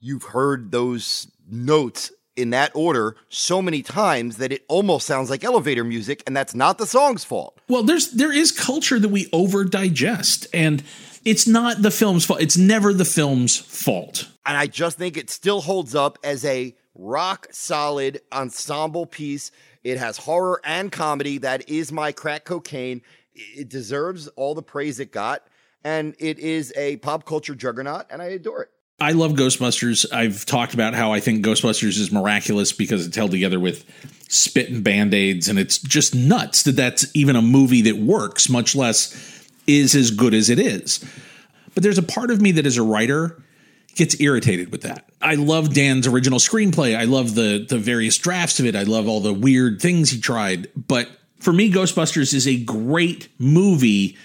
You've 0.00 0.24
heard 0.24 0.72
those 0.72 1.30
notes 1.48 2.10
in 2.36 2.50
that 2.50 2.72
order 2.74 3.16
so 3.28 3.60
many 3.60 3.82
times 3.82 4.38
that 4.38 4.52
it 4.52 4.64
almost 4.68 5.06
sounds 5.06 5.30
like 5.30 5.44
elevator 5.44 5.84
music, 5.84 6.22
and 6.26 6.36
that's 6.36 6.54
not 6.54 6.78
the 6.78 6.86
song's 6.86 7.24
fault. 7.24 7.60
Well, 7.68 7.82
there's 7.82 8.10
there 8.12 8.32
is 8.32 8.50
culture 8.50 8.98
that 8.98 9.08
we 9.08 9.28
over 9.32 9.64
digest, 9.64 10.46
and 10.54 10.82
it's 11.24 11.46
not 11.46 11.82
the 11.82 11.90
film's 11.90 12.24
fault. 12.24 12.40
It's 12.40 12.56
never 12.56 12.92
the 12.92 13.04
film's 13.04 13.56
fault. 13.56 14.28
And 14.46 14.56
I 14.56 14.66
just 14.66 14.98
think 14.98 15.16
it 15.16 15.30
still 15.30 15.60
holds 15.60 15.94
up 15.94 16.18
as 16.24 16.44
a 16.44 16.74
rock 16.94 17.48
solid 17.50 18.20
ensemble 18.32 19.06
piece. 19.06 19.50
It 19.84 19.98
has 19.98 20.16
horror 20.16 20.60
and 20.64 20.90
comedy. 20.90 21.38
That 21.38 21.68
is 21.68 21.92
my 21.92 22.12
crack 22.12 22.44
cocaine. 22.44 23.02
It 23.34 23.68
deserves 23.68 24.28
all 24.28 24.54
the 24.54 24.62
praise 24.62 25.00
it 25.00 25.12
got. 25.12 25.46
And 25.82 26.14
it 26.18 26.38
is 26.38 26.72
a 26.76 26.98
pop 26.98 27.24
culture 27.24 27.54
juggernaut, 27.54 28.06
and 28.10 28.20
I 28.20 28.26
adore 28.26 28.64
it. 28.64 28.70
I 29.00 29.12
love 29.12 29.32
Ghostbusters. 29.32 30.04
I've 30.12 30.44
talked 30.44 30.74
about 30.74 30.92
how 30.92 31.14
I 31.14 31.20
think 31.20 31.44
Ghostbusters 31.44 31.98
is 31.98 32.12
miraculous 32.12 32.72
because 32.72 33.06
it's 33.06 33.16
held 33.16 33.30
together 33.30 33.58
with 33.58 33.86
spit 34.28 34.68
and 34.68 34.84
band 34.84 35.14
aids, 35.14 35.48
and 35.48 35.58
it's 35.58 35.78
just 35.78 36.14
nuts 36.14 36.64
that 36.64 36.76
that's 36.76 37.06
even 37.16 37.34
a 37.34 37.40
movie 37.40 37.80
that 37.82 37.96
works, 37.96 38.50
much 38.50 38.76
less 38.76 39.39
is 39.66 39.94
as 39.94 40.10
good 40.10 40.34
as 40.34 40.50
it 40.50 40.58
is. 40.58 41.04
But 41.74 41.82
there's 41.82 41.98
a 41.98 42.02
part 42.02 42.30
of 42.30 42.40
me 42.40 42.52
that, 42.52 42.66
as 42.66 42.76
a 42.76 42.82
writer, 42.82 43.42
gets 43.94 44.20
irritated 44.20 44.72
with 44.72 44.82
that. 44.82 45.08
I 45.20 45.34
love 45.34 45.74
Dan's 45.74 46.06
original 46.06 46.38
screenplay. 46.38 46.96
I 46.96 47.04
love 47.04 47.34
the 47.34 47.64
the 47.68 47.78
various 47.78 48.18
drafts 48.18 48.60
of 48.60 48.66
it. 48.66 48.76
I 48.76 48.84
love 48.84 49.08
all 49.08 49.20
the 49.20 49.34
weird 49.34 49.80
things 49.80 50.10
he 50.10 50.20
tried. 50.20 50.68
But 50.74 51.08
for 51.38 51.52
me, 51.52 51.72
Ghostbusters 51.72 52.34
is 52.34 52.46
a 52.46 52.62
great 52.62 53.28
movie 53.38 54.16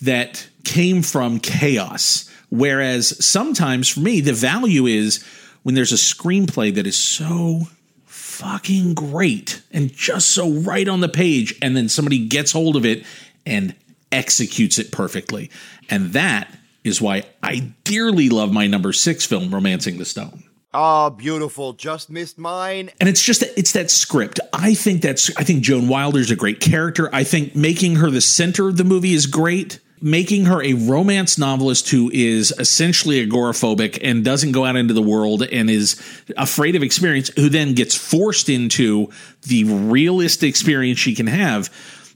that 0.00 0.48
came 0.64 1.02
from 1.02 1.38
chaos. 1.38 2.30
Whereas 2.50 3.24
sometimes 3.24 3.88
for 3.88 4.00
me, 4.00 4.20
the 4.20 4.32
value 4.32 4.86
is 4.86 5.24
when 5.62 5.74
there's 5.74 5.92
a 5.92 5.96
screenplay 5.96 6.74
that 6.74 6.86
is 6.86 6.98
so 6.98 7.62
fucking 8.06 8.94
great 8.94 9.62
and 9.72 9.92
just 9.92 10.30
so 10.30 10.50
right 10.50 10.88
on 10.88 11.00
the 11.00 11.08
page, 11.08 11.56
and 11.62 11.76
then 11.76 11.88
somebody 11.88 12.26
gets 12.26 12.52
hold 12.52 12.76
of 12.76 12.84
it 12.84 13.04
and 13.46 13.74
executes 14.12 14.78
it 14.78 14.92
perfectly. 14.92 15.50
And 15.90 16.12
that 16.12 16.54
is 16.84 17.00
why 17.00 17.24
I 17.42 17.72
dearly 17.84 18.28
love 18.28 18.52
my 18.52 18.66
number 18.66 18.92
six 18.92 19.24
film, 19.24 19.52
Romancing 19.52 19.98
the 19.98 20.04
Stone. 20.04 20.44
Oh, 20.74 21.10
beautiful. 21.10 21.74
Just 21.74 22.08
missed 22.08 22.38
mine. 22.38 22.90
And 22.98 23.08
it's 23.08 23.22
just 23.22 23.40
that 23.40 23.50
it's 23.58 23.72
that 23.72 23.90
script. 23.90 24.40
I 24.52 24.74
think 24.74 25.02
that's 25.02 25.34
I 25.36 25.44
think 25.44 25.62
Joan 25.62 25.86
Wilder's 25.88 26.30
a 26.30 26.36
great 26.36 26.60
character. 26.60 27.10
I 27.14 27.24
think 27.24 27.54
making 27.54 27.96
her 27.96 28.10
the 28.10 28.22
center 28.22 28.68
of 28.68 28.78
the 28.78 28.84
movie 28.84 29.12
is 29.12 29.26
great. 29.26 29.80
Making 30.00 30.46
her 30.46 30.60
a 30.62 30.72
romance 30.72 31.38
novelist 31.38 31.88
who 31.90 32.10
is 32.12 32.52
essentially 32.58 33.24
agoraphobic 33.24 34.00
and 34.02 34.24
doesn't 34.24 34.50
go 34.50 34.64
out 34.64 34.74
into 34.74 34.94
the 34.94 35.02
world 35.02 35.42
and 35.42 35.70
is 35.70 35.94
afraid 36.36 36.74
of 36.74 36.82
experience, 36.82 37.28
who 37.36 37.48
then 37.48 37.74
gets 37.74 37.94
forced 37.94 38.48
into 38.48 39.10
the 39.42 39.62
realist 39.62 40.42
experience 40.42 40.98
she 40.98 41.14
can 41.14 41.28
have 41.28 41.70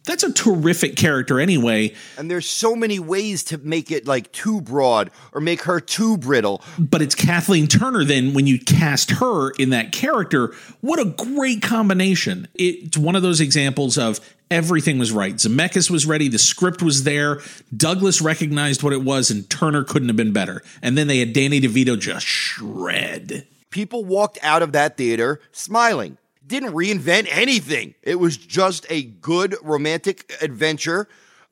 that's 0.07 0.23
a 0.23 0.33
terrific 0.33 0.97
character 0.97 1.39
anyway. 1.39 1.95
And 2.17 2.31
there's 2.31 2.49
so 2.49 2.75
many 2.75 2.99
ways 2.99 3.45
to 3.45 3.59
make 3.59 3.91
it 3.91 4.07
like 4.07 4.33
too 4.33 4.61
broad 4.61 5.11
or 5.33 5.41
make 5.41 5.63
her 5.63 5.81
too 5.81 6.17
brittle. 6.17 6.63
But 6.79 7.03
it's 7.03 7.15
Kathleen 7.15 7.67
Turner 7.67 8.05
then 8.05 8.33
when 8.33 8.47
you 8.47 8.59
cast 8.59 9.11
her 9.11 9.51
in 9.51 9.71
that 9.71 9.93
character, 9.93 10.55
what 10.81 11.01
a 11.01 11.05
great 11.05 11.61
combination. 11.61 12.49
It's 12.55 12.97
one 12.97 13.17
of 13.17 13.23
those 13.23 13.41
examples 13.41 13.99
of 13.99 14.21
everything 14.51 14.99
was 14.99 15.11
right. 15.11 15.35
Zemeckis 15.35 15.91
was 15.91 16.07
ready, 16.07 16.29
the 16.29 16.39
script 16.39 16.83
was 16.83 17.03
there, 17.03 17.41
Douglas 17.77 18.23
recognized 18.23 18.83
what 18.83 18.93
it 18.93 19.03
was 19.03 19.31
and 19.31 19.49
Turner 19.51 19.83
couldn't 19.83 20.09
have 20.09 20.17
been 20.17 20.33
better. 20.33 20.63
And 20.83 20.97
then 20.97 21.09
they 21.09 21.19
had 21.19 21.33
Danny 21.33 21.61
DeVito 21.61 21.99
just 21.99 22.25
shred. 22.25 23.47
People 23.71 24.05
walked 24.05 24.39
out 24.43 24.63
of 24.63 24.73
that 24.73 24.97
theater 24.97 25.41
smiling 25.51 26.17
didn't 26.47 26.73
reinvent 26.73 27.29
anything. 27.31 27.95
It 28.03 28.17
was 28.17 28.37
just 28.37 28.87
a 28.91 29.03
good 29.03 29.57
romantic 29.63 30.33
adventure. 30.41 31.09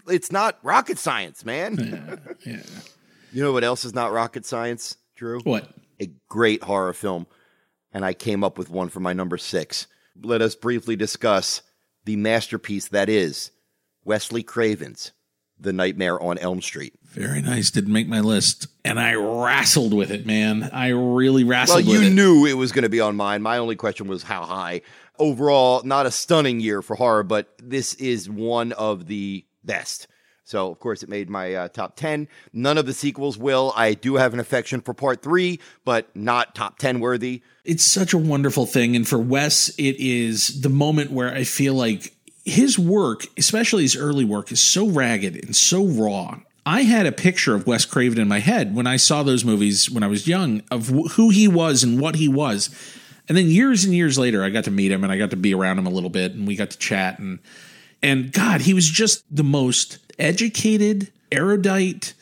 It's 0.06 0.30
not 0.30 0.58
rocket 0.62 0.98
science, 0.98 1.44
man. 1.44 1.76
Yeah, 1.76 2.34
yeah. 2.52 2.62
you 3.32 3.42
know 3.42 3.52
what 3.52 3.64
else 3.64 3.84
is 3.84 3.94
not 3.94 4.12
rocket 4.12 4.44
science, 4.44 4.96
Drew? 5.16 5.40
What? 5.40 5.68
A 6.00 6.10
great 6.28 6.62
horror 6.62 6.92
film. 6.92 7.26
And 7.92 8.04
I 8.04 8.12
came 8.12 8.42
up 8.42 8.58
with 8.58 8.70
one 8.70 8.88
for 8.88 9.00
my 9.00 9.12
number 9.12 9.38
six. 9.38 9.86
Let 10.22 10.42
us 10.42 10.54
briefly 10.54 10.96
discuss 10.96 11.62
the 12.04 12.16
masterpiece 12.16 12.88
that 12.88 13.08
is 13.08 13.50
Wesley 14.04 14.42
Craven's 14.42 15.12
The 15.58 15.72
Nightmare 15.72 16.20
on 16.20 16.38
Elm 16.38 16.60
Street. 16.60 16.94
Very 17.04 17.40
nice. 17.40 17.70
Didn't 17.70 17.92
make 17.92 18.08
my 18.08 18.20
list. 18.20 18.66
And 18.84 18.98
I 18.98 19.14
wrestled 19.14 19.94
with 19.94 20.10
it, 20.10 20.26
man. 20.26 20.68
I 20.72 20.88
really 20.88 21.44
wrestled 21.44 21.86
well, 21.86 21.94
you 21.94 22.08
it. 22.08 22.10
knew 22.10 22.44
it 22.44 22.54
was 22.54 22.72
going 22.72 22.82
to 22.82 22.88
be 22.88 23.00
on 23.00 23.14
mine. 23.16 23.40
My 23.40 23.58
only 23.58 23.76
question 23.76 24.08
was 24.08 24.24
how 24.24 24.44
high. 24.44 24.82
Overall, 25.18 25.82
not 25.84 26.06
a 26.06 26.10
stunning 26.10 26.58
year 26.58 26.82
for 26.82 26.96
horror, 26.96 27.22
but 27.22 27.54
this 27.62 27.94
is 27.94 28.28
one 28.28 28.72
of 28.72 29.06
the 29.06 29.44
best. 29.62 30.08
So, 30.46 30.70
of 30.70 30.78
course, 30.78 31.02
it 31.02 31.08
made 31.08 31.30
my 31.30 31.54
uh, 31.54 31.68
top 31.68 31.96
10. 31.96 32.28
None 32.52 32.76
of 32.76 32.84
the 32.84 32.92
sequels 32.92 33.38
will. 33.38 33.72
I 33.74 33.94
do 33.94 34.16
have 34.16 34.34
an 34.34 34.40
affection 34.40 34.82
for 34.82 34.92
part 34.92 35.22
three, 35.22 35.58
but 35.84 36.14
not 36.14 36.54
top 36.54 36.78
10 36.78 37.00
worthy. 37.00 37.42
It's 37.64 37.82
such 37.82 38.12
a 38.12 38.18
wonderful 38.18 38.66
thing. 38.66 38.94
And 38.94 39.08
for 39.08 39.18
Wes, 39.18 39.70
it 39.78 39.96
is 39.98 40.60
the 40.60 40.68
moment 40.68 41.12
where 41.12 41.32
I 41.32 41.44
feel 41.44 41.74
like 41.74 42.14
his 42.44 42.78
work, 42.78 43.26
especially 43.36 43.82
his 43.82 43.96
early 43.96 44.24
work, 44.24 44.52
is 44.52 44.60
so 44.60 44.86
ragged 44.86 45.44
and 45.44 45.56
so 45.56 45.84
raw 45.84 46.40
I 46.66 46.82
had 46.82 47.06
a 47.06 47.12
picture 47.12 47.54
of 47.54 47.66
Wes 47.66 47.84
Craven 47.84 48.18
in 48.18 48.28
my 48.28 48.38
head 48.38 48.74
when 48.74 48.86
I 48.86 48.96
saw 48.96 49.22
those 49.22 49.44
movies 49.44 49.90
when 49.90 50.02
I 50.02 50.06
was 50.06 50.26
young 50.26 50.62
of 50.70 50.88
wh- 50.88 51.12
who 51.12 51.28
he 51.28 51.46
was 51.46 51.82
and 51.82 52.00
what 52.00 52.14
he 52.14 52.26
was. 52.26 52.70
And 53.28 53.36
then 53.36 53.46
years 53.46 53.84
and 53.84 53.94
years 53.94 54.18
later, 54.18 54.42
I 54.42 54.50
got 54.50 54.64
to 54.64 54.70
meet 54.70 54.90
him 54.90 55.04
and 55.04 55.12
I 55.12 55.18
got 55.18 55.30
to 55.30 55.36
be 55.36 55.54
around 55.54 55.78
him 55.78 55.86
a 55.86 55.90
little 55.90 56.10
bit 56.10 56.32
and 56.32 56.46
we 56.46 56.56
got 56.56 56.70
to 56.70 56.78
chat 56.78 57.18
and 57.18 57.38
and 58.02 58.32
God, 58.32 58.62
he 58.62 58.74
was 58.74 58.88
just 58.88 59.24
the 59.34 59.44
most 59.44 59.98
educated, 60.18 61.10
erudite, 61.32 62.12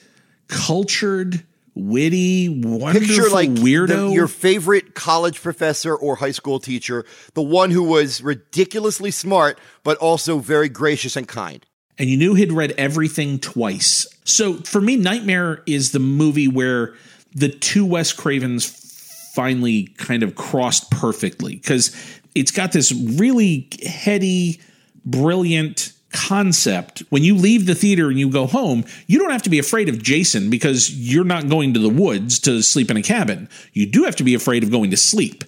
cultured, 0.46 1.42
witty, 1.74 2.48
wonderful 2.48 3.06
Picture 3.08 3.30
like 3.30 3.50
weirdo. 3.50 4.08
the- 4.08 4.12
your 4.14 4.28
favorite 4.28 4.94
college 4.94 5.40
professor 5.40 5.94
or 5.94 6.16
high 6.16 6.30
school 6.32 6.60
teacher, 6.60 7.04
the 7.34 7.42
one 7.42 7.70
who 7.70 7.82
was 7.82 8.20
ridiculously 8.22 9.10
smart 9.10 9.58
but 9.82 9.96
also 9.98 10.38
very 10.38 10.68
gracious 10.68 11.16
and 11.16 11.26
kind. 11.28 11.64
and 11.98 12.08
you 12.08 12.16
knew 12.16 12.34
he'd 12.34 12.52
read 12.52 12.72
everything 12.78 13.38
twice. 13.38 14.06
So 14.24 14.54
for 14.54 14.80
me, 14.80 14.96
Nightmare 14.96 15.62
is 15.66 15.92
the 15.92 15.98
movie 15.98 16.48
where 16.48 16.94
the 17.34 17.48
two 17.48 17.84
Wes 17.84 18.12
Cravens 18.12 18.64
finally 19.34 19.84
kind 19.98 20.22
of 20.22 20.34
crossed 20.34 20.90
perfectly 20.90 21.56
because 21.56 21.94
it's 22.34 22.50
got 22.50 22.72
this 22.72 22.92
really 22.92 23.68
heady, 23.86 24.60
brilliant 25.04 25.92
concept. 26.12 27.02
When 27.10 27.22
you 27.22 27.34
leave 27.34 27.66
the 27.66 27.74
theater 27.74 28.08
and 28.08 28.18
you 28.18 28.30
go 28.30 28.46
home, 28.46 28.84
you 29.06 29.18
don't 29.18 29.30
have 29.30 29.42
to 29.42 29.50
be 29.50 29.58
afraid 29.58 29.88
of 29.88 30.02
Jason 30.02 30.50
because 30.50 30.90
you're 30.90 31.24
not 31.24 31.48
going 31.48 31.74
to 31.74 31.80
the 31.80 31.88
woods 31.88 32.38
to 32.40 32.62
sleep 32.62 32.90
in 32.90 32.96
a 32.96 33.02
cabin. 33.02 33.48
You 33.72 33.86
do 33.86 34.04
have 34.04 34.16
to 34.16 34.24
be 34.24 34.34
afraid 34.34 34.62
of 34.62 34.70
going 34.70 34.90
to 34.90 34.96
sleep. 34.96 35.44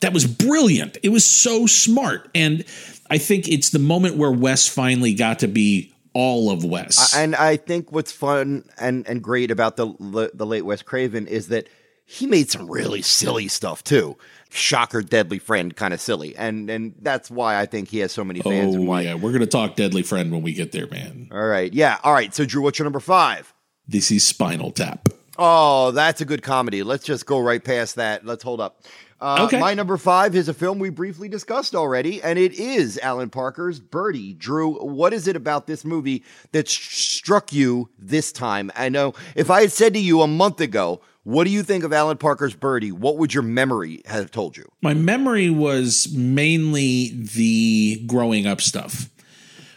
That 0.00 0.12
was 0.12 0.26
brilliant. 0.26 0.98
It 1.02 1.08
was 1.10 1.24
so 1.24 1.66
smart. 1.66 2.28
And 2.34 2.64
I 3.08 3.18
think 3.18 3.48
it's 3.48 3.70
the 3.70 3.78
moment 3.78 4.16
where 4.16 4.32
Wes 4.32 4.68
finally 4.68 5.14
got 5.14 5.38
to 5.40 5.48
be 5.48 5.92
all 6.12 6.50
of 6.50 6.64
Wes. 6.64 7.14
And 7.14 7.36
I 7.36 7.56
think 7.56 7.92
what's 7.92 8.12
fun 8.12 8.64
and, 8.78 9.06
and 9.06 9.22
great 9.22 9.50
about 9.50 9.76
the 9.76 10.30
the 10.32 10.46
late 10.46 10.64
Wes 10.64 10.82
Craven 10.82 11.26
is 11.26 11.48
that 11.48 11.68
he 12.06 12.26
made 12.26 12.50
some 12.50 12.70
really 12.70 13.02
silly 13.02 13.48
stuff 13.48 13.84
too. 13.84 14.16
Shocker, 14.56 15.02
Deadly 15.02 15.38
Friend, 15.38 15.74
kind 15.76 15.94
of 15.94 16.00
silly, 16.00 16.36
and 16.36 16.68
and 16.70 16.94
that's 17.00 17.30
why 17.30 17.60
I 17.60 17.66
think 17.66 17.88
he 17.88 17.98
has 17.98 18.12
so 18.12 18.24
many 18.24 18.40
fans. 18.40 18.74
oh 18.74 18.78
and 18.78 18.88
why. 18.88 19.02
yeah, 19.02 19.14
we're 19.14 19.32
gonna 19.32 19.46
talk 19.46 19.76
Deadly 19.76 20.02
Friend 20.02 20.30
when 20.32 20.42
we 20.42 20.52
get 20.52 20.72
there, 20.72 20.86
man. 20.88 21.28
All 21.32 21.46
right, 21.46 21.72
yeah, 21.72 21.98
all 22.02 22.12
right. 22.12 22.34
So 22.34 22.44
Drew, 22.44 22.62
what's 22.62 22.78
your 22.78 22.84
number 22.84 23.00
five? 23.00 23.52
This 23.86 24.10
is 24.10 24.24
Spinal 24.26 24.72
Tap. 24.72 25.08
Oh, 25.38 25.90
that's 25.90 26.20
a 26.20 26.24
good 26.24 26.42
comedy. 26.42 26.82
Let's 26.82 27.04
just 27.04 27.26
go 27.26 27.38
right 27.38 27.62
past 27.62 27.96
that. 27.96 28.24
Let's 28.24 28.42
hold 28.42 28.60
up. 28.60 28.80
Uh, 29.20 29.44
Okay. 29.46 29.58
My 29.60 29.74
number 29.74 29.96
five 29.96 30.34
is 30.34 30.48
a 30.48 30.54
film 30.54 30.78
we 30.78 30.90
briefly 30.90 31.28
discussed 31.28 31.74
already, 31.74 32.22
and 32.22 32.38
it 32.38 32.52
is 32.54 32.98
Alan 33.02 33.30
Parker's 33.30 33.78
Birdy. 33.80 34.32
Drew, 34.34 34.74
what 34.84 35.12
is 35.12 35.26
it 35.28 35.36
about 35.36 35.66
this 35.66 35.84
movie 35.84 36.22
that 36.52 36.68
sh- 36.68 36.96
struck 37.16 37.52
you 37.52 37.88
this 37.98 38.32
time? 38.32 38.70
I 38.76 38.88
know 38.88 39.14
if 39.34 39.50
I 39.50 39.60
had 39.62 39.72
said 39.72 39.94
to 39.94 40.00
you 40.00 40.20
a 40.22 40.26
month 40.26 40.60
ago, 40.60 41.00
what 41.26 41.42
do 41.42 41.50
you 41.50 41.64
think 41.64 41.82
of 41.82 41.92
Alan 41.92 42.18
Parker's 42.18 42.54
Birdy? 42.54 42.92
What 42.92 43.16
would 43.16 43.34
your 43.34 43.42
memory 43.42 44.00
have 44.06 44.30
told 44.30 44.56
you? 44.56 44.70
My 44.80 44.94
memory 44.94 45.50
was 45.50 46.06
mainly 46.14 47.10
the 47.12 48.00
growing 48.06 48.46
up 48.46 48.60
stuff. 48.60 49.10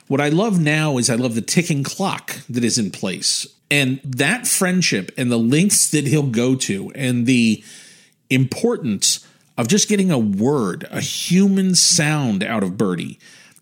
What 0.07 0.21
I 0.21 0.29
love 0.29 0.59
now 0.59 0.99
is 0.99 1.09
I 1.09 1.15
love 1.15 1.33
the 1.33 1.41
ticking 1.41 1.81
clock 1.81 2.35
that 2.51 2.63
is 2.63 2.77
in 2.77 2.91
place. 2.91 3.47
And 3.71 3.99
that 4.03 4.45
friendship 4.45 5.11
and 5.17 5.31
the 5.31 5.39
lengths 5.39 5.89
that 5.89 6.05
he'll 6.05 6.21
go 6.21 6.53
to 6.53 6.91
and 6.93 7.25
the 7.25 7.63
importance 8.29 9.25
of 9.57 9.67
just 9.67 9.89
getting 9.89 10.11
a 10.11 10.19
word, 10.19 10.87
a 10.91 11.01
human 11.01 11.73
sound 11.73 12.43
out 12.43 12.61
of 12.61 12.77
Birdy 12.77 13.17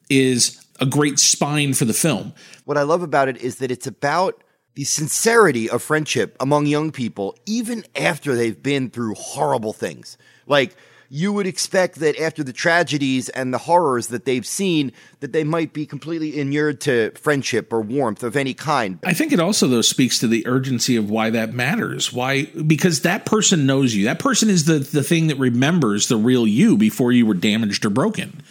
is 0.10 0.62
a 0.82 0.86
great 0.86 1.20
spine 1.20 1.74
for 1.74 1.86
the 1.86 1.94
film. 1.94 2.34
What 2.66 2.78
I 2.78 2.82
love 2.82 3.02
about 3.02 3.30
it 3.30 3.38
is 3.38 3.60
that 3.60 3.72
it's 3.72 3.88
about 3.88 4.44
the 4.78 4.84
sincerity 4.84 5.68
of 5.68 5.82
friendship 5.82 6.38
among 6.40 6.68
young 6.68 6.92
people, 6.92 7.36
even 7.48 7.84
after 7.96 8.36
they've 8.36 8.62
been 8.62 8.92
through 8.92 9.16
horrible 9.16 9.74
things. 9.74 10.20
Like, 10.46 10.78
you 11.10 11.34
would 11.34 11.48
expect 11.48 11.96
that 11.96 12.16
after 12.22 12.44
the 12.44 12.54
tragedies 12.54 13.28
and 13.30 13.52
the 13.52 13.58
horrors 13.58 14.10
that 14.10 14.26
they've 14.26 14.46
seen, 14.46 14.92
that 15.20 15.34
they 15.34 15.44
might 15.44 15.74
be 15.74 15.88
completely 15.88 16.40
inured 16.40 16.80
to 16.82 17.10
friendship 17.16 17.74
or 17.74 17.82
warmth 17.82 18.22
of 18.22 18.36
any 18.36 18.54
kind. 18.54 19.00
I 19.04 19.16
think 19.16 19.32
it 19.32 19.40
also 19.40 19.66
though 19.66 19.82
speaks 19.82 20.20
to 20.20 20.28
the 20.28 20.46
urgency 20.46 20.96
of 20.96 21.10
why 21.10 21.32
that 21.32 21.56
matters. 21.56 22.14
Why 22.14 22.44
because 22.46 23.02
that 23.02 23.26
person 23.26 23.66
knows 23.66 23.96
you. 23.96 24.06
That 24.06 24.20
person 24.20 24.48
is 24.48 24.66
the 24.66 24.78
the 24.78 25.02
thing 25.02 25.26
that 25.28 25.40
remembers 25.40 26.08
the 26.08 26.18
real 26.18 26.46
you 26.46 26.78
before 26.78 27.12
you 27.12 27.26
were 27.26 27.34
damaged 27.34 27.84
or 27.84 27.90
broken. 27.90 28.44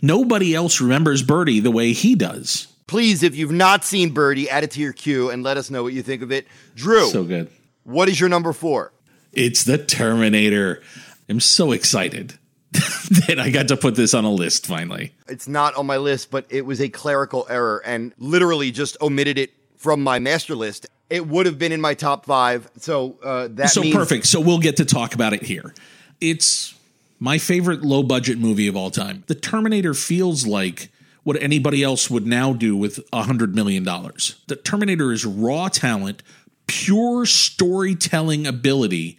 Nobody 0.00 0.54
else 0.54 0.80
remembers 0.80 1.22
Birdy 1.22 1.60
the 1.60 1.72
way 1.72 1.92
he 1.92 2.14
does. 2.14 2.68
Please, 2.88 3.22
if 3.22 3.36
you've 3.36 3.52
not 3.52 3.84
seen 3.84 4.10
Birdy, 4.10 4.50
add 4.50 4.64
it 4.64 4.72
to 4.72 4.80
your 4.80 4.92
queue 4.92 5.30
and 5.30 5.44
let 5.44 5.56
us 5.56 5.70
know 5.70 5.84
what 5.84 5.92
you 5.92 6.02
think 6.02 6.22
of 6.22 6.32
it. 6.32 6.48
Drew, 6.74 7.08
So 7.10 7.22
good. 7.22 7.48
what 7.84 8.08
is 8.08 8.18
your 8.18 8.28
number 8.28 8.52
four? 8.52 8.92
It's 9.32 9.62
the 9.62 9.78
Terminator. 9.78 10.82
I'm 11.28 11.38
so 11.38 11.72
excited 11.72 12.38
that 12.72 13.36
I 13.38 13.50
got 13.50 13.68
to 13.68 13.76
put 13.76 13.94
this 13.94 14.14
on 14.14 14.24
a 14.24 14.30
list 14.30 14.66
finally. 14.66 15.12
It's 15.28 15.46
not 15.46 15.76
on 15.76 15.86
my 15.86 15.98
list, 15.98 16.30
but 16.30 16.46
it 16.48 16.64
was 16.64 16.80
a 16.80 16.88
clerical 16.88 17.46
error 17.50 17.82
and 17.84 18.14
literally 18.18 18.70
just 18.70 18.96
omitted 19.02 19.38
it 19.38 19.52
from 19.76 20.02
my 20.02 20.18
master 20.18 20.56
list. 20.56 20.86
It 21.10 21.26
would 21.26 21.44
have 21.46 21.58
been 21.58 21.72
in 21.72 21.80
my 21.80 21.92
top 21.94 22.24
five. 22.24 22.70
So 22.78 23.18
uh, 23.22 23.48
that 23.52 23.70
so 23.70 23.82
means 23.82 23.94
perfect. 23.94 24.26
So 24.26 24.40
we'll 24.40 24.58
get 24.58 24.78
to 24.78 24.86
talk 24.86 25.14
about 25.14 25.34
it 25.34 25.42
here. 25.42 25.74
It's 26.22 26.74
my 27.20 27.36
favorite 27.36 27.82
low 27.82 28.02
budget 28.02 28.38
movie 28.38 28.66
of 28.66 28.76
all 28.76 28.90
time. 28.90 29.24
The 29.26 29.34
Terminator 29.34 29.92
feels 29.92 30.46
like 30.46 30.90
what 31.28 31.42
anybody 31.42 31.82
else 31.82 32.08
would 32.08 32.26
now 32.26 32.54
do 32.54 32.74
with 32.74 32.98
a 33.12 33.24
hundred 33.24 33.54
million 33.54 33.84
dollars. 33.84 34.42
The 34.46 34.56
Terminator 34.56 35.12
is 35.12 35.26
raw 35.26 35.68
talent, 35.68 36.22
pure 36.66 37.26
storytelling 37.26 38.46
ability, 38.46 39.18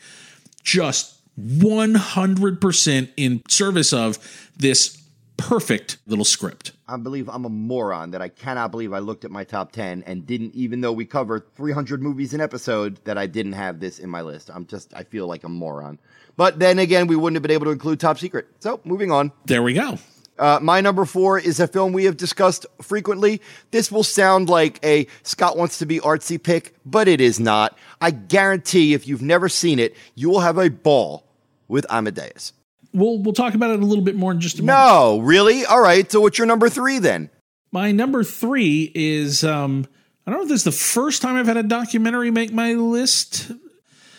just 0.63 1.17
100% 1.39 3.09
in 3.15 3.43
service 3.47 3.93
of 3.93 4.17
this 4.57 4.99
perfect 5.37 5.99
little 6.07 6.25
script. 6.25 6.71
I 6.87 6.97
believe 6.97 7.29
I'm 7.29 7.45
a 7.45 7.49
moron 7.49 8.09
that 8.09 8.23
I 8.23 8.29
cannot 8.29 8.71
believe 8.71 8.91
I 8.91 8.99
looked 8.99 9.23
at 9.23 9.29
my 9.29 9.43
top 9.43 9.71
10 9.71 10.01
and 10.07 10.25
didn't, 10.25 10.55
even 10.55 10.81
though 10.81 10.91
we 10.91 11.05
cover 11.05 11.45
300 11.57 12.01
movies 12.01 12.33
an 12.33 12.41
episode, 12.41 12.97
that 13.05 13.19
I 13.19 13.27
didn't 13.27 13.53
have 13.53 13.79
this 13.79 13.99
in 13.99 14.09
my 14.09 14.23
list. 14.23 14.49
I'm 14.51 14.65
just, 14.65 14.95
I 14.95 15.03
feel 15.03 15.27
like 15.27 15.43
a 15.43 15.49
moron. 15.49 15.99
But 16.37 16.57
then 16.57 16.79
again, 16.79 17.05
we 17.05 17.15
wouldn't 17.15 17.35
have 17.35 17.43
been 17.43 17.51
able 17.51 17.65
to 17.65 17.71
include 17.71 17.99
Top 17.99 18.17
Secret. 18.17 18.47
So 18.61 18.81
moving 18.83 19.11
on. 19.11 19.31
There 19.45 19.61
we 19.61 19.73
go. 19.73 19.99
Uh, 20.39 20.57
my 20.61 20.79
number 20.79 21.03
four 21.03 21.37
is 21.37 21.59
a 21.59 21.67
film 21.67 21.91
we 21.91 22.05
have 22.05 22.15
discussed 22.15 22.65
frequently. 22.81 23.41
This 23.71 23.91
will 23.91 24.03
sound 24.03 24.47
like 24.49 24.83
a 24.85 25.05
Scott 25.23 25.57
wants 25.57 25.79
to 25.79 25.85
be 25.85 25.99
artsy 25.99 26.41
pick, 26.41 26.73
but 26.85 27.07
it 27.07 27.19
is 27.19 27.39
not. 27.39 27.77
I 27.99 28.11
guarantee 28.11 28.93
if 28.93 29.05
you've 29.07 29.21
never 29.21 29.49
seen 29.49 29.79
it, 29.79 29.95
you 30.15 30.29
will 30.29 30.39
have 30.39 30.57
a 30.57 30.69
ball 30.69 31.25
with 31.67 31.85
Amadeus. 31.89 32.53
We'll 32.93 33.19
we'll 33.19 33.33
talk 33.33 33.53
about 33.53 33.71
it 33.71 33.81
a 33.81 33.85
little 33.85 34.03
bit 34.03 34.15
more 34.15 34.31
in 34.31 34.39
just 34.39 34.59
a 34.59 34.63
moment. 34.63 34.77
No, 34.77 35.19
really? 35.19 35.65
All 35.65 35.81
right. 35.81 36.09
So 36.11 36.21
what's 36.21 36.37
your 36.37 36.47
number 36.47 36.69
three 36.69 36.99
then? 36.99 37.29
My 37.71 37.91
number 37.91 38.23
three 38.23 38.91
is 38.95 39.43
um 39.43 39.85
I 40.25 40.31
don't 40.31 40.39
know 40.39 40.43
if 40.43 40.49
this 40.49 40.61
is 40.61 40.63
the 40.63 40.71
first 40.71 41.21
time 41.21 41.35
I've 41.35 41.47
had 41.47 41.57
a 41.57 41.63
documentary 41.63 42.31
make 42.31 42.53
my 42.53 42.73
list. 42.73 43.51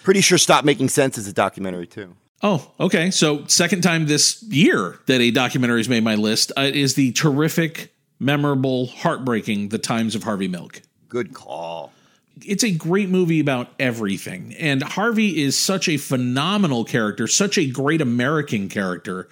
Pretty 0.02 0.20
sure 0.20 0.38
Stop 0.38 0.64
Making 0.64 0.88
Sense 0.88 1.18
is 1.18 1.26
a 1.26 1.32
documentary 1.32 1.86
too. 1.86 2.14
Oh, 2.42 2.70
okay. 2.80 3.10
So 3.10 3.44
second 3.46 3.82
time 3.82 4.06
this 4.06 4.42
year 4.44 4.98
that 5.06 5.20
a 5.20 5.30
documentary 5.30 5.80
has 5.80 5.88
made 5.88 6.04
my 6.04 6.14
list 6.14 6.52
uh, 6.56 6.62
is 6.62 6.94
the 6.94 7.12
terrific, 7.12 7.94
memorable, 8.18 8.86
heartbreaking 8.86 9.68
The 9.68 9.78
Times 9.78 10.14
of 10.14 10.22
Harvey 10.22 10.48
Milk. 10.48 10.80
Good 11.08 11.34
call. 11.34 11.92
It's 12.42 12.64
a 12.64 12.70
great 12.70 13.10
movie 13.10 13.40
about 13.40 13.68
everything. 13.78 14.54
And 14.58 14.82
Harvey 14.82 15.42
is 15.42 15.58
such 15.58 15.88
a 15.88 15.98
phenomenal 15.98 16.84
character, 16.84 17.26
such 17.26 17.58
a 17.58 17.66
great 17.66 18.00
American 18.00 18.70
character. 18.70 19.28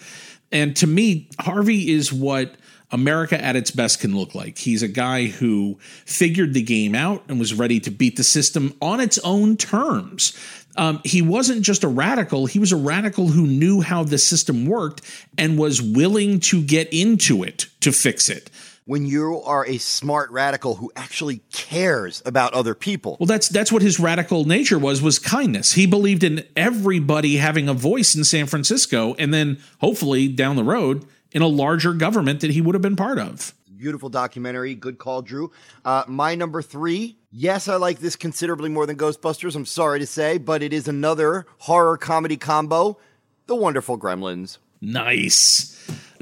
And 0.53 0.77
to 0.77 0.87
me, 0.87 1.29
Harvey 1.41 1.91
is 1.91 2.13
what 2.13 2.57
America 2.91 3.43
at 3.43 3.57
its 3.57 3.71
best 3.71 4.01
can 4.01 4.17
look 4.17 4.35
like. 4.35 4.59
He's 4.59 4.83
a 4.83 4.89
guy 4.89 5.27
who 5.27 5.79
figured 5.81 6.55
the 6.55 6.63
game 6.63 6.95
out 6.95 7.23
and 7.29 7.39
was 7.39 7.53
ready 7.53 7.81
to 7.81 7.91
beat 7.91 8.17
the 8.17 8.25
system 8.25 8.75
on 8.81 9.01
its 9.01 9.19
own 9.19 9.57
terms. 9.57 10.37
Um, 10.79 11.01
he 11.05 11.23
wasn't 11.23 11.63
just 11.63 11.83
a 11.83 11.89
radical, 11.89 12.47
he 12.47 12.61
was 12.61 12.71
a 12.71 12.77
radical 12.77 13.29
who 13.29 13.47
knew 13.47 13.81
how 13.81 14.05
the 14.05 14.17
system 14.17 14.65
worked 14.65 15.03
and 15.37 15.59
was 15.59 15.83
willing 15.83 16.39
to 16.41 16.63
get 16.63 16.89
into 16.93 17.43
it 17.43 17.67
to 17.81 17.91
fix 17.91 18.31
it. 18.31 18.49
When 18.85 19.05
you 19.05 19.43
are 19.45 19.67
a 19.67 19.77
smart 19.77 20.31
radical 20.31 20.77
who 20.77 20.91
actually 20.97 21.43
cares 21.53 22.23
about 22.25 22.55
other 22.55 22.75
people. 22.75 23.19
Well, 23.21 23.27
that's 23.27 23.49
that's 23.51 23.71
what 23.71 23.83
his 23.83 24.01
radical 24.01 24.47
nature 24.47 24.79
was 24.79 25.03
was 25.03 25.19
kindness. 25.19 25.73
He 25.73 25.85
believed 25.85 26.25
in 26.25 26.47
everybody 26.57 27.37
having 27.37 27.69
a 27.69 27.75
voice 27.75 28.15
in 28.15 28.25
San 28.25 28.47
Francisco 28.47 29.15
and 29.19 29.35
then 29.35 29.61
hopefully 29.81 30.27
down 30.29 30.57
the 30.57 30.65
road 30.65 31.05
in 31.33 31.43
a 31.43 31.47
larger 31.49 31.93
government 31.93 32.41
that 32.41 32.53
he 32.53 32.63
would 32.63 32.75
have 32.75 32.81
been 32.81 32.97
part 32.97 33.19
of. 33.19 33.53
Beautiful 33.77 34.09
documentary. 34.09 34.75
Good 34.75 34.97
call, 34.97 35.21
Drew. 35.21 35.53
Uh, 35.85 36.05
my 36.09 36.35
number 36.35 36.63
three. 36.63 37.18
Yes, 37.31 37.69
I 37.69 37.77
like 37.77 37.99
this 37.99 38.17
considerably 38.17 38.71
more 38.71 38.87
than 38.87 38.97
Ghostbusters. 38.97 39.55
I'm 39.55 39.67
sorry 39.67 39.99
to 39.99 40.07
say, 40.07 40.39
but 40.39 40.63
it 40.63 40.73
is 40.73 40.89
another 40.89 41.47
horror 41.59 41.99
comedy 41.99 42.39
combo. 42.39 42.99
The 43.47 43.55
Wonderful 43.55 43.99
Gremlins. 43.99 44.57
Nice. 44.81 45.75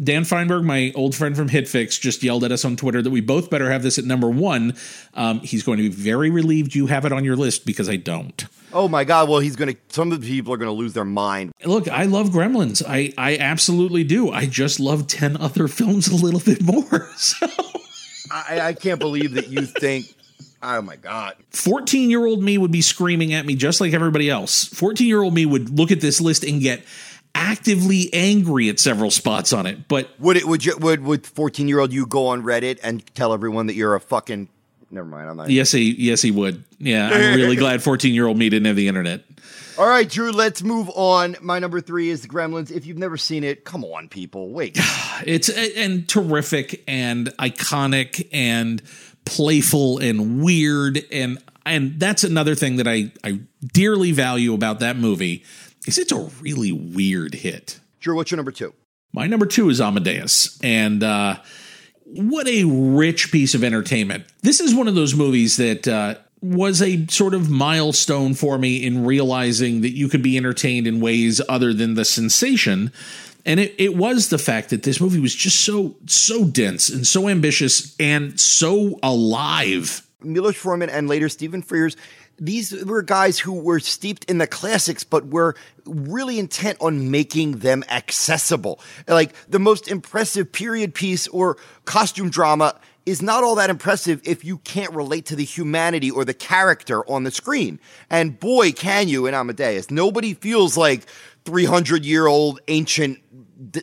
Dan 0.02 0.24
Fienberg, 0.24 0.64
my 0.64 0.92
old 0.96 1.14
friend 1.14 1.36
from 1.36 1.48
HitFix, 1.48 2.00
just 2.00 2.22
yelled 2.22 2.42
at 2.42 2.50
us 2.50 2.64
on 2.64 2.76
Twitter 2.76 3.02
that 3.02 3.10
we 3.10 3.20
both 3.20 3.50
better 3.50 3.70
have 3.70 3.82
this 3.84 3.98
at 3.98 4.04
number 4.04 4.28
one. 4.28 4.74
Um, 5.14 5.40
he's 5.40 5.62
going 5.62 5.78
to 5.78 5.84
be 5.84 5.88
very 5.88 6.28
relieved 6.28 6.74
you 6.74 6.86
have 6.86 7.04
it 7.04 7.12
on 7.12 7.24
your 7.24 7.36
list 7.36 7.64
because 7.64 7.88
I 7.88 7.96
don't. 7.96 8.44
Oh 8.72 8.88
my 8.88 9.04
God! 9.04 9.28
Well, 9.28 9.38
he's 9.38 9.56
gonna. 9.56 9.74
Some 9.88 10.12
of 10.12 10.20
the 10.20 10.26
people 10.26 10.52
are 10.52 10.58
gonna 10.58 10.72
lose 10.72 10.92
their 10.92 11.04
mind. 11.04 11.52
Look, 11.64 11.88
I 11.88 12.04
love 12.04 12.28
Gremlins. 12.28 12.82
I 12.86 13.14
I 13.16 13.38
absolutely 13.38 14.04
do. 14.04 14.30
I 14.30 14.44
just 14.46 14.80
love 14.80 15.06
ten 15.06 15.36
other 15.36 15.66
films 15.68 16.08
a 16.08 16.16
little 16.16 16.40
bit 16.40 16.62
more. 16.62 17.08
So. 17.16 17.46
I, 18.30 18.60
I 18.60 18.72
can't 18.72 18.98
believe 18.98 19.34
that 19.34 19.48
you 19.48 19.62
think. 19.62 20.06
Oh 20.62 20.82
my 20.82 20.96
God! 20.96 21.36
14 21.50 22.10
year 22.10 22.24
old 22.24 22.42
me 22.42 22.58
would 22.58 22.72
be 22.72 22.82
screaming 22.82 23.34
at 23.34 23.44
me 23.44 23.54
just 23.54 23.80
like 23.80 23.92
everybody 23.92 24.30
else. 24.30 24.64
14 24.66 25.06
year 25.06 25.22
old 25.22 25.34
me 25.34 25.46
would 25.46 25.70
look 25.70 25.90
at 25.90 26.00
this 26.00 26.20
list 26.20 26.44
and 26.44 26.60
get 26.60 26.84
actively 27.34 28.08
angry 28.14 28.68
at 28.68 28.80
several 28.80 29.10
spots 29.10 29.52
on 29.52 29.66
it. 29.66 29.86
But 29.88 30.08
would 30.18 30.36
it 30.36 30.46
would 30.46 30.64
you, 30.64 30.76
would 30.78 31.02
would 31.04 31.26
14 31.26 31.68
year 31.68 31.80
old 31.80 31.92
you 31.92 32.06
go 32.06 32.28
on 32.28 32.42
Reddit 32.42 32.78
and 32.82 33.04
tell 33.14 33.32
everyone 33.32 33.66
that 33.66 33.74
you're 33.74 33.94
a 33.94 34.00
fucking 34.00 34.48
never 34.90 35.06
mind. 35.06 35.28
I'm 35.28 35.36
not. 35.36 35.50
Yes, 35.50 35.72
he 35.72 35.94
yes 35.94 36.22
he 36.22 36.30
would. 36.30 36.64
Yeah, 36.78 37.10
I'm 37.12 37.36
really 37.36 37.56
glad 37.56 37.82
14 37.82 38.14
year 38.14 38.26
old 38.26 38.38
me 38.38 38.48
didn't 38.48 38.66
have 38.66 38.76
the 38.76 38.88
internet. 38.88 39.22
All 39.78 39.86
right, 39.86 40.08
Drew. 40.08 40.32
Let's 40.32 40.62
move 40.62 40.88
on. 40.94 41.36
My 41.42 41.58
number 41.58 41.82
three 41.82 42.08
is 42.08 42.22
the 42.22 42.28
Gremlins. 42.28 42.70
If 42.70 42.86
you've 42.86 42.96
never 42.96 43.18
seen 43.18 43.44
it, 43.44 43.66
come 43.66 43.84
on, 43.84 44.08
people. 44.08 44.48
Wait. 44.48 44.78
it's 45.26 45.50
and 45.50 46.08
terrific 46.08 46.82
and 46.88 47.28
iconic 47.38 48.26
and 48.32 48.80
playful 49.26 49.98
and 49.98 50.42
weird 50.42 51.04
and 51.12 51.38
and 51.66 51.98
that's 51.98 52.24
another 52.24 52.54
thing 52.54 52.76
that 52.76 52.88
I 52.88 53.12
I 53.22 53.40
dearly 53.74 54.12
value 54.12 54.54
about 54.54 54.80
that 54.80 54.96
movie 54.96 55.44
is 55.86 55.98
it's 55.98 56.12
a 56.12 56.30
really 56.40 56.72
weird 56.72 57.34
hit. 57.34 57.80
Drew, 58.00 58.16
what's 58.16 58.30
your 58.30 58.36
number 58.36 58.52
two? 58.52 58.72
My 59.12 59.26
number 59.26 59.46
two 59.46 59.68
is 59.68 59.80
Amadeus, 59.80 60.58
and 60.62 61.02
uh, 61.02 61.36
what 62.04 62.46
a 62.48 62.64
rich 62.64 63.32
piece 63.32 63.54
of 63.54 63.64
entertainment. 63.64 64.24
This 64.42 64.60
is 64.60 64.74
one 64.74 64.88
of 64.88 64.94
those 64.94 65.14
movies 65.14 65.56
that 65.56 65.88
uh, 65.88 66.16
was 66.42 66.82
a 66.82 67.06
sort 67.06 67.34
of 67.34 67.50
milestone 67.50 68.34
for 68.34 68.58
me 68.58 68.84
in 68.84 69.04
realizing 69.04 69.80
that 69.80 69.92
you 69.92 70.08
could 70.08 70.22
be 70.22 70.36
entertained 70.36 70.86
in 70.86 71.00
ways 71.00 71.40
other 71.48 71.72
than 71.72 71.94
the 71.94 72.04
sensation. 72.04 72.92
And 73.46 73.58
it, 73.60 73.74
it 73.78 73.96
was 73.96 74.28
the 74.28 74.38
fact 74.38 74.68
that 74.70 74.82
this 74.82 75.00
movie 75.00 75.20
was 75.20 75.34
just 75.34 75.60
so, 75.60 75.96
so 76.04 76.44
dense 76.44 76.90
and 76.90 77.06
so 77.06 77.28
ambitious 77.28 77.96
and 77.98 78.38
so 78.38 78.98
alive. 79.02 80.06
Milos 80.20 80.56
Forman 80.56 80.90
and 80.90 81.08
later 81.08 81.28
Stephen 81.28 81.62
Frears 81.62 81.96
these 82.38 82.84
were 82.84 83.02
guys 83.02 83.38
who 83.38 83.52
were 83.52 83.80
steeped 83.80 84.24
in 84.24 84.38
the 84.38 84.46
classics, 84.46 85.04
but 85.04 85.26
were 85.28 85.54
really 85.84 86.38
intent 86.38 86.78
on 86.80 87.10
making 87.10 87.58
them 87.58 87.84
accessible. 87.88 88.80
Like 89.08 89.32
the 89.48 89.58
most 89.58 89.88
impressive 89.88 90.52
period 90.52 90.94
piece 90.94 91.26
or 91.28 91.56
costume 91.84 92.30
drama 92.30 92.78
is 93.06 93.22
not 93.22 93.44
all 93.44 93.54
that 93.54 93.70
impressive 93.70 94.20
if 94.24 94.44
you 94.44 94.58
can't 94.58 94.92
relate 94.92 95.26
to 95.26 95.36
the 95.36 95.44
humanity 95.44 96.10
or 96.10 96.24
the 96.24 96.34
character 96.34 97.08
on 97.08 97.22
the 97.22 97.30
screen. 97.30 97.78
And 98.10 98.38
boy, 98.38 98.72
can 98.72 99.08
you 99.08 99.26
in 99.26 99.34
Amadeus. 99.34 99.90
Nobody 99.90 100.34
feels 100.34 100.76
like 100.76 101.06
300 101.44 102.04
year 102.04 102.26
old 102.26 102.60
ancient 102.66 103.20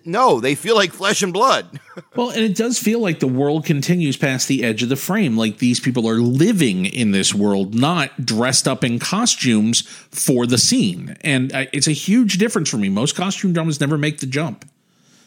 no, 0.05 0.39
they 0.39 0.53
feel 0.53 0.75
like 0.75 0.93
flesh 0.93 1.23
and 1.23 1.33
blood. 1.33 1.79
well, 2.15 2.29
and 2.29 2.41
it 2.41 2.55
does 2.55 2.77
feel 2.77 2.99
like 2.99 3.19
the 3.19 3.27
world 3.27 3.65
continues 3.65 4.17
past 4.17 4.47
the 4.47 4.63
edge 4.63 4.83
of 4.83 4.89
the 4.89 4.95
frame. 4.95 5.35
Like 5.35 5.57
these 5.57 5.79
people 5.79 6.07
are 6.07 6.19
living 6.19 6.85
in 6.85 7.11
this 7.11 7.33
world, 7.33 7.73
not 7.73 8.25
dressed 8.25 8.67
up 8.67 8.83
in 8.83 8.99
costumes 8.99 9.81
for 9.81 10.45
the 10.45 10.59
scene. 10.59 11.17
And 11.21 11.51
it's 11.73 11.87
a 11.87 11.93
huge 11.93 12.37
difference 12.37 12.69
for 12.69 12.77
me. 12.77 12.89
Most 12.89 13.15
costume 13.15 13.53
dramas 13.53 13.81
never 13.81 13.97
make 13.97 14.19
the 14.19 14.27
jump. 14.27 14.69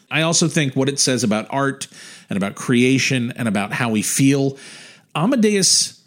I 0.09 0.21
also 0.21 0.47
think 0.47 0.75
what 0.75 0.87
it 0.87 0.99
says 0.99 1.23
about 1.23 1.47
art 1.49 1.87
and 2.29 2.37
about 2.37 2.55
creation 2.55 3.33
and 3.35 3.47
about 3.47 3.73
how 3.73 3.89
we 3.89 4.01
feel. 4.01 4.57
Amadeus 5.13 6.01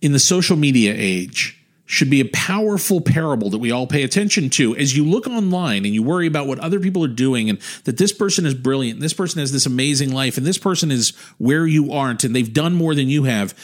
in 0.00 0.12
the 0.12 0.18
social 0.18 0.56
media 0.56 0.94
age 0.96 1.61
should 1.92 2.08
be 2.08 2.22
a 2.22 2.28
powerful 2.32 3.02
parable 3.02 3.50
that 3.50 3.58
we 3.58 3.70
all 3.70 3.86
pay 3.86 4.02
attention 4.02 4.48
to 4.48 4.74
as 4.76 4.96
you 4.96 5.04
look 5.04 5.26
online 5.26 5.84
and 5.84 5.92
you 5.92 6.02
worry 6.02 6.26
about 6.26 6.46
what 6.46 6.58
other 6.60 6.80
people 6.80 7.04
are 7.04 7.08
doing 7.08 7.50
and 7.50 7.58
that 7.84 7.98
this 7.98 8.12
person 8.14 8.46
is 8.46 8.54
brilliant, 8.54 8.98
this 9.00 9.12
person 9.12 9.40
has 9.40 9.52
this 9.52 9.66
amazing 9.66 10.10
life, 10.10 10.38
and 10.38 10.46
this 10.46 10.56
person 10.56 10.90
is 10.90 11.10
where 11.36 11.66
you 11.66 11.92
aren't 11.92 12.24
and 12.24 12.34
they've 12.34 12.54
done 12.54 12.72
more 12.72 12.94
than 12.94 13.10
you 13.10 13.24
have. 13.24 13.54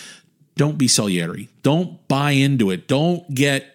Don't 0.57 0.77
be 0.77 0.87
Salieri. 0.87 1.49
Don't 1.63 2.07
buy 2.07 2.33
into 2.33 2.71
it. 2.71 2.87
Don't 2.87 3.35
get 3.35 3.75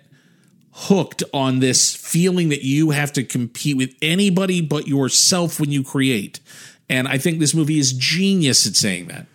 hooked 0.72 1.24
on 1.34 1.58
this 1.60 1.96
feeling 1.96 2.50
that 2.50 2.62
you 2.62 2.92
have 2.92 3.12
to 3.14 3.24
compete 3.24 3.76
with 3.76 3.96
anybody 4.04 4.62
but 4.62 4.88
yourself 4.88 5.60
when 5.60 5.72
you 5.72 5.84
create. 5.84 6.40
And 6.88 7.08
I 7.08 7.18
think 7.18 7.40
this 7.40 7.56
movie 7.56 7.80
is 7.80 7.92
genius 7.92 8.68
at 8.68 8.76
saying 8.76 9.08
that. 9.08 9.26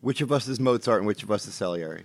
Which 0.00 0.20
of 0.20 0.32
us 0.32 0.48
is 0.48 0.58
Mozart 0.58 0.98
and 0.98 1.06
which 1.06 1.22
of 1.22 1.30
us 1.30 1.46
is 1.46 1.54
Salieri? 1.54 2.02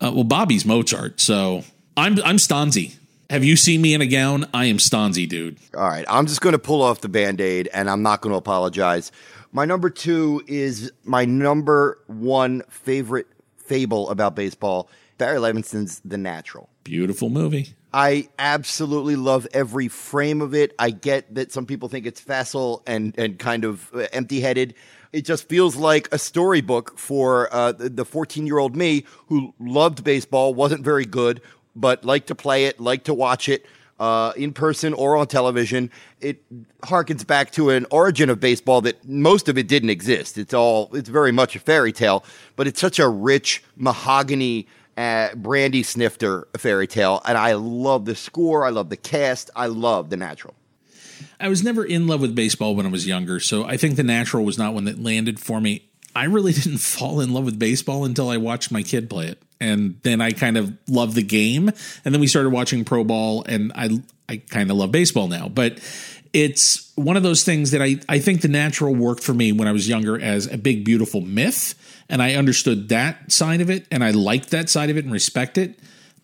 Uh, 0.00 0.12
well, 0.14 0.24
Bobby's 0.24 0.64
Mozart, 0.64 1.20
so 1.20 1.64
I'm 1.98 2.16
I'm 2.24 2.36
Stanzi. 2.36 2.94
Have 3.28 3.42
you 3.42 3.56
seen 3.56 3.82
me 3.82 3.92
in 3.92 4.00
a 4.00 4.06
gown? 4.06 4.48
I 4.54 4.66
am 4.66 4.76
Stanzi, 4.76 5.28
dude. 5.28 5.58
All 5.74 5.88
right, 5.88 6.04
I'm 6.08 6.28
just 6.28 6.40
going 6.40 6.52
to 6.52 6.58
pull 6.58 6.80
off 6.80 7.00
the 7.00 7.08
band 7.08 7.40
aid 7.40 7.68
and 7.74 7.90
I'm 7.90 8.04
not 8.04 8.20
going 8.20 8.32
to 8.32 8.38
apologize. 8.38 9.10
My 9.50 9.64
number 9.64 9.90
two 9.90 10.40
is 10.46 10.92
my 11.02 11.24
number 11.24 11.98
one 12.06 12.62
favorite 12.68 13.26
fable 13.56 14.10
about 14.10 14.36
baseball 14.36 14.88
Barry 15.18 15.40
Levinson's 15.40 16.00
The 16.04 16.16
Natural. 16.16 16.70
Beautiful 16.84 17.30
movie. 17.30 17.74
I 17.92 18.28
absolutely 18.38 19.16
love 19.16 19.48
every 19.52 19.88
frame 19.88 20.40
of 20.40 20.54
it. 20.54 20.76
I 20.78 20.90
get 20.90 21.34
that 21.34 21.50
some 21.50 21.66
people 21.66 21.88
think 21.88 22.06
it's 22.06 22.20
facile 22.20 22.82
and, 22.86 23.12
and 23.18 23.40
kind 23.40 23.64
of 23.64 23.90
uh, 23.92 24.06
empty 24.12 24.40
headed. 24.40 24.74
It 25.12 25.24
just 25.24 25.48
feels 25.48 25.74
like 25.74 26.08
a 26.12 26.18
storybook 26.18 26.98
for 26.98 27.52
uh, 27.52 27.72
the 27.72 28.04
14 28.04 28.46
year 28.46 28.58
old 28.58 28.76
me 28.76 29.04
who 29.26 29.54
loved 29.58 30.04
baseball, 30.04 30.54
wasn't 30.54 30.84
very 30.84 31.06
good, 31.06 31.40
but 31.78 32.04
like 32.04 32.26
to 32.26 32.34
play 32.34 32.66
it, 32.66 32.80
like 32.80 33.04
to 33.04 33.14
watch 33.14 33.48
it 33.48 33.64
uh, 33.98 34.32
in 34.36 34.52
person 34.52 34.92
or 34.94 35.16
on 35.16 35.26
television. 35.26 35.90
It 36.20 36.42
harkens 36.82 37.26
back 37.26 37.52
to 37.52 37.70
an 37.70 37.86
origin 37.90 38.30
of 38.30 38.40
baseball 38.40 38.80
that 38.82 39.06
most 39.08 39.48
of 39.48 39.58
it 39.58 39.68
didn't 39.68 39.90
exist. 39.90 40.38
It's 40.38 40.54
all 40.54 40.90
it's 40.94 41.08
very 41.08 41.32
much 41.32 41.56
a 41.56 41.60
fairy 41.60 41.92
tale, 41.92 42.24
but 42.56 42.66
it's 42.66 42.80
such 42.80 42.98
a 42.98 43.08
rich 43.08 43.62
mahogany. 43.76 44.66
Uh, 44.96 45.32
brandy 45.36 45.84
snifter 45.84 46.48
fairy 46.56 46.88
tale, 46.88 47.22
and 47.24 47.38
I 47.38 47.52
love 47.52 48.04
the 48.04 48.16
score. 48.16 48.66
I 48.66 48.70
love 48.70 48.88
the 48.88 48.96
cast. 48.96 49.48
I 49.54 49.66
love 49.66 50.10
the 50.10 50.16
natural. 50.16 50.56
I 51.38 51.48
was 51.48 51.62
never 51.62 51.84
in 51.84 52.08
love 52.08 52.20
with 52.20 52.34
baseball 52.34 52.74
when 52.74 52.84
I 52.84 52.88
was 52.88 53.06
younger, 53.06 53.38
so 53.38 53.62
I 53.62 53.76
think 53.76 53.94
the 53.94 54.02
natural 54.02 54.44
was 54.44 54.58
not 54.58 54.74
one 54.74 54.86
that 54.86 55.00
landed 55.00 55.38
for 55.38 55.60
me. 55.60 55.88
I 56.16 56.24
really 56.24 56.52
didn't 56.60 56.78
fall 56.78 57.20
in 57.20 57.32
love 57.32 57.44
with 57.44 57.60
baseball 57.60 58.04
until 58.04 58.28
I 58.28 58.38
watched 58.38 58.72
my 58.72 58.82
kid 58.82 59.08
play 59.08 59.28
it 59.28 59.40
and 59.60 59.98
then 60.02 60.20
I 60.20 60.32
kind 60.32 60.56
of 60.56 60.76
love 60.88 61.14
the 61.14 61.22
game. 61.22 61.68
And 62.04 62.14
then 62.14 62.20
we 62.20 62.26
started 62.26 62.50
watching 62.50 62.84
pro 62.84 63.04
ball, 63.04 63.44
and 63.44 63.72
I 63.74 64.02
I 64.28 64.36
kind 64.36 64.70
of 64.70 64.76
love 64.76 64.92
baseball 64.92 65.28
now. 65.28 65.48
But 65.48 65.80
it's 66.32 66.92
one 66.94 67.16
of 67.16 67.22
those 67.22 67.44
things 67.44 67.70
that 67.70 67.82
I 67.82 68.00
I 68.08 68.18
think 68.18 68.42
the 68.42 68.48
natural 68.48 68.94
worked 68.94 69.22
for 69.22 69.34
me 69.34 69.52
when 69.52 69.68
I 69.68 69.72
was 69.72 69.88
younger 69.88 70.20
as 70.20 70.46
a 70.46 70.58
big 70.58 70.84
beautiful 70.84 71.20
myth, 71.20 71.74
and 72.08 72.22
I 72.22 72.34
understood 72.34 72.88
that 72.90 73.32
side 73.32 73.60
of 73.60 73.70
it, 73.70 73.86
and 73.90 74.04
I 74.04 74.10
liked 74.10 74.50
that 74.50 74.68
side 74.68 74.90
of 74.90 74.96
it 74.96 75.04
and 75.04 75.12
respect 75.12 75.58
it. 75.58 75.78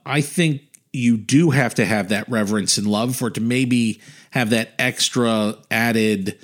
I 0.07 0.20
think 0.20 0.62
you 0.93 1.16
do 1.16 1.51
have 1.51 1.74
to 1.74 1.85
have 1.85 2.11
that 2.11 2.28
reverence 2.28 2.78
and 2.78 2.87
love 2.87 3.16
for 3.16 3.28
it 3.28 3.35
to 3.35 3.41
maybe 3.41 4.01
have 4.30 4.51
that 4.51 4.70
extra 4.78 5.57
added 5.70 6.39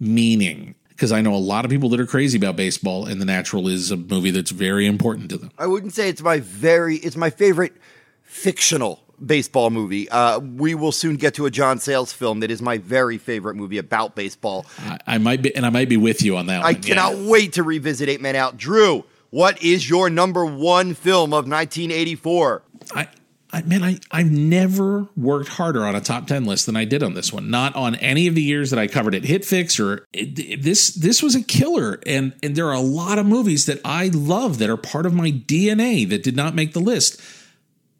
meaning 0.00 0.74
because 0.96 1.12
I 1.12 1.20
know 1.20 1.34
a 1.34 1.36
lot 1.36 1.66
of 1.66 1.70
people 1.70 1.90
that 1.90 2.00
are 2.00 2.06
crazy 2.06 2.38
about 2.38 2.56
baseball, 2.56 3.04
and 3.04 3.20
The 3.20 3.26
Natural 3.26 3.68
is 3.68 3.90
a 3.90 3.98
movie 3.98 4.30
that's 4.30 4.50
very 4.50 4.86
important 4.86 5.28
to 5.28 5.36
them. 5.36 5.50
I 5.58 5.66
wouldn't 5.66 5.92
say 5.92 6.08
it's 6.08 6.22
my 6.22 6.40
very, 6.40 6.96
it's 6.96 7.16
my 7.16 7.28
favorite 7.28 7.74
fictional 8.22 9.02
baseball 9.24 9.68
movie. 9.68 10.08
Uh, 10.08 10.38
we 10.38 10.74
will 10.74 10.92
soon 10.92 11.16
get 11.16 11.34
to 11.34 11.44
a 11.44 11.50
John 11.50 11.78
Sayles 11.78 12.14
film 12.14 12.40
that 12.40 12.50
is 12.50 12.62
my 12.62 12.78
very 12.78 13.18
favorite 13.18 13.56
movie 13.56 13.76
about 13.76 14.14
baseball. 14.14 14.64
I, 14.78 14.98
I 15.06 15.18
might 15.18 15.42
be, 15.42 15.54
and 15.54 15.66
I 15.66 15.70
might 15.70 15.90
be 15.90 15.98
with 15.98 16.22
you 16.22 16.38
on 16.38 16.46
that. 16.46 16.62
I 16.62 16.72
one, 16.72 16.82
cannot 16.82 17.16
yeah. 17.16 17.30
wait 17.30 17.52
to 17.54 17.62
revisit 17.62 18.08
Eight 18.08 18.22
Men 18.22 18.34
Out. 18.34 18.56
Drew, 18.56 19.04
what 19.28 19.62
is 19.62 19.88
your 19.88 20.08
number 20.08 20.46
one 20.46 20.94
film 20.94 21.34
of 21.34 21.46
1984? 21.46 22.62
I 22.94 23.08
I, 23.52 23.62
man, 23.62 23.84
I, 23.84 23.98
I've 24.10 24.30
never 24.30 25.06
worked 25.16 25.48
harder 25.48 25.84
on 25.84 25.94
a 25.94 26.00
top 26.00 26.26
10 26.26 26.44
list 26.44 26.66
than 26.66 26.76
I 26.76 26.84
did 26.84 27.02
on 27.02 27.14
this 27.14 27.32
one. 27.32 27.48
Not 27.48 27.76
on 27.76 27.94
any 27.96 28.26
of 28.26 28.34
the 28.34 28.42
years 28.42 28.70
that 28.70 28.78
I 28.78 28.88
covered 28.88 29.14
it. 29.14 29.22
HitFix 29.22 29.78
or 29.78 30.04
it, 30.12 30.62
this, 30.62 30.88
this 30.88 31.22
was 31.22 31.34
a 31.34 31.42
killer. 31.42 32.00
And, 32.06 32.34
and 32.42 32.56
there 32.56 32.66
are 32.66 32.74
a 32.74 32.80
lot 32.80 33.18
of 33.18 33.26
movies 33.26 33.66
that 33.66 33.80
I 33.84 34.08
love 34.08 34.58
that 34.58 34.68
are 34.68 34.76
part 34.76 35.06
of 35.06 35.14
my 35.14 35.30
DNA 35.30 36.08
that 36.08 36.24
did 36.24 36.36
not 36.36 36.54
make 36.54 36.72
the 36.72 36.80
list. 36.80 37.20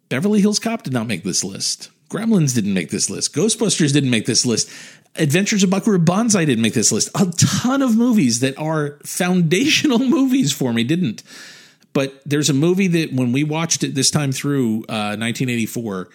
Beverly 0.09 0.41
Hills 0.41 0.59
Cop 0.59 0.83
did 0.83 0.93
not 0.93 1.07
make 1.07 1.23
this 1.23 1.45
list. 1.45 1.91
Gremlins 2.09 2.55
didn't 2.55 2.75
make 2.75 2.91
this 2.91 3.11
list. 3.11 3.35
Ghostbusters 3.35 3.93
didn't 3.93 4.11
make 4.11 4.27
this 4.27 4.47
list. 4.47 4.71
Adventures 5.17 5.63
of 5.63 5.71
Buckaroo 5.71 5.99
Banzai 5.99 6.45
didn't 6.45 6.63
make 6.63 6.75
this 6.75 6.93
list. 6.93 7.09
A 7.15 7.27
ton 7.37 7.83
of 7.83 7.97
movies 7.97 8.41
that 8.41 8.57
are 8.59 8.99
foundational 9.05 9.99
movies 10.09 10.53
for 10.53 10.73
me 10.73 10.85
didn't. 10.85 11.23
But 11.97 12.21
there's 12.27 12.51
a 12.51 12.53
movie 12.53 12.89
that 12.89 13.15
when 13.15 13.33
we 13.33 13.43
watched 13.43 13.83
it 13.83 13.95
this 13.95 14.11
time 14.11 14.31
through 14.31 14.81
uh, 14.81 15.17
1984, 15.17 16.11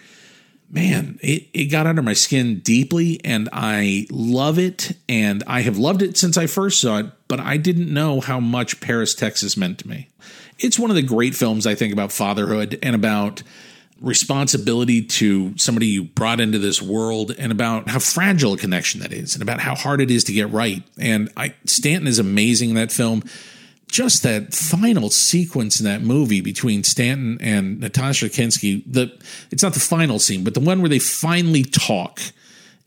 man, 0.69 1.17
it, 1.23 1.47
it 1.55 1.65
got 1.71 1.88
under 1.88 2.03
my 2.03 2.13
skin 2.13 2.59
deeply 2.59 3.19
and 3.25 3.49
I 3.51 4.05
love 4.11 4.59
it. 4.59 4.91
And 5.09 5.43
I 5.47 5.61
have 5.61 5.79
loved 5.79 6.03
it 6.03 6.17
since 6.17 6.38
I 6.38 6.45
first 6.45 6.82
saw 6.82 6.99
it, 6.99 7.07
but 7.27 7.39
I 7.39 7.57
didn't 7.57 7.91
know 7.91 8.21
how 8.21 8.39
much 8.39 8.79
Paris, 8.79 9.15
Texas 9.15 9.57
meant 9.57 9.79
to 9.79 9.88
me. 9.88 10.09
It's 10.59 10.77
one 10.77 10.91
of 10.91 10.95
the 10.95 11.01
great 11.01 11.34
films 11.34 11.65
I 11.65 11.73
think 11.73 11.91
about 11.91 12.11
fatherhood 12.11 12.77
and 12.84 12.93
about 12.93 13.41
responsibility 13.99 15.01
to 15.01 15.57
somebody 15.57 15.88
you 15.88 16.03
brought 16.03 16.39
into 16.39 16.59
this 16.59 16.79
world 16.79 17.32
and 17.39 17.51
about 17.51 17.89
how 17.89 17.97
fragile 17.97 18.53
a 18.53 18.57
connection 18.57 19.01
that 19.01 19.11
is 19.11 19.34
and 19.34 19.41
about 19.41 19.59
how 19.59 19.73
hard 19.73 19.99
it 19.99 20.11
is 20.11 20.25
to 20.25 20.32
get 20.32 20.51
right. 20.51 20.84
And 20.99 21.32
I 21.36 21.55
Stanton 21.65 22.05
is 22.05 22.19
amazing 22.19 22.69
in 22.69 22.75
that 22.75 22.91
film 22.91 23.23
just 23.91 24.23
that 24.23 24.53
final 24.53 25.09
sequence 25.09 25.79
in 25.79 25.85
that 25.85 26.01
movie 26.01 26.39
between 26.39 26.83
Stanton 26.83 27.37
and 27.41 27.79
Natasha 27.81 28.27
Kinski, 28.27 28.81
the 28.87 29.11
it's 29.51 29.61
not 29.61 29.73
the 29.73 29.81
final 29.81 30.17
scene, 30.17 30.43
but 30.43 30.53
the 30.53 30.61
one 30.61 30.81
where 30.81 30.89
they 30.89 30.97
finally 30.97 31.63
talk 31.63 32.21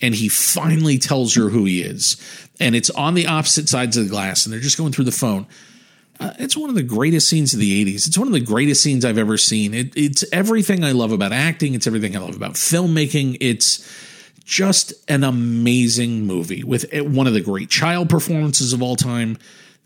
and 0.00 0.14
he 0.14 0.28
finally 0.28 0.98
tells 0.98 1.34
her 1.34 1.50
who 1.50 1.66
he 1.66 1.82
is. 1.82 2.16
And 2.59 2.74
it's 2.74 2.90
on 2.90 3.14
the 3.14 3.26
opposite 3.26 3.68
sides 3.68 3.96
of 3.96 4.05
the 4.05 4.11
glass 4.11 4.44
and 4.44 4.52
they're 4.52 4.61
just 4.61 4.78
going 4.78 4.92
through 4.92 5.05
the 5.05 5.12
phone. 5.12 5.46
Uh, 6.18 6.32
it's 6.38 6.57
one 6.57 6.70
of 6.70 6.76
the 6.76 6.82
greatest 6.82 7.28
scenes 7.28 7.52
of 7.52 7.61
the 7.61 7.84
80s. 7.84 8.07
It's 8.07 8.16
one 8.16 8.28
of 8.28 8.32
the 8.32 8.40
greatest 8.40 8.82
scenes 8.82 9.05
I've 9.05 9.18
ever 9.18 9.36
seen. 9.36 9.74
It, 9.74 9.92
it's 9.96 10.24
everything 10.32 10.84
I 10.84 10.92
love 10.92 11.12
about 11.12 11.32
acting, 11.32 11.74
it's 11.74 11.86
everything 11.86 12.16
I 12.16 12.20
love 12.20 12.36
about 12.36 12.52
filmmaking. 12.52 13.36
It's 13.40 13.86
just 14.44 14.92
an 15.09 15.24
amazing 15.24 16.26
movie 16.26 16.62
with 16.64 16.90
one 16.94 17.26
of 17.26 17.34
the 17.34 17.40
great 17.40 17.68
child 17.68 18.09
performances 18.09 18.72
of 18.72 18.82
all 18.82 18.96
time 18.96 19.38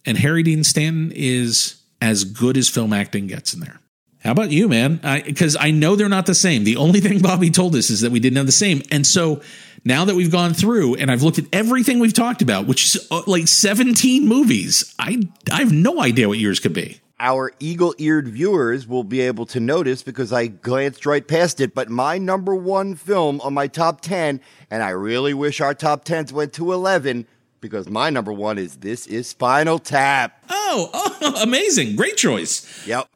and 0.08 0.16
Harry 0.16 0.42
Dean 0.42 0.64
Stanton 0.64 1.12
is 1.14 1.82
as 2.00 2.24
good 2.24 2.56
as 2.56 2.68
film 2.68 2.94
acting 2.94 3.26
gets 3.26 3.52
in 3.52 3.60
there. 3.60 3.78
How 4.24 4.32
about 4.32 4.50
you, 4.50 4.66
man? 4.66 5.00
Because 5.26 5.54
I, 5.54 5.66
I, 5.66 5.70
know 5.70 5.96
they're 5.96 6.08
not 6.08 6.24
the 6.24 6.34
same. 6.34 6.64
The 6.64 6.76
only 6.76 7.00
thing 7.00 7.18
Bobby 7.22 7.50
told 7.50 7.76
us 7.76 7.90
is 7.90 8.00
that 8.00 8.10
we 8.10 8.18
didn't 8.18 8.38
have 8.38 8.46
the 8.46 8.52
same. 8.52 8.82
And 8.90 9.06
so 9.06 9.42
now 9.84 10.06
that 10.06 10.16
we've 10.16 10.32
gone 10.32 10.54
through 10.54 10.96
and 10.96 11.10
I've 11.10 11.22
looked 11.22 11.38
at 11.38 11.44
everything 11.52 12.00
we've 12.00 12.14
talked 12.14 12.40
about, 12.40 12.66
which 12.66 12.86
is 12.86 13.06
uh, 13.10 13.22
like 13.26 13.48
17 13.48 14.26
movies, 14.26 14.94
I, 14.98 15.28
I 15.52 15.58
have 15.58 15.72
no 15.72 16.00
idea 16.00 16.26
what 16.26 16.38
yours 16.38 16.58
could 16.58 16.72
be. 16.72 17.00
Our 17.20 17.52
eagle 17.60 17.94
eared 17.98 18.28
viewers 18.28 18.86
will 18.86 19.04
be 19.04 19.20
able 19.20 19.44
to 19.46 19.60
notice 19.60 20.02
because 20.02 20.32
I 20.32 20.46
glanced 20.46 21.04
right 21.04 21.26
past 21.26 21.60
it. 21.60 21.74
But 21.74 21.90
my 21.90 22.16
number 22.16 22.54
one 22.54 22.94
film 22.94 23.40
on 23.42 23.52
my 23.52 23.66
top 23.66 24.00
10, 24.00 24.40
and 24.70 24.82
I 24.82 24.90
really 24.90 25.34
wish 25.34 25.60
our 25.60 25.74
top 25.74 26.04
10s 26.04 26.32
went 26.32 26.54
to 26.54 26.72
11, 26.72 27.26
because 27.60 27.88
my 27.88 28.10
number 28.10 28.32
one 28.32 28.58
is 28.58 28.76
This 28.76 29.06
is 29.06 29.28
Spinal 29.28 29.78
Tap. 29.78 30.44
Oh, 30.48 30.90
oh, 30.92 31.34
amazing. 31.42 31.96
Great 31.96 32.16
choice. 32.16 32.86
Yep. 32.86 33.08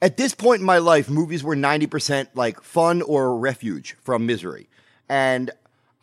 At 0.00 0.16
this 0.16 0.34
point 0.34 0.60
in 0.60 0.66
my 0.66 0.78
life, 0.78 1.10
movies 1.10 1.42
were 1.42 1.56
90% 1.56 2.28
like 2.34 2.62
fun 2.62 3.02
or 3.02 3.36
refuge 3.36 3.96
from 4.02 4.26
misery. 4.26 4.68
And 5.08 5.50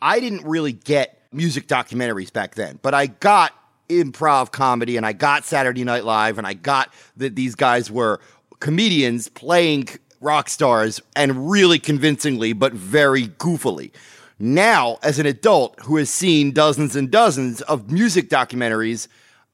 I 0.02 0.20
didn't 0.20 0.44
really 0.44 0.72
get 0.72 1.18
music 1.32 1.66
documentaries 1.66 2.32
back 2.32 2.54
then, 2.54 2.78
but 2.82 2.94
I 2.94 3.06
got 3.06 3.52
improv 3.88 4.50
comedy 4.52 4.96
and 4.96 5.06
I 5.06 5.12
got 5.12 5.44
Saturday 5.44 5.84
Night 5.84 6.04
Live 6.04 6.38
and 6.38 6.46
I 6.46 6.54
got 6.54 6.92
that 7.16 7.36
these 7.36 7.54
guys 7.54 7.90
were 7.90 8.20
comedians 8.60 9.28
playing 9.28 9.88
rock 10.20 10.48
stars 10.48 11.00
and 11.14 11.50
really 11.50 11.78
convincingly, 11.78 12.52
but 12.52 12.72
very 12.72 13.28
goofily. 13.28 13.92
Now, 14.38 14.98
as 15.02 15.18
an 15.18 15.26
adult 15.26 15.78
who 15.84 15.96
has 15.96 16.10
seen 16.10 16.52
dozens 16.52 16.94
and 16.94 17.10
dozens 17.10 17.62
of 17.62 17.90
music 17.90 18.28
documentaries, 18.28 19.08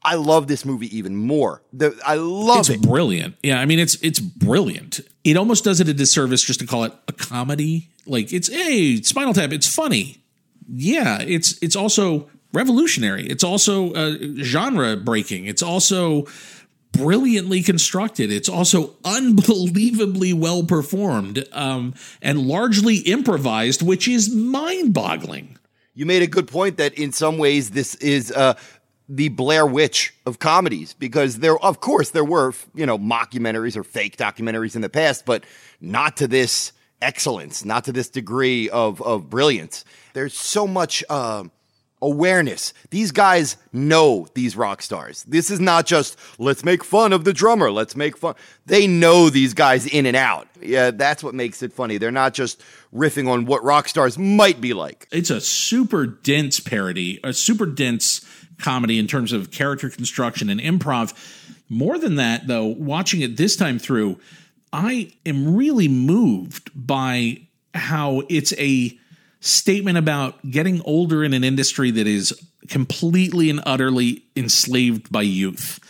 I 0.04 0.16
love 0.16 0.48
this 0.48 0.64
movie 0.64 0.96
even 0.96 1.16
more. 1.16 1.62
The, 1.72 1.96
I 2.04 2.16
love 2.16 2.60
it's 2.60 2.68
it. 2.70 2.76
It's 2.78 2.86
brilliant. 2.86 3.36
Yeah, 3.42 3.60
I 3.60 3.66
mean 3.66 3.78
it's 3.78 3.94
it's 4.02 4.18
brilliant. 4.18 5.00
It 5.22 5.36
almost 5.36 5.62
does 5.62 5.80
it 5.80 5.88
a 5.88 5.94
disservice 5.94 6.42
just 6.42 6.60
to 6.60 6.66
call 6.66 6.84
it 6.84 6.92
a 7.06 7.12
comedy. 7.12 7.88
Like 8.06 8.32
it's 8.32 8.48
hey, 8.48 9.00
Spinal 9.02 9.34
Tap, 9.34 9.52
it's 9.52 9.72
funny. 9.72 10.22
Yeah, 10.68 11.20
it's 11.20 11.62
it's 11.62 11.76
also 11.76 12.28
revolutionary. 12.52 13.26
It's 13.26 13.44
also 13.44 13.92
uh, 13.92 14.16
genre 14.38 14.96
breaking. 14.96 15.46
It's 15.46 15.62
also 15.62 16.26
brilliantly 16.92 17.62
constructed. 17.62 18.30
It's 18.30 18.48
also 18.48 18.94
unbelievably 19.04 20.34
well 20.34 20.62
performed 20.62 21.44
um, 21.52 21.94
and 22.20 22.46
largely 22.46 22.98
improvised, 22.98 23.82
which 23.82 24.06
is 24.06 24.32
mind 24.32 24.94
boggling. 24.94 25.58
You 25.94 26.06
made 26.06 26.22
a 26.22 26.26
good 26.26 26.48
point 26.48 26.76
that 26.76 26.94
in 26.94 27.12
some 27.12 27.38
ways 27.38 27.70
this 27.70 27.94
is 27.96 28.30
uh, 28.30 28.54
the 29.08 29.28
Blair 29.28 29.66
Witch 29.66 30.14
of 30.24 30.38
comedies 30.38 30.94
because 30.94 31.40
there, 31.40 31.58
of 31.58 31.80
course, 31.80 32.10
there 32.10 32.24
were 32.24 32.54
you 32.74 32.86
know 32.86 32.98
mockumentaries 32.98 33.76
or 33.76 33.84
fake 33.84 34.16
documentaries 34.16 34.74
in 34.74 34.82
the 34.82 34.88
past, 34.88 35.26
but 35.26 35.44
not 35.80 36.16
to 36.18 36.28
this 36.28 36.72
excellence, 37.00 37.64
not 37.64 37.84
to 37.84 37.92
this 37.92 38.08
degree 38.08 38.70
of 38.70 39.02
of 39.02 39.28
brilliance. 39.28 39.84
There's 40.14 40.34
so 40.34 40.66
much. 40.66 41.04
Uh, 41.08 41.44
awareness. 42.02 42.74
These 42.90 43.12
guys 43.12 43.56
know 43.72 44.26
these 44.34 44.56
rock 44.56 44.82
stars. 44.82 45.22
This 45.22 45.50
is 45.50 45.60
not 45.60 45.86
just 45.86 46.18
let's 46.38 46.64
make 46.64 46.84
fun 46.84 47.12
of 47.12 47.24
the 47.24 47.32
drummer, 47.32 47.70
let's 47.70 47.96
make 47.96 48.18
fun. 48.18 48.34
They 48.66 48.86
know 48.86 49.30
these 49.30 49.54
guys 49.54 49.86
in 49.86 50.04
and 50.04 50.16
out. 50.16 50.48
Yeah, 50.60 50.90
that's 50.90 51.24
what 51.24 51.34
makes 51.34 51.62
it 51.62 51.72
funny. 51.72 51.96
They're 51.96 52.10
not 52.10 52.34
just 52.34 52.60
riffing 52.92 53.28
on 53.28 53.46
what 53.46 53.64
rock 53.64 53.88
stars 53.88 54.18
might 54.18 54.60
be 54.60 54.74
like. 54.74 55.08
It's 55.12 55.30
a 55.30 55.40
super 55.40 56.06
dense 56.06 56.60
parody, 56.60 57.20
a 57.24 57.32
super 57.32 57.66
dense 57.66 58.20
comedy 58.58 58.98
in 58.98 59.06
terms 59.06 59.32
of 59.32 59.50
character 59.50 59.88
construction 59.88 60.50
and 60.50 60.60
improv. 60.60 61.14
More 61.68 61.98
than 61.98 62.16
that, 62.16 62.46
though, 62.46 62.66
watching 62.66 63.22
it 63.22 63.36
this 63.36 63.56
time 63.56 63.78
through, 63.78 64.18
I 64.72 65.12
am 65.24 65.56
really 65.56 65.88
moved 65.88 66.70
by 66.74 67.46
how 67.74 68.22
it's 68.28 68.52
a 68.58 68.98
statement 69.42 69.98
about 69.98 70.50
getting 70.50 70.80
older 70.82 71.22
in 71.22 71.34
an 71.34 71.44
industry 71.44 71.90
that 71.90 72.06
is 72.06 72.32
completely 72.68 73.50
and 73.50 73.60
utterly 73.66 74.22
enslaved 74.36 75.10
by 75.10 75.22
youth. 75.22 75.80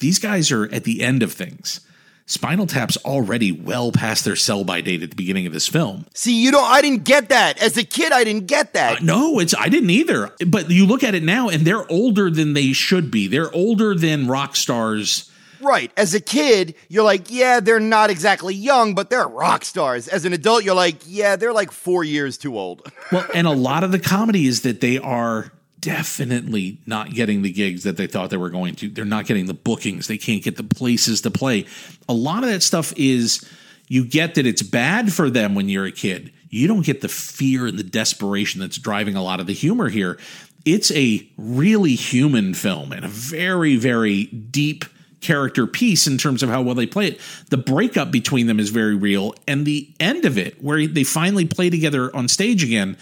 These 0.00 0.18
guys 0.18 0.52
are 0.52 0.64
at 0.72 0.84
the 0.84 1.00
end 1.00 1.22
of 1.22 1.32
things. 1.32 1.80
Spinal 2.28 2.66
Tap's 2.66 2.96
already 2.98 3.52
well 3.52 3.92
past 3.92 4.24
their 4.24 4.34
sell 4.34 4.64
by 4.64 4.80
date 4.80 5.04
at 5.04 5.10
the 5.10 5.16
beginning 5.16 5.46
of 5.46 5.52
this 5.52 5.68
film. 5.68 6.06
See, 6.12 6.42
you 6.42 6.50
don't 6.50 6.64
I 6.64 6.82
didn't 6.82 7.04
get 7.04 7.28
that. 7.28 7.62
As 7.62 7.76
a 7.76 7.84
kid, 7.84 8.12
I 8.12 8.24
didn't 8.24 8.48
get 8.48 8.72
that. 8.72 8.96
Uh, 8.96 9.04
no, 9.04 9.38
it's 9.38 9.54
I 9.56 9.68
didn't 9.68 9.90
either. 9.90 10.32
But 10.44 10.68
you 10.68 10.86
look 10.86 11.04
at 11.04 11.14
it 11.14 11.22
now 11.22 11.48
and 11.48 11.64
they're 11.64 11.88
older 11.90 12.28
than 12.28 12.54
they 12.54 12.72
should 12.72 13.12
be. 13.12 13.28
They're 13.28 13.52
older 13.54 13.94
than 13.94 14.26
rock 14.26 14.56
stars. 14.56 15.30
Right. 15.66 15.90
As 15.96 16.14
a 16.14 16.20
kid, 16.20 16.76
you're 16.88 17.02
like, 17.02 17.28
yeah, 17.28 17.58
they're 17.58 17.80
not 17.80 18.08
exactly 18.08 18.54
young, 18.54 18.94
but 18.94 19.10
they're 19.10 19.26
rock 19.26 19.64
stars. 19.64 20.06
As 20.06 20.24
an 20.24 20.32
adult, 20.32 20.62
you're 20.62 20.76
like, 20.76 20.96
yeah, 21.04 21.34
they're 21.34 21.52
like 21.52 21.72
4 21.72 22.04
years 22.04 22.38
too 22.38 22.56
old. 22.56 22.88
well, 23.12 23.26
and 23.34 23.48
a 23.48 23.52
lot 23.52 23.82
of 23.82 23.90
the 23.90 23.98
comedy 23.98 24.46
is 24.46 24.62
that 24.62 24.80
they 24.80 24.98
are 24.98 25.50
definitely 25.80 26.80
not 26.86 27.10
getting 27.10 27.42
the 27.42 27.50
gigs 27.50 27.82
that 27.82 27.96
they 27.96 28.06
thought 28.06 28.30
they 28.30 28.36
were 28.36 28.50
going 28.50 28.76
to. 28.76 28.88
They're 28.88 29.04
not 29.04 29.26
getting 29.26 29.46
the 29.46 29.54
bookings. 29.54 30.06
They 30.06 30.18
can't 30.18 30.42
get 30.42 30.56
the 30.56 30.62
places 30.62 31.20
to 31.22 31.32
play. 31.32 31.66
A 32.08 32.14
lot 32.14 32.44
of 32.44 32.48
that 32.48 32.62
stuff 32.62 32.92
is 32.96 33.44
you 33.88 34.04
get 34.04 34.36
that 34.36 34.46
it's 34.46 34.62
bad 34.62 35.12
for 35.12 35.30
them 35.30 35.56
when 35.56 35.68
you're 35.68 35.86
a 35.86 35.92
kid. 35.92 36.32
You 36.48 36.68
don't 36.68 36.86
get 36.86 37.00
the 37.00 37.08
fear 37.08 37.66
and 37.66 37.76
the 37.76 37.82
desperation 37.82 38.60
that's 38.60 38.78
driving 38.78 39.16
a 39.16 39.22
lot 39.22 39.40
of 39.40 39.46
the 39.46 39.52
humor 39.52 39.88
here. 39.88 40.16
It's 40.64 40.92
a 40.92 41.28
really 41.36 41.96
human 41.96 42.54
film 42.54 42.92
and 42.92 43.04
a 43.04 43.08
very, 43.08 43.76
very 43.76 44.24
deep 44.26 44.84
character 45.26 45.66
piece 45.66 46.06
in 46.06 46.18
terms 46.18 46.42
of 46.42 46.48
how 46.48 46.62
well 46.62 46.74
they 46.74 46.86
play 46.86 47.08
it. 47.08 47.20
The 47.50 47.56
breakup 47.56 48.10
between 48.12 48.46
them 48.46 48.60
is 48.60 48.70
very 48.70 48.94
real. 48.94 49.34
And 49.48 49.66
the 49.66 49.90
end 49.98 50.24
of 50.24 50.38
it, 50.38 50.62
where 50.62 50.86
they 50.86 51.04
finally 51.04 51.44
play 51.44 51.68
together 51.68 52.14
on 52.14 52.28
stage 52.28 52.62
again, 52.62 52.96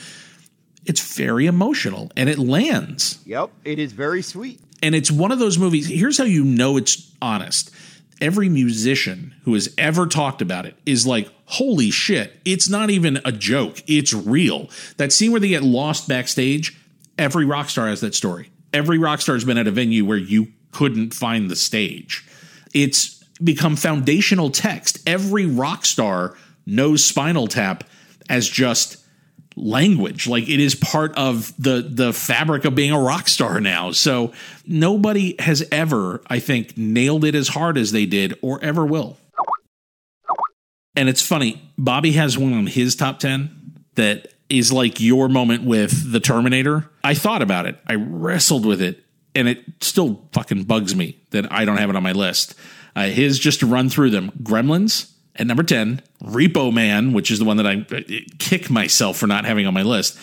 it's 0.87 1.15
very 1.15 1.47
emotional 1.47 2.11
and 2.17 2.29
it 2.29 2.39
lands. 2.39 3.19
Yep, 3.27 3.51
it 3.65 3.79
is 3.79 3.93
very 3.93 4.23
sweet. 4.23 4.61
And 4.83 4.95
it's 4.95 5.11
one 5.11 5.33
of 5.33 5.39
those 5.39 5.59
movies. 5.59 5.87
Here's 5.87 6.19
how 6.19 6.25
you 6.25 6.45
know 6.45 6.77
it's 6.77 7.11
honest. 7.21 7.71
Every 8.21 8.49
musician 8.49 9.35
who 9.45 9.55
has 9.55 9.75
ever 9.77 10.07
talked 10.07 10.41
about 10.41 10.67
it 10.67 10.77
is 10.87 11.07
like, 11.07 11.29
holy 11.47 11.91
shit, 11.91 12.39
it's 12.45 12.69
not 12.69 12.91
even 12.91 13.21
a 13.25 13.33
joke. 13.33 13.83
It's 13.87 14.15
real. 14.15 14.71
That 14.97 15.13
scene 15.13 15.31
where 15.31 15.41
they 15.41 15.49
get 15.49 15.63
lost 15.63 16.09
backstage, 16.09 16.79
every 17.19 17.45
rock 17.45 17.69
star 17.69 17.89
has 17.89 18.01
that 18.01 18.15
story. 18.15 18.51
Every 18.73 18.99
rock 18.99 19.21
star 19.21 19.35
has 19.35 19.45
been 19.45 19.59
at 19.59 19.67
a 19.67 19.71
venue 19.71 20.05
where 20.05 20.19
you 20.19 20.49
couldn't 20.75 21.15
find 21.15 21.51
the 21.51 21.57
stage. 21.57 22.27
It's 22.75 23.23
become 23.43 23.77
foundational 23.77 24.51
text. 24.51 24.99
Every 25.07 25.47
rock 25.47 25.85
star 25.85 26.37
knows 26.67 27.05
Spinal 27.05 27.47
Tap 27.47 27.85
as 28.29 28.49
just 28.49 28.99
language. 29.57 30.27
Like 30.27 30.49
it 30.49 30.61
is 30.61 30.75
part 30.75 31.17
of 31.17 31.55
the 31.59 31.87
the 31.89 32.13
fabric 32.13 32.65
of 32.65 32.75
being 32.75 32.93
a 32.93 33.01
rock 33.01 33.29
star 33.29 33.61
now. 33.61 33.93
So 33.93 34.33
nobody 34.67 35.37
has 35.39 35.67
ever 35.71 36.23
i 36.27 36.39
think 36.39 36.77
nailed 36.77 37.25
it 37.25 37.35
as 37.35 37.49
hard 37.49 37.79
as 37.79 37.93
they 37.93 38.07
did 38.07 38.37
or 38.43 38.63
ever 38.63 38.85
will. 38.85 39.17
And 40.97 41.09
it's 41.09 41.23
funny 41.23 41.63
bobby 41.79 42.13
has 42.13 42.37
one 42.37 42.53
on 42.53 42.67
his 42.67 42.97
top 42.97 43.21
10 43.21 43.85
that 43.95 44.29
is 44.49 44.73
like 44.73 45.01
your 45.01 45.29
moment 45.29 45.65
with 45.65 46.13
the 46.13 46.21
terminator. 46.21 46.91
I 47.03 47.15
thought 47.15 47.41
about 47.41 47.67
it. 47.67 47.79
I 47.87 47.95
wrestled 47.95 48.67
with 48.67 48.83
it 48.83 49.04
and 49.35 49.49
it 49.49 49.65
still 49.81 50.23
fucking 50.33 50.65
bugs 50.65 50.95
me 50.95 51.19
that 51.31 51.51
i 51.53 51.65
don't 51.65 51.79
have 51.79 51.91
it 51.91 51.97
on 51.97 52.03
my 52.03 52.13
list 52.13 52.55
uh, 52.97 53.05
his 53.05 53.39
just 53.39 53.61
to 53.61 53.67
run 53.67 53.89
through 53.89 54.11
them 54.11 54.31
gremlins 54.43 55.11
at 55.37 55.47
number 55.47 55.65
10, 55.65 56.01
Repo 56.23 56.73
Man, 56.73 57.13
which 57.13 57.31
is 57.31 57.39
the 57.39 57.45
one 57.45 57.57
that 57.57 57.67
I 57.67 57.85
kick 58.39 58.71
myself 58.71 59.17
for 59.17 59.27
not 59.27 59.45
having 59.45 59.67
on 59.67 59.75
my 59.75 59.83
list. 59.83 60.19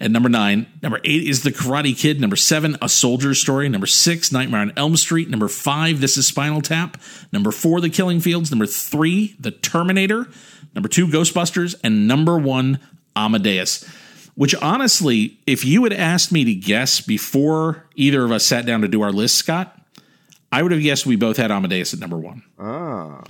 At 0.00 0.10
number 0.10 0.28
nine, 0.28 0.66
number 0.82 1.00
eight 1.04 1.28
is 1.28 1.42
The 1.42 1.52
Karate 1.52 1.96
Kid. 1.96 2.20
Number 2.20 2.34
seven, 2.34 2.76
A 2.82 2.88
Soldier's 2.88 3.40
Story. 3.40 3.68
Number 3.68 3.86
six, 3.86 4.32
Nightmare 4.32 4.62
on 4.62 4.72
Elm 4.76 4.96
Street. 4.96 5.28
Number 5.28 5.48
five, 5.48 6.00
This 6.00 6.16
is 6.16 6.26
Spinal 6.26 6.62
Tap. 6.62 7.00
Number 7.30 7.52
four, 7.52 7.80
The 7.80 7.90
Killing 7.90 8.20
Fields. 8.20 8.50
Number 8.50 8.66
three, 8.66 9.36
The 9.38 9.52
Terminator. 9.52 10.28
Number 10.74 10.88
two, 10.88 11.06
Ghostbusters. 11.06 11.74
And 11.84 12.08
number 12.08 12.38
one, 12.38 12.80
Amadeus. 13.14 13.88
Which 14.34 14.54
honestly, 14.56 15.38
if 15.46 15.64
you 15.64 15.84
had 15.84 15.92
asked 15.92 16.32
me 16.32 16.44
to 16.44 16.54
guess 16.54 17.00
before 17.00 17.86
either 17.94 18.24
of 18.24 18.32
us 18.32 18.44
sat 18.44 18.66
down 18.66 18.80
to 18.80 18.88
do 18.88 19.00
our 19.02 19.12
list, 19.12 19.36
Scott, 19.36 19.80
I 20.50 20.62
would 20.62 20.72
have 20.72 20.82
guessed 20.82 21.06
we 21.06 21.16
both 21.16 21.36
had 21.36 21.50
Amadeus 21.50 21.94
at 21.94 22.00
number 22.00 22.18
one. 22.18 22.42
Ah. 22.58 23.22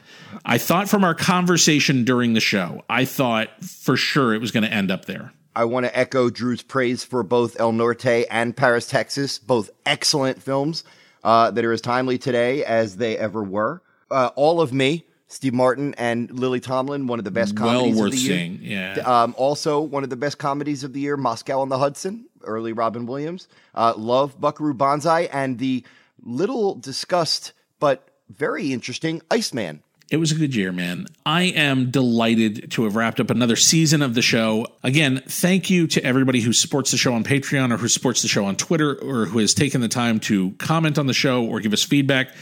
I 0.44 0.58
thought 0.58 0.88
from 0.88 1.04
our 1.04 1.14
conversation 1.14 2.04
during 2.04 2.34
the 2.34 2.40
show, 2.40 2.84
I 2.88 3.04
thought 3.04 3.48
for 3.64 3.96
sure 3.96 4.34
it 4.34 4.40
was 4.40 4.50
going 4.50 4.64
to 4.64 4.72
end 4.72 4.90
up 4.90 5.04
there. 5.06 5.32
I 5.56 5.64
want 5.64 5.86
to 5.86 5.96
echo 5.96 6.30
Drew's 6.30 6.62
praise 6.62 7.04
for 7.04 7.22
both 7.22 7.58
El 7.60 7.72
Norte 7.72 8.26
and 8.30 8.56
Paris, 8.56 8.86
Texas, 8.86 9.38
both 9.38 9.70
excellent 9.86 10.42
films 10.42 10.84
uh, 11.22 11.50
that 11.52 11.64
are 11.64 11.72
as 11.72 11.80
timely 11.80 12.18
today 12.18 12.64
as 12.64 12.96
they 12.96 13.16
ever 13.16 13.42
were. 13.42 13.82
Uh, 14.10 14.30
All 14.36 14.60
of 14.60 14.72
Me, 14.72 15.04
Steve 15.34 15.52
Martin 15.52 15.94
and 15.98 16.30
Lily 16.30 16.60
Tomlin, 16.60 17.08
one 17.08 17.18
of 17.18 17.24
the 17.24 17.30
best 17.32 17.56
comedies 17.56 17.96
well 17.96 18.06
of 18.06 18.12
the 18.12 18.18
seeing, 18.18 18.62
year. 18.62 18.94
Yeah. 18.96 19.22
Um, 19.22 19.34
also, 19.36 19.80
one 19.80 20.04
of 20.04 20.10
the 20.10 20.16
best 20.16 20.38
comedies 20.38 20.84
of 20.84 20.92
the 20.92 21.00
year, 21.00 21.16
Moscow 21.16 21.60
on 21.60 21.68
the 21.68 21.78
Hudson, 21.78 22.26
early 22.44 22.72
Robin 22.72 23.04
Williams. 23.04 23.48
Uh, 23.74 23.94
love 23.96 24.40
Buckaroo 24.40 24.74
Banzai 24.74 25.22
and 25.32 25.58
the 25.58 25.84
little 26.22 26.76
discussed 26.76 27.52
but 27.80 28.08
very 28.30 28.72
interesting 28.72 29.22
Iceman. 29.28 29.82
It 30.10 30.18
was 30.18 30.30
a 30.30 30.34
good 30.34 30.54
year, 30.54 30.70
man. 30.70 31.06
I 31.24 31.44
am 31.44 31.90
delighted 31.90 32.70
to 32.72 32.84
have 32.84 32.94
wrapped 32.94 33.20
up 33.20 33.30
another 33.30 33.56
season 33.56 34.02
of 34.02 34.14
the 34.14 34.22
show. 34.22 34.66
Again, 34.82 35.22
thank 35.26 35.70
you 35.70 35.86
to 35.88 36.04
everybody 36.04 36.40
who 36.40 36.52
supports 36.52 36.90
the 36.90 36.98
show 36.98 37.14
on 37.14 37.24
Patreon 37.24 37.72
or 37.72 37.78
who 37.78 37.88
supports 37.88 38.20
the 38.20 38.28
show 38.28 38.44
on 38.44 38.54
Twitter 38.54 38.94
or 38.94 39.24
who 39.26 39.38
has 39.38 39.54
taken 39.54 39.80
the 39.80 39.88
time 39.88 40.20
to 40.20 40.52
comment 40.52 40.98
on 40.98 41.06
the 41.06 41.14
show 41.14 41.44
or 41.44 41.58
give 41.60 41.72
us 41.72 41.82
feedback. 41.82 42.34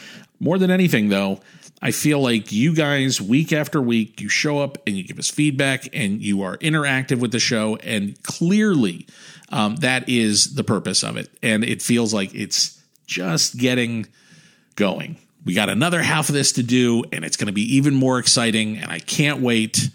More 0.42 0.58
than 0.58 0.72
anything, 0.72 1.08
though, 1.08 1.38
I 1.80 1.92
feel 1.92 2.20
like 2.20 2.50
you 2.50 2.74
guys, 2.74 3.20
week 3.20 3.52
after 3.52 3.80
week, 3.80 4.20
you 4.20 4.28
show 4.28 4.58
up 4.58 4.76
and 4.88 4.96
you 4.96 5.04
give 5.04 5.20
us 5.20 5.30
feedback 5.30 5.88
and 5.92 6.20
you 6.20 6.42
are 6.42 6.56
interactive 6.58 7.20
with 7.20 7.30
the 7.30 7.38
show. 7.38 7.76
And 7.76 8.20
clearly, 8.24 9.06
um, 9.50 9.76
that 9.76 10.08
is 10.08 10.56
the 10.56 10.64
purpose 10.64 11.04
of 11.04 11.16
it. 11.16 11.30
And 11.44 11.62
it 11.62 11.80
feels 11.80 12.12
like 12.12 12.34
it's 12.34 12.82
just 13.06 13.56
getting 13.56 14.08
going. 14.74 15.16
We 15.44 15.54
got 15.54 15.68
another 15.68 16.02
half 16.02 16.28
of 16.28 16.34
this 16.34 16.50
to 16.52 16.64
do, 16.64 17.04
and 17.12 17.24
it's 17.24 17.36
going 17.36 17.46
to 17.46 17.52
be 17.52 17.76
even 17.76 17.94
more 17.94 18.18
exciting, 18.18 18.78
and 18.78 18.90
I 18.90 18.98
can't 18.98 19.40
wait. 19.40 19.90